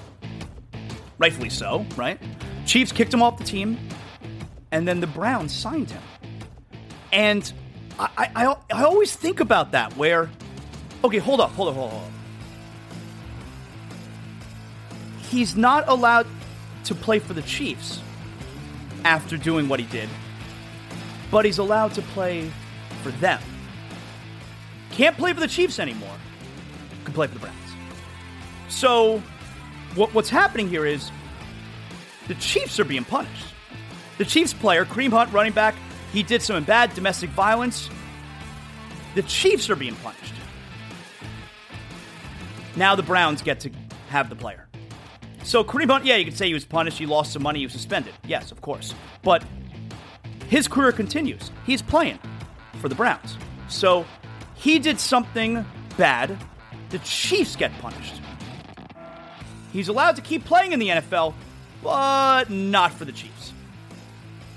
Rightfully 1.19 1.51
so, 1.51 1.85
right? 1.97 2.19
Chiefs 2.65 2.93
kicked 2.93 3.13
him 3.13 3.23
off 3.23 3.37
the 3.37 3.45
team. 3.45 3.79
And 4.71 4.87
then 4.87 5.01
the 5.01 5.07
Browns 5.09 5.53
signed 5.53 5.91
him. 5.91 6.03
And 7.13 7.53
I, 7.99 8.31
I, 8.35 8.57
I 8.73 8.85
always 8.85 9.17
think 9.17 9.41
about 9.41 9.73
that 9.73 9.97
where, 9.97 10.31
okay, 11.03 11.19
hold 11.19 11.41
up, 11.41 11.51
hold 11.51 11.69
up, 11.69 11.75
hold 11.75 11.93
up. 11.93 12.11
He's 15.23 15.57
not 15.57 15.89
allowed 15.89 16.27
to 16.85 16.95
play 16.95 17.19
for 17.19 17.35
the 17.35 17.43
Chiefs 17.43 18.01
after 19.05 19.37
doing 19.37 19.69
what 19.69 19.81
he 19.81 19.87
did, 19.87 20.09
but 21.31 21.45
he's 21.45 21.59
allowed 21.59 21.93
to 21.95 22.03
play 22.03 22.51
for 23.03 23.11
them. 23.11 23.41
Can't 24.99 25.17
play 25.17 25.33
for 25.33 25.39
the 25.39 25.47
Chiefs 25.47 25.79
anymore. 25.79 26.13
Can 27.05 27.15
play 27.15 27.29
for 27.29 27.35
the 27.35 27.39
Browns. 27.39 27.57
So, 28.69 29.23
what, 29.95 30.13
what's 30.13 30.29
happening 30.29 30.69
here 30.69 30.85
is 30.85 31.13
the 32.27 32.35
Chiefs 32.35 32.81
are 32.81 32.85
being 32.85 33.05
punished. 33.05 33.55
The 34.19 34.25
Chiefs 34.25 34.53
player, 34.53 34.85
Kareem 34.85 35.11
Hunt, 35.11 35.33
running 35.33 35.53
back, 35.53 35.77
he 36.13 36.25
did 36.25 36.43
some 36.43 36.65
bad 36.65 36.95
domestic 36.95 37.31
violence. 37.31 37.89
The 39.15 39.23
Chiefs 39.23 39.71
are 39.71 39.77
being 39.77 39.95
punished. 39.95 40.35
Now 42.75 42.97
the 42.97 43.05
Browns 43.05 43.41
get 43.41 43.61
to 43.61 43.71
have 44.09 44.29
the 44.29 44.35
player. 44.35 44.67
So 45.45 45.63
Kareem 45.63 45.91
Hunt, 45.91 46.07
yeah, 46.07 46.17
you 46.17 46.25
could 46.25 46.37
say 46.37 46.49
he 46.49 46.55
was 46.55 46.65
punished. 46.65 46.99
He 46.99 47.07
lost 47.07 47.33
some 47.33 47.45
money. 47.45 47.61
He 47.61 47.67
was 47.67 47.73
suspended. 47.73 48.15
Yes, 48.27 48.51
of 48.51 48.61
course. 48.63 48.97
But 49.23 49.45
his 50.49 50.67
career 50.67 50.91
continues. 50.91 51.53
He's 51.65 51.83
playing 51.83 52.19
for 52.81 52.89
the 52.89 52.97
Browns. 52.97 53.39
So 53.69 54.05
he 54.59 54.79
did 54.79 55.01
something 55.01 55.65
bad. 55.97 56.37
The 56.91 56.99
Chiefs 57.01 57.57
get 57.57 57.73
punished. 57.79 58.21
He's 59.73 59.89
allowed 59.89 60.17
to 60.17 60.23
keep 60.23 60.45
playing 60.45 60.73
in 60.73 60.79
the 60.79 60.89
NFL, 60.89 61.35
but 61.83 62.51
not 62.51 62.93
for 62.93 63.05
the 63.05 63.13
Chiefs. 63.13 63.53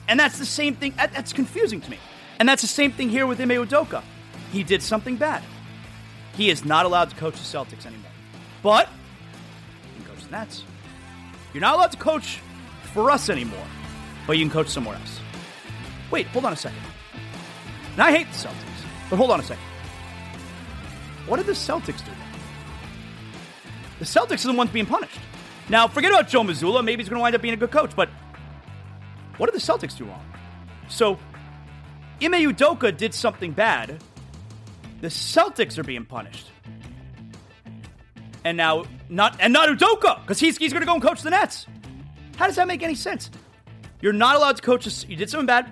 And 0.08 0.20
that's 0.20 0.38
the 0.40 0.46
same 0.46 0.76
thing. 0.76 0.94
That's 0.98 1.34
confusing 1.34 1.82
to 1.82 1.90
me. 1.90 1.98
And 2.40 2.50
that's 2.50 2.62
the 2.62 2.68
same 2.68 2.92
thing 2.92 3.10
here 3.10 3.28
with 3.28 3.40
Ime 3.40 3.50
Udoka. 3.50 4.04
He 4.52 4.64
did 4.64 4.82
something 4.82 5.16
bad. 5.16 5.44
He 6.36 6.50
is 6.50 6.66
not 6.66 6.86
allowed 6.86 7.10
to 7.12 7.16
coach 7.16 7.34
the 7.34 7.40
Celtics 7.58 7.86
anymore. 7.86 8.12
But 8.64 8.90
you 9.98 10.04
can 10.04 10.16
coach 10.16 10.26
the 10.26 10.32
Nets. 10.32 10.64
You're 11.54 11.62
not 11.62 11.76
allowed 11.76 11.92
to 11.92 11.98
coach 11.98 12.40
for 12.94 13.12
us 13.12 13.30
anymore, 13.30 13.66
but 14.26 14.38
you 14.38 14.44
can 14.46 14.52
coach 14.52 14.70
somewhere 14.70 14.96
else. 14.96 15.20
Wait, 16.10 16.28
hold 16.28 16.46
on 16.46 16.54
a 16.54 16.58
second. 16.58 16.80
Now 17.98 18.06
I 18.06 18.12
hate 18.12 18.28
the 18.32 18.38
Celtics, 18.38 18.86
but 19.10 19.18
hold 19.18 19.32
on 19.32 19.40
a 19.40 19.44
second. 19.44 19.64
What 21.28 21.38
did 21.38 21.46
the 21.46 21.54
Celtics 21.54 22.04
do? 22.04 22.12
The 24.00 24.06
Celtics 24.06 24.46
are 24.46 24.52
the 24.52 24.58
ones 24.58 24.72
being 24.72 24.86
punished. 24.86 25.20
Now, 25.70 25.88
forget 25.88 26.12
about 26.12 26.28
Joe 26.28 26.42
Mazzulla. 26.42 26.84
Maybe 26.84 27.04
he's 27.04 27.10
going 27.10 27.20
to 27.20 27.22
wind 27.22 27.36
up 27.36 27.42
being 27.42 27.54
a 27.54 27.58
good 27.58 27.72
coach, 27.72 27.96
but 27.96 28.10
what 29.38 29.52
did 29.52 29.60
the 29.60 29.66
Celtics 29.66 29.98
do 29.98 30.06
wrong? 30.06 30.26
So, 30.90 31.18
Ime 32.22 32.34
Udoka 32.34 32.96
did 32.96 33.14
something 33.14 33.52
bad. 33.52 34.04
The 35.02 35.08
Celtics 35.08 35.78
are 35.78 35.84
being 35.84 36.06
punished. 36.06 36.48
And 38.44 38.58
now, 38.58 38.86
not 39.10 39.38
and 39.40 39.54
not 39.54 39.70
Udoka, 39.70 40.22
because 40.22 40.40
he's, 40.40 40.58
he's 40.58 40.74
going 40.74 40.82
to 40.82 40.88
go 40.88 40.94
and 40.94 41.02
coach 41.02 41.22
the 41.22 41.30
Nets. 41.30 41.68
How 42.36 42.48
does 42.48 42.56
that 42.56 42.68
make 42.68 42.84
any 42.84 42.96
sense? 42.96 43.30
You're 44.02 44.14
not 44.14 44.36
allowed 44.36 44.58
to 44.58 44.62
coach. 44.64 45.06
You 45.06 45.16
did 45.16 45.30
something 45.30 45.46
bad. 45.46 45.70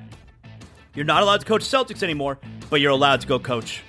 You're 0.94 1.06
not 1.06 1.24
allowed 1.24 1.42
to 1.42 1.46
coach 1.46 1.64
Celtics 1.64 2.04
anymore, 2.04 2.40
but 2.70 2.80
you're 2.80 2.92
allowed 2.92 3.22
to 3.22 3.28
go 3.28 3.40
coach 3.40 3.82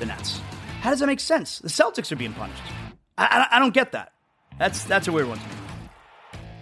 the 0.00 0.06
Nets. 0.06 0.40
How 0.86 0.92
does 0.92 1.00
that 1.00 1.08
make 1.08 1.18
sense? 1.18 1.58
The 1.58 1.66
Celtics 1.66 2.12
are 2.12 2.16
being 2.16 2.32
punished. 2.32 2.62
I, 3.18 3.48
I, 3.50 3.56
I 3.56 3.58
don't 3.58 3.74
get 3.74 3.90
that. 3.90 4.12
That's 4.56 4.84
that's 4.84 5.08
a 5.08 5.12
weird 5.12 5.26
one. 5.26 5.40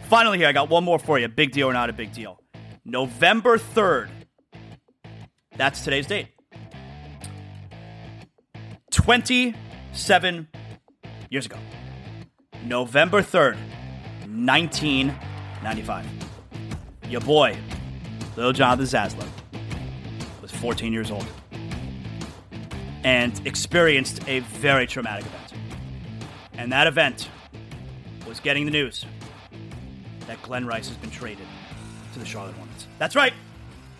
Finally, 0.08 0.38
here 0.38 0.48
I 0.48 0.52
got 0.52 0.70
one 0.70 0.82
more 0.82 0.98
for 0.98 1.18
you. 1.18 1.28
Big 1.28 1.52
deal 1.52 1.68
or 1.68 1.74
not 1.74 1.90
a 1.90 1.92
big 1.92 2.10
deal? 2.14 2.40
November 2.86 3.58
3rd. 3.58 4.08
That's 5.58 5.84
today's 5.84 6.06
date. 6.06 6.28
27 8.92 10.48
years 11.28 11.44
ago. 11.44 11.58
November 12.64 13.20
3rd, 13.20 13.58
1995. 14.26 16.06
Your 17.10 17.20
boy, 17.20 17.58
Little 18.36 18.54
Jonathan 18.54 18.86
Zaslow, 18.86 19.28
was 20.40 20.50
14 20.50 20.94
years 20.94 21.10
old 21.10 21.26
and 23.04 23.46
experienced 23.46 24.26
a 24.26 24.40
very 24.40 24.86
traumatic 24.86 25.26
event. 25.26 25.52
And 26.54 26.72
that 26.72 26.86
event 26.86 27.28
was 28.26 28.40
getting 28.40 28.64
the 28.64 28.70
news 28.70 29.04
that 30.26 30.40
Glen 30.42 30.66
Rice 30.66 30.88
has 30.88 30.96
been 30.96 31.10
traded 31.10 31.46
to 32.14 32.18
the 32.18 32.24
Charlotte 32.24 32.54
Hornets. 32.54 32.86
That's 32.98 33.14
right. 33.14 33.34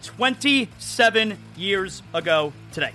27 0.02 1.38
years 1.57 2.02
ago 2.12 2.52
today. 2.72 2.92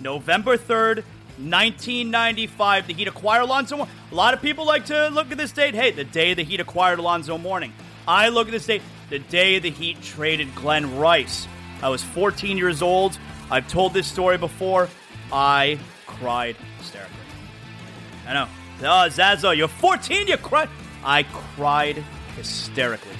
November 0.00 0.56
3rd, 0.56 1.04
1995, 1.38 2.86
the 2.86 2.94
Heat 2.94 3.08
acquired 3.08 3.42
Alonzo. 3.42 3.82
A 3.82 4.14
lot 4.14 4.34
of 4.34 4.42
people 4.42 4.66
like 4.66 4.86
to 4.86 5.08
look 5.08 5.30
at 5.30 5.38
this 5.38 5.52
date. 5.52 5.74
Hey, 5.74 5.92
the 5.92 6.04
day 6.04 6.34
the 6.34 6.42
Heat 6.44 6.60
acquired 6.60 6.98
Alonzo 6.98 7.38
Mourning. 7.38 7.72
I 8.06 8.28
look 8.28 8.48
at 8.48 8.52
this 8.52 8.66
date, 8.66 8.82
the 9.10 9.20
day 9.20 9.58
the 9.58 9.70
Heat 9.70 10.02
traded 10.02 10.54
Glen 10.54 10.96
Rice. 10.98 11.46
I 11.82 11.88
was 11.88 12.02
14 12.02 12.56
years 12.56 12.82
old. 12.82 13.18
I've 13.50 13.68
told 13.68 13.92
this 13.92 14.06
story 14.06 14.38
before. 14.38 14.88
I 15.32 15.78
cried 16.06 16.56
hysterically. 16.78 17.16
I 18.28 18.34
know. 18.34 18.48
Oh, 18.80 19.08
Zazo, 19.08 19.56
you're 19.56 19.68
14, 19.68 20.26
you 20.28 20.36
cried. 20.36 20.68
I 21.04 21.22
cried 21.22 22.04
hysterically. 22.36 23.16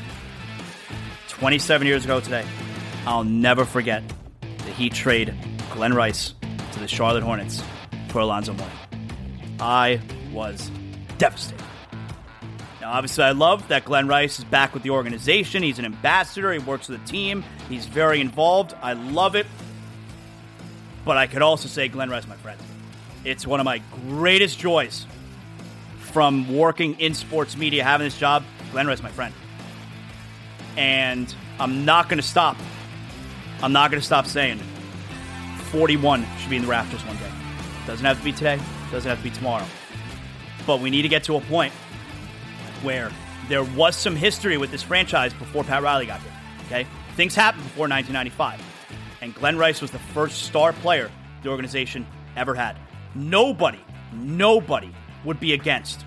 27 1.29 1.87
years 1.87 2.05
ago 2.05 2.21
today, 2.21 2.45
I'll 3.07 3.25
never 3.25 3.65
forget 3.65 4.03
the 4.41 4.71
Heat 4.73 4.93
trade 4.93 5.35
Glen 5.73 5.95
Rice 5.95 6.35
to 6.73 6.79
the 6.79 6.87
Charlotte 6.87 7.23
Hornets 7.23 7.63
for 8.09 8.21
Alonzo 8.21 8.53
Mourning. 8.53 8.77
I 9.59 10.01
was 10.33 10.71
devastated. 11.19 11.65
Now, 12.81 12.93
obviously, 12.93 13.25
I 13.25 13.31
love 13.31 13.67
that 13.69 13.85
Glen 13.85 14.07
Rice 14.07 14.39
is 14.39 14.45
back 14.45 14.75
with 14.75 14.83
the 14.83 14.91
organization. 14.91 15.63
He's 15.63 15.79
an 15.79 15.85
ambassador. 15.85 16.53
He 16.53 16.59
works 16.59 16.89
with 16.89 17.01
the 17.01 17.07
team. 17.11 17.45
He's 17.69 17.87
very 17.87 18.21
involved. 18.21 18.75
I 18.83 18.93
love 18.93 19.35
it. 19.37 19.47
But 21.05 21.16
I 21.16 21.26
could 21.26 21.42
also 21.42 21.68
say 21.68 21.88
Glen 21.88 22.11
Rice, 22.11 22.26
my 22.26 22.36
friend. 22.36 22.61
It's 23.24 23.46
one 23.46 23.61
of 23.61 23.64
my 23.64 23.80
greatest 24.09 24.59
joys 24.59 25.07
from 25.98 26.57
working 26.57 26.98
in 27.00 27.14
sports 27.14 27.57
media, 27.57 27.84
having 27.84 28.07
this 28.07 28.18
job. 28.18 28.44
Glen 28.72 28.86
Rice, 28.86 29.03
my 29.03 29.11
friend 29.11 29.34
and 30.76 31.34
I'm 31.59 31.84
not 31.84 32.09
going 32.09 32.18
to 32.18 32.26
stop. 32.26 32.57
I'm 33.62 33.72
not 33.72 33.90
going 33.90 34.00
to 34.00 34.07
stop 34.07 34.26
saying 34.26 34.59
41 35.70 36.26
should 36.38 36.50
be 36.50 36.57
in 36.57 36.62
the 36.62 36.68
rafters 36.68 37.05
one 37.07 37.16
day. 37.16 37.30
Doesn't 37.86 38.05
have 38.05 38.18
to 38.18 38.24
be 38.24 38.32
today, 38.32 38.59
doesn't 38.90 39.09
have 39.09 39.18
to 39.18 39.24
be 39.24 39.30
tomorrow. 39.30 39.66
But 40.66 40.80
we 40.80 40.90
need 40.90 41.03
to 41.03 41.09
get 41.09 41.24
to 41.24 41.36
a 41.36 41.40
point 41.42 41.72
where 42.82 43.11
there 43.48 43.64
was 43.64 43.96
some 43.96 44.16
history 44.16 44.57
with 44.57 44.70
this 44.70 44.82
franchise 44.82 45.34
before 45.34 45.64
Pat 45.64 45.82
Riley 45.82 46.07
got 46.07 46.20
here. 46.20 46.32
Okay? 46.66 46.86
Things 47.16 47.34
happened 47.34 47.64
before 47.64 47.88
1995. 47.88 48.72
And 49.23 49.33
Glen 49.35 49.57
Rice 49.57 49.81
was 49.81 49.93
the 49.93 50.01
first 50.01 50.43
star 50.43 50.73
player 50.73 51.11
the 51.43 51.49
organization 51.49 52.07
ever 52.37 52.55
had. 52.55 52.77
Nobody, 53.14 53.81
nobody 54.12 54.93
would 55.25 55.39
be 55.39 55.53
against 55.53 56.05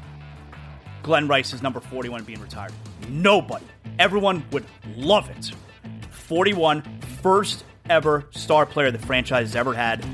Glen 1.02 1.28
Rice's 1.28 1.62
number 1.64 1.80
41 1.80 2.26
being 2.26 2.42
retired? 2.42 2.74
Nobody. 3.10 3.66
Everyone 4.00 4.46
would 4.52 4.66
love 4.98 5.30
it. 5.30 5.52
41, 6.12 6.84
first 7.22 7.64
ever 7.90 8.28
star 8.32 8.66
player 8.66 8.92
the 8.92 9.00
franchise 9.00 9.48
has 9.48 9.56
ever 9.56 9.74
had. 9.74 10.06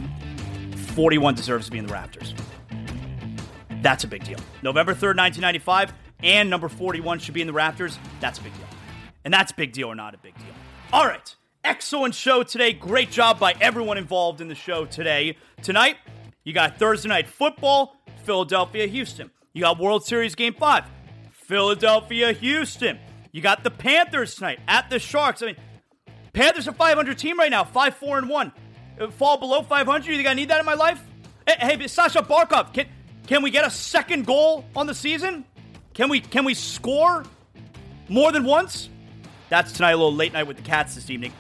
41 0.94 1.34
deserves 1.34 1.66
to 1.66 1.72
be 1.72 1.80
in 1.80 1.88
the 1.88 1.94
rafters. 1.94 2.36
That's 3.82 4.04
a 4.04 4.08
big 4.08 4.24
deal. 4.24 4.38
November 4.62 4.94
3rd, 4.94 5.18
1995, 5.18 5.94
and 6.22 6.52
number 6.52 6.70
41 6.70 7.18
should 7.18 7.34
be 7.34 7.42
in 7.42 7.48
the 7.48 7.54
rafters. 7.54 7.98
That's 8.20 8.38
a 8.38 8.44
big 8.44 8.54
deal. 8.54 8.68
And 9.26 9.34
that's 9.34 9.52
big 9.52 9.72
deal 9.72 9.88
or 9.88 9.96
not 9.96 10.14
a 10.14 10.20
big 10.20 10.36
deal. 10.36 10.54
All 10.94 11.08
right. 11.08 11.36
Excellent 11.64 12.16
show 12.16 12.42
today. 12.42 12.74
Great 12.74 13.12
job 13.12 13.40
by 13.40 13.54
everyone 13.62 14.00
involved 14.00 14.42
in 14.42 14.48
the 14.48 14.56
show 14.56 14.86
today. 14.86 15.38
Tonight, 15.62 15.98
you 16.44 16.54
got 16.54 16.80
Thursday 16.80 17.08
night 17.08 17.28
football, 17.28 17.98
Philadelphia, 18.24 18.88
Houston. 18.88 19.30
You 19.54 19.62
got 19.62 19.78
World 19.78 20.04
Series 20.04 20.34
Game 20.34 20.56
5, 20.56 20.86
Philadelphia, 21.32 22.32
Houston. 22.32 22.98
You 23.32 23.42
got 23.42 23.64
the 23.64 23.70
Panthers 23.70 24.34
tonight 24.34 24.60
at 24.68 24.90
the 24.90 24.98
Sharks. 24.98 25.44
I 25.44 25.48
mean, 25.48 25.56
Panthers 26.34 26.68
are 26.68 26.74
500 26.74 27.16
team 27.20 27.38
right 27.38 27.52
now, 27.52 27.64
5 27.64 27.96
4 27.96 28.18
and 28.18 28.30
1. 28.30 28.52
Uh, 29.00 29.12
fall 29.12 29.38
below 29.38 29.62
500. 29.62 30.08
You 30.08 30.16
think 30.16 30.28
I 30.28 30.34
need 30.34 30.50
that 30.50 30.60
in 30.60 30.66
my 30.66 30.74
life? 30.74 31.00
Hey, 31.48 31.78
hey 31.78 31.88
Sasha 31.88 32.24
Barkov, 32.24 32.74
can, 32.74 32.88
can 33.28 33.44
we 33.44 33.52
get 33.52 33.68
a 33.68 33.72
second 33.72 34.26
goal 34.26 34.66
on 34.76 34.88
the 34.88 34.96
season? 34.96 35.46
Can 35.94 36.10
we 36.10 36.22
can 36.22 36.44
we 36.44 36.56
score 36.56 37.24
more 38.10 38.32
than 38.32 38.46
once? 38.46 38.90
That's 39.50 39.74
tonight, 39.74 39.92
a 39.92 39.98
little 39.98 40.16
late 40.16 40.34
night 40.34 40.48
with 40.48 40.58
the 40.58 40.64
cats 40.64 40.96
this 40.96 41.10
evening. 41.10 41.34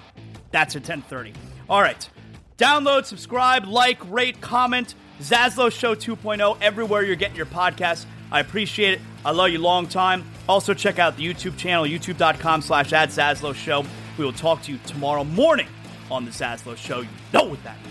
That's 0.51 0.75
at 0.75 0.83
10:30. 0.83 1.33
All 1.69 1.81
right. 1.81 2.09
Download, 2.57 3.05
subscribe, 3.05 3.65
like, 3.65 3.99
rate, 4.11 4.39
comment. 4.39 4.93
Zaslow 5.19 5.71
Show 5.71 5.95
2.0 5.95 6.57
everywhere 6.61 7.03
you're 7.03 7.15
getting 7.15 7.35
your 7.35 7.45
podcast. 7.45 8.05
I 8.31 8.39
appreciate 8.39 8.93
it. 8.93 9.01
I 9.25 9.31
love 9.31 9.49
you 9.49 9.59
long 9.59 9.87
time. 9.87 10.23
Also 10.47 10.73
check 10.73 10.99
out 10.99 11.17
the 11.17 11.25
YouTube 11.25 11.57
channel, 11.57 11.85
youtube.com 11.85 12.61
slash 12.61 12.91
at 12.93 13.09
Show. 13.55 13.85
We 14.17 14.25
will 14.25 14.33
talk 14.33 14.61
to 14.63 14.71
you 14.71 14.79
tomorrow 14.85 15.23
morning 15.23 15.67
on 16.09 16.25
the 16.25 16.31
Zaslow 16.31 16.77
Show. 16.77 17.01
You 17.01 17.07
know 17.33 17.43
what 17.43 17.63
that 17.63 17.77
means. 17.83 17.90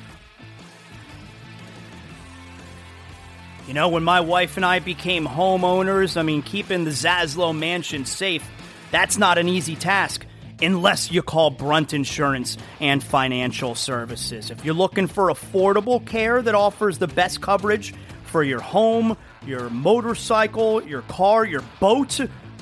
You 3.71 3.75
know, 3.75 3.87
when 3.87 4.03
my 4.03 4.19
wife 4.19 4.57
and 4.57 4.65
I 4.65 4.79
became 4.79 5.25
homeowners, 5.25 6.17
I 6.17 6.23
mean, 6.23 6.41
keeping 6.41 6.83
the 6.83 6.91
Zaslow 6.91 7.57
mansion 7.57 8.03
safe, 8.03 8.45
that's 8.91 9.17
not 9.17 9.37
an 9.37 9.47
easy 9.47 9.77
task 9.77 10.25
unless 10.61 11.09
you 11.09 11.21
call 11.21 11.51
Brunt 11.51 11.93
Insurance 11.93 12.57
and 12.81 13.01
Financial 13.01 13.73
Services. 13.73 14.51
If 14.51 14.65
you're 14.65 14.73
looking 14.73 15.07
for 15.07 15.27
affordable 15.27 16.05
care 16.05 16.41
that 16.41 16.53
offers 16.53 16.97
the 16.97 17.07
best 17.07 17.39
coverage 17.39 17.93
for 18.25 18.43
your 18.43 18.59
home, 18.59 19.15
your 19.45 19.69
motorcycle, 19.69 20.83
your 20.83 21.03
car, 21.03 21.45
your 21.45 21.63
boat, 21.79 22.19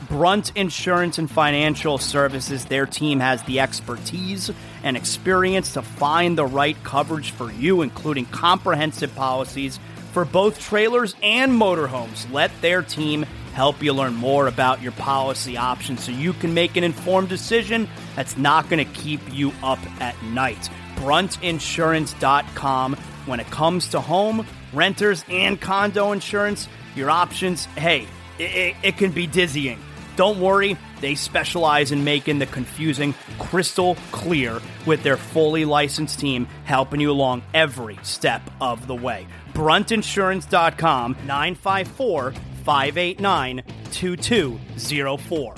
Brunt 0.09 0.51
Insurance 0.55 1.17
and 1.17 1.29
Financial 1.29 1.97
Services, 1.97 2.65
their 2.65 2.85
team 2.85 3.19
has 3.19 3.41
the 3.43 3.61
expertise 3.61 4.51
and 4.83 4.95
experience 4.95 5.73
to 5.73 5.81
find 5.81 6.37
the 6.37 6.45
right 6.45 6.77
coverage 6.83 7.31
for 7.31 7.51
you, 7.51 7.81
including 7.81 8.27
comprehensive 8.27 9.15
policies 9.15 9.79
for 10.11 10.25
both 10.25 10.59
trailers 10.59 11.15
and 11.21 11.51
motorhomes. 11.51 12.31
Let 12.31 12.51
their 12.61 12.81
team 12.81 13.25
help 13.53 13.83
you 13.83 13.93
learn 13.93 14.15
more 14.15 14.47
about 14.47 14.81
your 14.81 14.91
policy 14.93 15.57
options 15.57 16.03
so 16.03 16.11
you 16.11 16.33
can 16.33 16.53
make 16.53 16.77
an 16.77 16.83
informed 16.83 17.29
decision 17.29 17.87
that's 18.15 18.37
not 18.37 18.69
going 18.69 18.85
to 18.85 18.93
keep 18.93 19.21
you 19.33 19.51
up 19.63 19.79
at 20.01 20.21
night. 20.23 20.69
Bruntinsurance.com. 20.95 22.95
When 23.25 23.39
it 23.39 23.47
comes 23.47 23.89
to 23.89 24.01
home, 24.01 24.45
renters, 24.73 25.23
and 25.29 25.59
condo 25.59 26.11
insurance, 26.11 26.67
your 26.95 27.09
options, 27.09 27.65
hey, 27.65 28.07
it, 28.39 28.55
it, 28.55 28.75
it 28.81 28.97
can 28.97 29.11
be 29.11 29.27
dizzying. 29.27 29.79
Don't 30.19 30.41
worry, 30.41 30.75
they 30.99 31.15
specialize 31.15 31.93
in 31.93 32.03
making 32.03 32.39
the 32.39 32.45
confusing 32.45 33.15
crystal 33.39 33.95
clear 34.11 34.59
with 34.85 35.01
their 35.01 35.15
fully 35.15 35.63
licensed 35.63 36.19
team 36.19 36.45
helping 36.65 36.99
you 36.99 37.09
along 37.09 37.41
every 37.53 37.97
step 38.03 38.41
of 38.59 38.85
the 38.85 38.95
way. 38.95 39.25
Bruntinsurance.com 39.53 41.15
954 41.25 42.33
589 42.33 43.63
2204. 43.91 45.55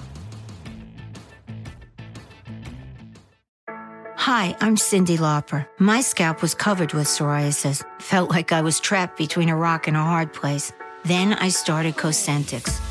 Hi, 4.16 4.56
I'm 4.62 4.76
Cyndi 4.76 5.18
Lauper. 5.18 5.68
My 5.80 6.02
scalp 6.02 6.44
was 6.44 6.54
covered 6.54 6.94
with 6.94 7.08
psoriasis. 7.08 7.84
Felt 8.00 8.30
like 8.30 8.52
I 8.52 8.62
was 8.62 8.80
trapped 8.80 9.18
between 9.18 9.50
a 9.50 9.58
rock 9.58 9.88
and 9.88 9.98
a 9.98 10.04
hard 10.04 10.34
place. 10.34 10.72
Then 11.04 11.34
I 11.34 11.50
started 11.50 11.96
Cosentyx. 11.96 12.91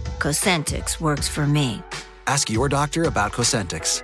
Cosentyx 0.21 1.01
works 1.01 1.27
for 1.27 1.47
me. 1.47 1.81
Ask 2.27 2.51
your 2.51 2.69
doctor 2.69 3.05
about 3.05 3.31
Cosentyx. 3.31 4.03